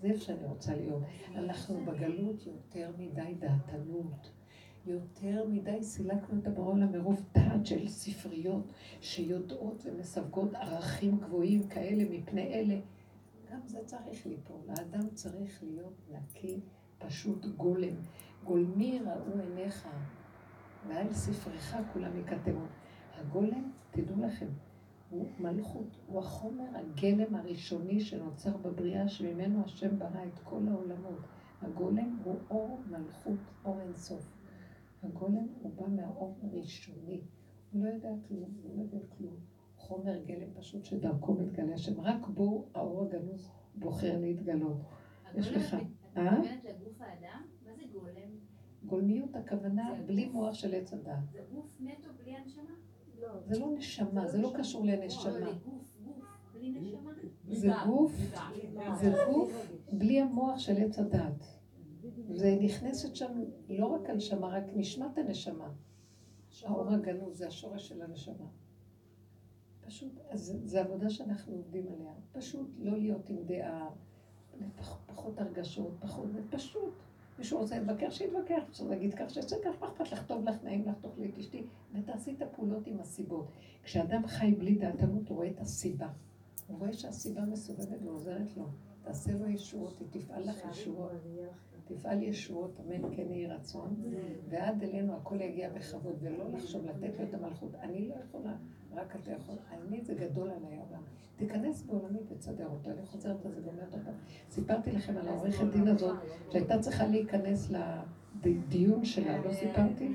זה 0.00 0.08
איפה 0.08 0.20
שאני 0.20 0.44
רוצה 0.44 0.76
להיות. 0.76 1.02
אנחנו 1.34 1.84
בגלות 1.84 2.46
יותר 2.46 2.90
מדי 2.98 3.34
דעתנות. 3.38 4.30
יותר 4.86 5.46
מדי 5.48 5.82
סילקנו 5.82 6.38
את 6.40 6.46
הברון 6.46 6.80
למרוב 6.80 7.22
דעת 7.34 7.66
של 7.66 7.88
ספריות 7.88 8.64
שיודעות 9.00 9.82
ומסווגות 9.84 10.54
ערכים 10.54 11.18
גבוהים 11.20 11.68
כאלה 11.68 12.04
מפני 12.10 12.54
אלה. 12.54 12.80
גם 13.52 13.60
זה 13.66 13.78
צריך 13.84 14.26
ליפול. 14.26 14.60
האדם 14.68 15.08
צריך 15.14 15.62
להיות 15.62 15.94
נקי, 16.10 16.60
פשוט 16.98 17.46
גולם. 17.46 17.94
גולמי 18.44 18.98
ראו 18.98 19.40
עיניך, 19.40 19.88
ועל 20.88 21.12
ספרך 21.12 21.76
כולם 21.92 22.18
יקטמו. 22.18 22.64
הגולם, 23.14 23.70
תדעו 23.90 24.16
לכם, 24.20 24.46
הוא 25.10 25.26
מלכות, 25.40 25.96
הוא 26.06 26.18
החומר 26.18 26.64
הגלם 26.74 27.34
הראשוני 27.34 28.00
שנוצר 28.00 28.56
בבריאה 28.56 29.08
שממנו 29.08 29.64
השם 29.64 29.98
ברא 29.98 30.24
את 30.34 30.38
כל 30.44 30.60
העולמות. 30.70 31.20
הגולם 31.62 32.18
הוא 32.24 32.36
אור 32.50 32.80
מלכות, 32.90 33.38
אור 33.64 33.80
אינסוף. 33.80 34.32
הגולם 35.02 35.46
הוא 35.62 35.72
בא 35.76 35.88
מהאור 35.88 36.36
הראשוני. 36.42 37.20
הוא 37.72 37.84
לא 37.84 37.88
יודע 37.88 38.10
כלום, 38.28 38.50
הוא 38.62 38.76
לא 38.76 38.82
יודע 38.82 38.98
כלום. 39.16 39.34
חומר 39.76 40.24
גלם 40.24 40.48
פשוט 40.54 40.84
שדרכו 40.84 41.34
מתגלה 41.34 41.74
השם. 41.74 42.00
רק 42.00 42.26
בו 42.26 42.66
האור 42.74 43.04
הגנוז 43.04 43.50
בוחר 43.74 44.18
להתגלות. 44.20 44.76
יש 45.34 45.52
לך... 45.52 45.74
אה? 45.74 45.80
את 45.80 45.88
מתכוונת 46.16 46.64
לגוף 46.64 47.00
האדם? 47.00 47.42
גולמיות 48.84 49.36
הכוונה 49.36 49.94
בלי 50.06 50.28
מוח 50.28 50.54
של 50.54 50.74
עץ 50.74 50.92
הדת. 50.92 51.14
זה 51.32 51.40
גוף 51.54 51.76
נטו 51.80 52.08
בלי 52.22 52.36
הנשמה? 52.36 52.74
זה 53.46 53.58
לא 53.58 53.70
נשמה, 53.74 54.28
זה 54.28 54.38
לא 54.38 54.52
קשור 54.58 54.84
לנשמה. 54.84 55.38
לא, 55.38 55.52
גוף, 55.52 55.98
גוף, 56.04 56.24
בלי 56.52 56.70
נשמה? 56.70 57.10
זה 57.48 57.68
גוף, 57.86 58.12
זה 59.00 59.14
גוף 59.32 59.72
בלי 59.92 60.20
המוח 60.20 60.58
של 60.58 60.76
עץ 60.76 60.98
הדת. 60.98 61.60
זה 62.30 62.56
נכנסת 62.60 63.16
שם 63.16 63.44
לא 63.68 63.86
רק 63.86 64.10
הנשמה, 64.10 64.48
רק 64.48 64.64
נשמת 64.74 65.18
הנשמה. 65.18 65.72
האור 66.62 66.90
הגנוז 66.90 67.38
זה 67.38 67.46
השורש 67.46 67.88
של 67.88 68.02
הנשמה. 68.02 68.46
פשוט, 69.80 70.20
אז 70.28 70.58
זו 70.64 70.78
עבודה 70.78 71.10
שאנחנו 71.10 71.56
עובדים 71.56 71.86
עליה. 71.92 72.12
פשוט 72.32 72.68
לא 72.78 72.98
להיות 72.98 73.28
עם 73.28 73.36
דעה, 73.46 73.88
פחות 75.06 75.40
הרגשות, 75.40 75.92
פחות, 76.00 76.32
זה 76.32 76.40
פשוט. 76.50 76.94
מישהו 77.40 77.58
רוצה 77.58 77.78
להתווכח, 77.78 78.10
שיתווכח, 78.10 78.62
אפשר 78.70 78.84
להגיד 78.84 79.14
כך, 79.14 79.30
שיצא 79.30 79.56
כך, 79.64 79.70
מה 79.80 79.88
אכפת 79.88 80.12
לך, 80.12 80.26
טוב 80.26 80.44
לך, 80.44 80.64
נעים 80.64 80.88
לך, 80.88 80.94
תאכלי 81.00 81.30
את 81.30 81.38
אשתי, 81.38 81.62
ותעשי 81.94 82.34
את 82.36 82.42
הפעולות 82.42 82.86
עם 82.86 83.00
הסיבות. 83.00 83.46
כשאדם 83.82 84.26
חי 84.26 84.54
בלי 84.58 84.74
דעתנות, 84.74 85.28
הוא 85.28 85.36
רואה 85.36 85.48
את 85.48 85.60
הסיבה. 85.60 86.08
הוא 86.66 86.78
רואה 86.78 86.92
שהסיבה 86.92 87.44
מסובבת 87.44 88.02
ועוזרת 88.04 88.56
לו. 88.56 88.64
תעשה 89.02 89.32
לו 89.32 89.48
ישועות, 89.48 90.00
היא 90.00 90.08
תפעל 90.10 90.50
לך 90.50 90.64
ישועות. 90.70 91.12
תפעל 91.84 92.22
ישועות, 92.22 92.80
אמן 92.80 93.16
כן 93.16 93.30
יהי 93.30 93.46
רצון, 93.46 94.02
ועד 94.48 94.82
אלינו 94.82 95.16
הכל 95.16 95.40
יגיע 95.40 95.70
בכבוד, 95.70 96.16
ולא 96.20 96.50
לחשוב 96.50 96.84
לתת 96.86 97.18
לו 97.18 97.24
את 97.24 97.34
המלכות. 97.34 97.74
אני 97.74 98.08
לא 98.08 98.14
יכולה, 98.14 98.56
רק 98.94 99.16
אתה 99.16 99.30
יכול. 99.32 99.54
אני 99.70 100.04
זה 100.04 100.14
גדול 100.14 100.50
עליי 100.50 100.76
העולם. 100.76 101.02
תיכנס 101.36 101.82
בעולמי 101.82 102.18
ותסדר 102.30 102.66
אותו. 102.66 102.90
אני 102.90 103.06
חוזרת 103.06 103.46
על 103.46 103.52
זה 103.52 103.60
ואומרת 103.64 103.94
אותה. 103.94 104.10
סיפרתי 104.50 104.92
לכם 104.92 105.16
על 105.16 105.28
העורכת 105.28 105.64
דין 105.72 105.88
הזאת, 105.88 106.16
שהייתה 106.50 106.78
צריכה 106.78 107.06
להיכנס 107.06 107.70
לדיון 108.44 109.04
שלה, 109.04 109.38
לא 109.38 109.52
סיפרתי? 109.52 110.12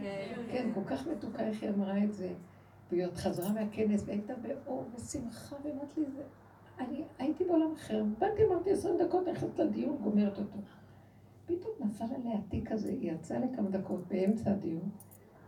כן, 0.51 0.69
כל 0.73 0.84
כך 0.86 1.07
מתוקה 1.07 1.47
איך 1.47 1.63
היא 1.63 1.69
אמרה 1.69 2.03
את 2.03 2.13
זה. 2.13 2.34
והיא 2.91 3.05
עוד 3.05 3.13
חזרה 3.13 3.53
מהכנס, 3.53 4.03
והייתה 4.05 4.34
באור 4.36 4.86
ושמחה, 4.95 5.55
ואמרת 5.63 5.97
לי, 5.97 6.05
אני 6.80 7.03
הייתי 7.19 7.43
בעולם 7.43 7.73
אחר. 7.73 8.03
באתי, 8.19 8.45
אמרתי 8.45 8.71
עשרים 8.71 8.95
דקות, 8.97 9.28
נכנסת 9.28 9.59
לדיון, 9.59 9.97
גומרת 10.03 10.38
אותו. 10.38 10.57
פתאום 11.45 11.73
נפל 11.80 12.05
עליה 12.15 12.38
תיק 12.49 12.71
כזה, 12.71 12.89
היא 12.89 13.11
יצאה 13.11 13.39
לכמה 13.39 13.69
דקות 13.69 14.07
באמצע 14.07 14.51
הדיון, 14.51 14.89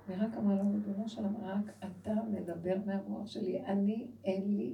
ורק 0.08 0.38
אמרה 0.38 0.56
לו, 0.56 0.72
ריבונו 0.74 1.08
שלום, 1.10 1.36
רק 1.42 1.74
אתה 1.80 2.14
מדבר 2.32 2.78
מהמוח 2.86 3.28
שלי, 3.28 3.66
אני, 3.66 4.08
אין 4.24 4.58
לי 4.58 4.74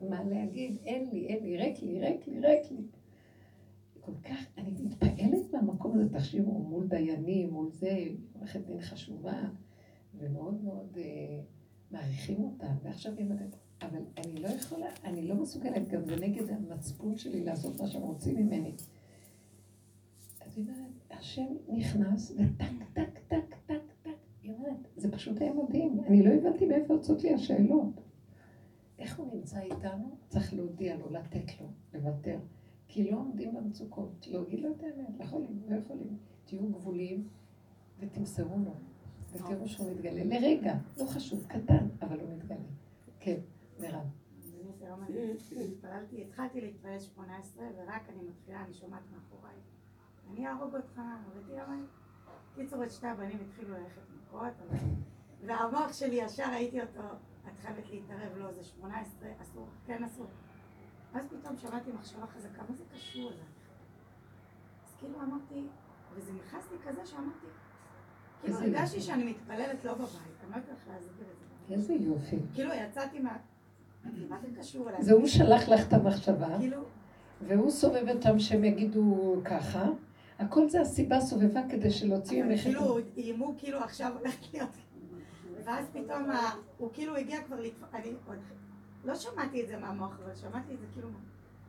מה 0.00 0.24
להגיד, 0.24 0.76
אין 0.84 1.10
לי, 1.10 1.26
אין 1.26 1.42
לי, 1.42 1.56
ריק 1.56 1.82
לי, 1.82 2.00
ריק 2.00 2.26
לי, 2.28 2.40
ריק 2.40 2.70
לי. 2.70 2.82
כל 4.00 4.12
כך, 4.24 4.46
אני 4.58 4.70
מתפעלת 4.70 5.52
מהמקום 5.52 5.94
הזה, 5.94 6.08
תחשיבו, 6.08 6.52
מול 6.52 6.86
דיינים, 6.86 7.50
מול 7.50 7.70
זה, 7.70 8.04
עורכת 8.32 8.60
דין 8.66 8.80
חשובה, 8.80 9.42
ומאוד 10.18 10.64
מאוד 10.64 10.98
אה, 10.98 11.40
מעריכים 11.90 12.44
אותה, 12.44 12.66
ועכשיו 12.82 13.12
היא 13.16 13.24
אומרת, 13.24 13.56
אבל 13.82 14.02
אני 14.16 14.34
לא 14.42 14.48
יכולה, 14.48 14.86
אני 15.04 15.28
לא 15.28 15.34
מסוגלת, 15.34 15.88
גם 15.88 16.04
זה 16.04 16.16
נגד 16.16 16.50
המצפון 16.50 17.18
שלי 17.18 17.44
לעשות 17.44 17.80
מה 17.80 17.86
שהם 17.86 18.02
רוצים 18.02 18.36
ממני. 18.36 18.72
אז 20.40 20.58
היא 20.58 20.64
אומרת, 20.64 20.90
השם 21.10 21.46
נכנס, 21.68 22.30
וטק, 22.30 22.64
טק, 22.94 22.94
טק, 22.94 23.18
טק, 23.18 23.18
טק. 23.28 23.39
זה 25.10 25.16
פשוט 25.16 25.40
היה 25.40 25.52
מדהים. 25.52 26.00
אני 26.06 26.22
לא 26.22 26.30
הבנתי 26.30 26.66
מאיפה 26.66 26.94
יוצאות 26.94 27.22
לי 27.22 27.34
השאלות. 27.34 28.00
איך 28.98 29.18
הוא 29.18 29.34
נמצא 29.34 29.60
איתנו? 29.60 30.16
צריך 30.28 30.54
להודיע 30.54 30.96
לו, 30.96 31.10
לתת 31.10 31.60
לו, 31.60 31.66
לוותר. 31.94 32.38
כי 32.88 33.10
לא 33.10 33.16
עומדים 33.16 33.54
במצוקות. 33.54 34.26
להגיד 34.30 34.60
לו 34.60 34.70
את 34.72 34.82
האמת, 34.82 35.18
לא 35.18 35.24
יכולים, 35.24 35.62
לא 35.68 35.76
יכולים. 35.76 36.16
תהיו 36.44 36.68
גבוליים 36.68 37.28
ותמסרו 37.98 38.58
לו. 38.64 38.74
ותראו 39.32 39.68
שהוא 39.68 39.90
מתגלה. 39.90 40.24
לרגע, 40.24 40.74
לא 40.98 41.04
חשוב, 41.04 41.46
קטן, 41.46 41.88
אבל 42.02 42.20
הוא 42.20 42.28
מתגלה. 42.36 42.58
כן, 43.20 43.36
מירב. 43.80 44.06
התחלתי 46.22 46.60
להתפלל 46.60 46.98
18, 46.98 47.64
ורק 47.76 48.08
אני 48.08 48.28
מתחילה, 48.28 48.64
אני 48.64 48.74
שומעת 48.74 49.02
מאחוריי. 49.12 49.56
אני 50.30 50.46
אהרוג 50.46 50.76
אותך, 50.76 51.00
ותראה 51.36 51.66
מה... 51.68 51.84
קיצור, 52.54 52.84
את 52.84 52.90
שתי 52.90 53.06
הבנים 53.06 53.38
התחילו 53.48 53.74
ללכת 53.74 54.00
מכות, 54.16 54.52
והמוח 55.46 55.92
שלי 55.92 56.14
ישר 56.14 56.50
ראיתי 56.52 56.80
אותו, 56.80 57.00
את 57.48 57.58
חייבת 57.62 57.90
להתערב, 57.90 58.36
לא, 58.36 58.52
זה 58.52 58.64
18, 58.64 59.28
אסור, 59.42 59.66
כן 59.86 60.04
אסור. 60.04 60.26
אז 61.14 61.24
פתאום 61.26 61.56
שמעתי 61.56 61.90
מחשבה 61.92 62.26
חזקה, 62.26 62.62
מה 62.68 62.74
זה 62.76 62.84
קשור 62.94 63.30
אליי? 63.30 63.40
אז 64.86 64.94
כאילו 64.98 65.20
אמרתי, 65.20 65.66
וזה 66.14 66.32
נכנס 66.32 66.64
לי 66.72 66.78
כזה 66.88 67.06
שאמרתי, 67.06 67.46
כאילו 68.42 68.56
הרגשתי 68.58 69.00
שאני 69.00 69.24
מתפללת 69.24 69.84
לא 69.84 69.94
בבית, 69.94 70.10
אני 70.44 70.50
לא 70.50 70.56
יודעת 70.56 70.68
איך 70.68 70.88
להסביר 70.88 71.26
את 71.32 71.38
זה. 71.68 71.74
איזה 71.74 71.94
יופי. 71.94 72.36
כאילו 72.54 72.70
יצאתי 72.74 73.18
מה... 73.18 73.36
מה 74.28 74.38
זה 74.38 74.48
קשור 74.58 74.88
אליי? 74.90 75.02
זה 75.02 75.12
הוא 75.12 75.26
שלח 75.26 75.68
לך 75.68 75.88
את 75.88 75.92
המחשבה, 75.92 76.58
כאילו... 76.58 76.82
והוא 77.46 77.70
סובב 77.70 78.08
אותם 78.08 78.38
שהם 78.38 78.64
יגידו 78.64 79.36
ככה. 79.44 79.84
הכל 80.40 80.68
זה 80.68 80.80
הסיבה 80.80 81.20
סובבה 81.20 81.60
כדי 81.70 81.90
שלהוציא 81.90 82.42
ממך 82.42 82.60
את... 82.60 82.64
כאילו, 82.64 82.98
איימו 83.16 83.54
כאילו 83.58 83.78
עכשיו 83.78 84.12
הולכת 84.18 84.52
להיות... 84.52 84.68
ואז 85.64 85.86
פתאום 85.92 86.30
הוא 86.78 86.90
כאילו 86.92 87.16
הגיע 87.16 87.42
כבר 87.42 87.60
לתפ... 87.60 87.94
אני 87.94 88.12
עוד... 88.26 88.38
לא 89.04 89.14
שמעתי 89.14 89.62
את 89.62 89.68
זה 89.68 89.76
מהמוח, 89.76 90.18
אבל 90.24 90.34
שמעתי 90.34 90.74
את 90.74 90.80
זה 90.80 90.86
כאילו... 90.92 91.08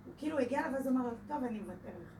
הוא 0.05 0.13
כאילו 0.17 0.39
הגיע 0.39 0.59
אליו 0.59 0.71
ואז 0.73 0.87
הוא 0.87 0.95
אמר 0.95 1.03
לו, 1.03 1.11
טוב, 1.27 1.43
אני 1.43 1.59
מוותר 1.59 1.89
לך. 2.01 2.11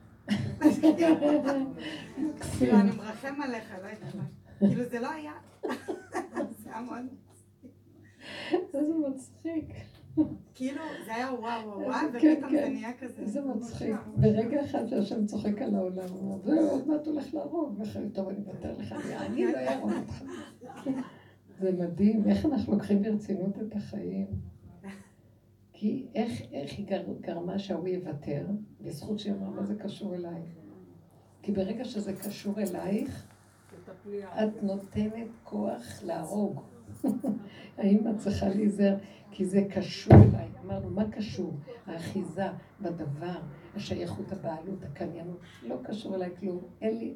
כאילו, 2.58 2.80
אני 2.80 2.92
מרחם 2.92 3.42
עליך, 3.42 3.74
לא 3.84 3.88
יודעת 3.88 4.16
מה. 4.16 4.24
כאילו, 4.60 4.84
זה 4.84 5.00
לא 5.00 5.12
היה... 5.12 5.34
זה 6.64 6.70
מאוד... 6.86 7.06
איזה 8.74 8.94
מצחיק. 9.10 9.66
כאילו, 10.56 10.82
זה 11.06 11.16
היה 11.16 11.34
וואו 11.34 11.68
וואו 11.68 11.80
וואו, 11.80 12.08
כן, 12.22 12.34
ופתאום 12.38 12.52
כן. 12.52 12.64
זה 12.64 12.70
נהיה 12.70 12.94
כזה. 13.00 13.22
איזה 13.22 13.42
מצחיק. 13.42 13.96
ברגע 14.16 14.66
אחד 14.66 14.88
שהשם 14.88 15.26
צוחק 15.26 15.62
על 15.62 15.76
העולם, 15.76 16.10
הוא 16.10 16.34
אומר, 16.34 16.44
זהו, 16.44 16.70
עוד 16.70 16.88
מעט 16.88 17.08
הולך 17.08 17.34
להרוג, 17.34 17.80
ואחרי, 17.80 18.10
טוב, 18.10 18.30
אני 18.30 18.40
מוותר 18.40 18.78
לך, 18.78 18.96
אני 19.16 19.46
לא 19.46 19.58
אהרוג 19.58 19.92
אותך. 19.92 20.24
זה 21.60 21.72
מדהים, 21.72 22.24
איך 22.30 22.46
אנחנו 22.46 22.74
לוקחים 22.74 23.02
ברצינות 23.02 23.60
את 23.60 23.76
החיים. 23.76 24.28
כי 25.74 26.06
איך, 26.16 26.42
איך 26.52 26.78
היא 26.78 26.88
גר, 26.88 27.04
גרמה 27.22 27.60
שההוא 27.60 27.88
יוותר, 27.88 28.46
בזכות 28.82 29.20
שהיא 29.20 29.34
אמרה, 29.34 29.50
מה 29.50 29.64
זה 29.64 29.76
קשור 29.76 30.16
אליי? 30.16 30.42
כי 31.42 31.52
ברגע 31.52 31.86
שזה 31.86 32.14
קשור 32.14 32.60
אלייך, 32.60 33.28
את 34.18 34.64
נותנת 34.64 35.28
כוח 35.44 36.04
להרוג. 36.04 36.62
האם 37.78 38.08
את 38.08 38.18
צריכה 38.18 38.50
להיזהר? 38.50 38.98
כי 39.32 39.46
זה 39.46 39.62
קשור 39.70 40.14
אליי. 40.14 40.48
אמרנו, 40.66 40.90
מה 40.90 41.12
קשור? 41.12 41.54
האחיזה 41.86 42.46
בדבר, 42.82 43.40
השייכות, 43.76 44.32
הבעלות, 44.32 44.84
הקניינות. 44.84 45.40
לא 45.64 45.76
קשור 45.84 46.16
אליי 46.16 46.30
כלום. 46.40 46.60
אין 46.82 46.98
לי... 46.98 47.14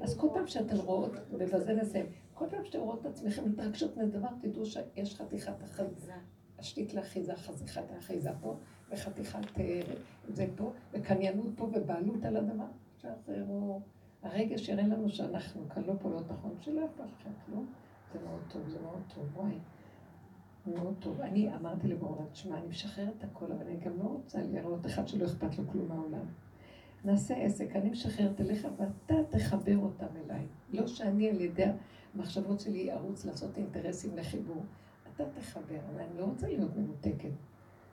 אז 0.00 0.18
כל 0.18 0.28
פעם 0.34 0.46
שאתן 0.46 0.76
רואות, 0.76 1.12
ובזה 1.32 1.74
נסיים, 1.74 2.06
כל 2.34 2.44
פעם 2.50 2.64
שאתן 2.64 2.78
רואות 2.78 3.00
את 3.00 3.06
עצמכם 3.06 3.48
מתרגשות 3.50 3.96
מדבר, 3.96 4.28
תדעו 4.40 4.66
שיש 4.66 5.14
חתיכת 5.14 5.62
אחיזה. 5.64 6.12
השתית 6.58 6.94
לאחיזה, 6.94 7.36
חתיכת 7.36 7.90
האחיזה 7.94 8.30
פה, 8.40 8.56
וחתיכת 8.90 9.60
אה, 9.60 9.80
זה 10.28 10.46
פה, 10.56 10.72
וקניינות 10.92 11.46
פה, 11.56 11.64
ובעלות 11.74 12.24
על 12.24 12.36
הדבר. 12.36 12.64
שחררו. 12.98 13.80
הרגש 14.22 14.68
יראה 14.68 14.86
לנו 14.86 15.08
שאנחנו 15.08 15.68
כאן 15.68 15.82
לא 15.84 15.92
פה 16.00 16.10
לא 16.10 16.20
נכון, 16.28 16.56
שלא 16.60 16.84
אכפת 16.84 17.04
לכם 17.20 17.30
כלום. 17.46 17.66
זה 18.14 18.20
מאוד 18.28 18.40
טוב, 18.48 18.68
זה 18.68 18.78
מאוד 18.82 19.02
טוב, 19.14 19.24
וואי. 19.36 19.58
מאוד 20.66 20.94
טוב. 20.98 21.20
אני 21.20 21.54
אמרתי 21.54 21.88
לבורלד, 21.88 22.34
שמע, 22.34 22.58
אני 22.58 22.66
משחררת 22.66 23.24
הכל, 23.24 23.52
אבל 23.52 23.66
אני 23.66 23.76
גם 23.76 23.98
לא 23.98 24.04
רוצה 24.04 24.42
לראות 24.42 24.86
אחד 24.86 25.08
שלא 25.08 25.24
אכפת 25.24 25.58
לו 25.58 25.68
כלום 25.68 25.88
מהעולם. 25.88 26.26
נעשה 27.04 27.36
עסק, 27.36 27.76
אני 27.76 27.90
משחררת 27.90 28.40
אליך 28.40 28.68
ואתה 28.76 29.14
תחבר 29.28 29.78
אותם 29.78 30.06
אליי. 30.24 30.46
לא 30.72 30.86
שאני 30.86 31.30
על 31.30 31.40
ידי 31.40 31.64
המחשבות 32.14 32.60
שלי 32.60 32.92
ארוץ 32.92 33.24
לעשות 33.24 33.58
אינטרסים 33.58 34.16
לחיבור. 34.16 34.62
אתה 35.14 35.24
תחבר, 35.40 35.78
אבל 35.92 36.00
אני 36.00 36.18
לא 36.18 36.24
רוצה 36.24 36.46
להיות 36.46 36.76
מנותקת. 36.76 37.32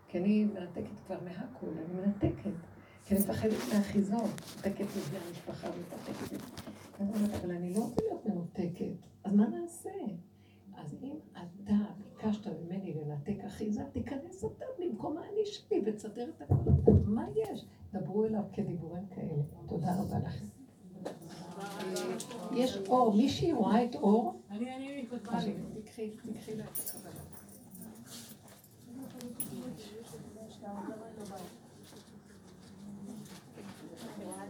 כי 0.08 0.18
אני 0.18 0.46
מנתקת 0.46 1.00
כבר 1.06 1.18
מהכול, 1.26 1.70
אני 1.70 2.02
מנתקת. 2.02 2.71
כי 3.06 3.16
אני 3.16 3.24
מפחדת 3.24 3.74
מהחיזון, 3.74 4.20
מנותקת 4.20 4.86
מזה 4.86 5.18
המשפחה, 5.28 5.68
מנותקת 5.68 6.34
מזה. 6.34 6.44
אני 7.00 7.10
אומרת, 7.14 7.44
אבל 7.44 7.56
אני 7.56 7.74
לא 7.74 7.80
רוצה 7.80 8.02
להיות 8.02 8.26
מנותקת, 8.26 9.08
אז 9.24 9.34
מה 9.34 9.48
נעשה? 9.48 9.90
אז 10.78 10.96
אם 11.02 11.16
אתה 11.32 11.74
ביקשת 11.98 12.48
ממני 12.48 12.94
לנתק 12.94 13.44
אחיזה, 13.46 13.82
תיכנס 13.92 14.46
אתה 14.46 14.66
במקום 14.80 15.18
האני 15.18 15.46
שלי 15.46 15.82
ותסדר 15.86 16.30
את 16.30 16.42
הכל. 16.42 16.56
מה 17.06 17.26
יש? 17.36 17.66
דברו 17.94 18.26
אליו 18.26 18.42
כדיבורים 18.54 19.06
כאלה. 19.16 19.44
תודה 19.68 19.96
רבה 20.00 20.20
לכם. 20.20 20.46
יש 22.56 22.78
אור, 22.88 23.14
מישהי 23.14 23.54
רואה 23.54 23.86
את 23.86 23.96
אור? 23.96 24.42
אני, 24.50 24.76
אני, 24.76 25.08
אה, 25.12 25.18
תקחי, 25.82 26.10
תקחי 26.10 26.56
לה 26.56 26.64
את 26.64 26.78
הכבוד. 26.78 27.12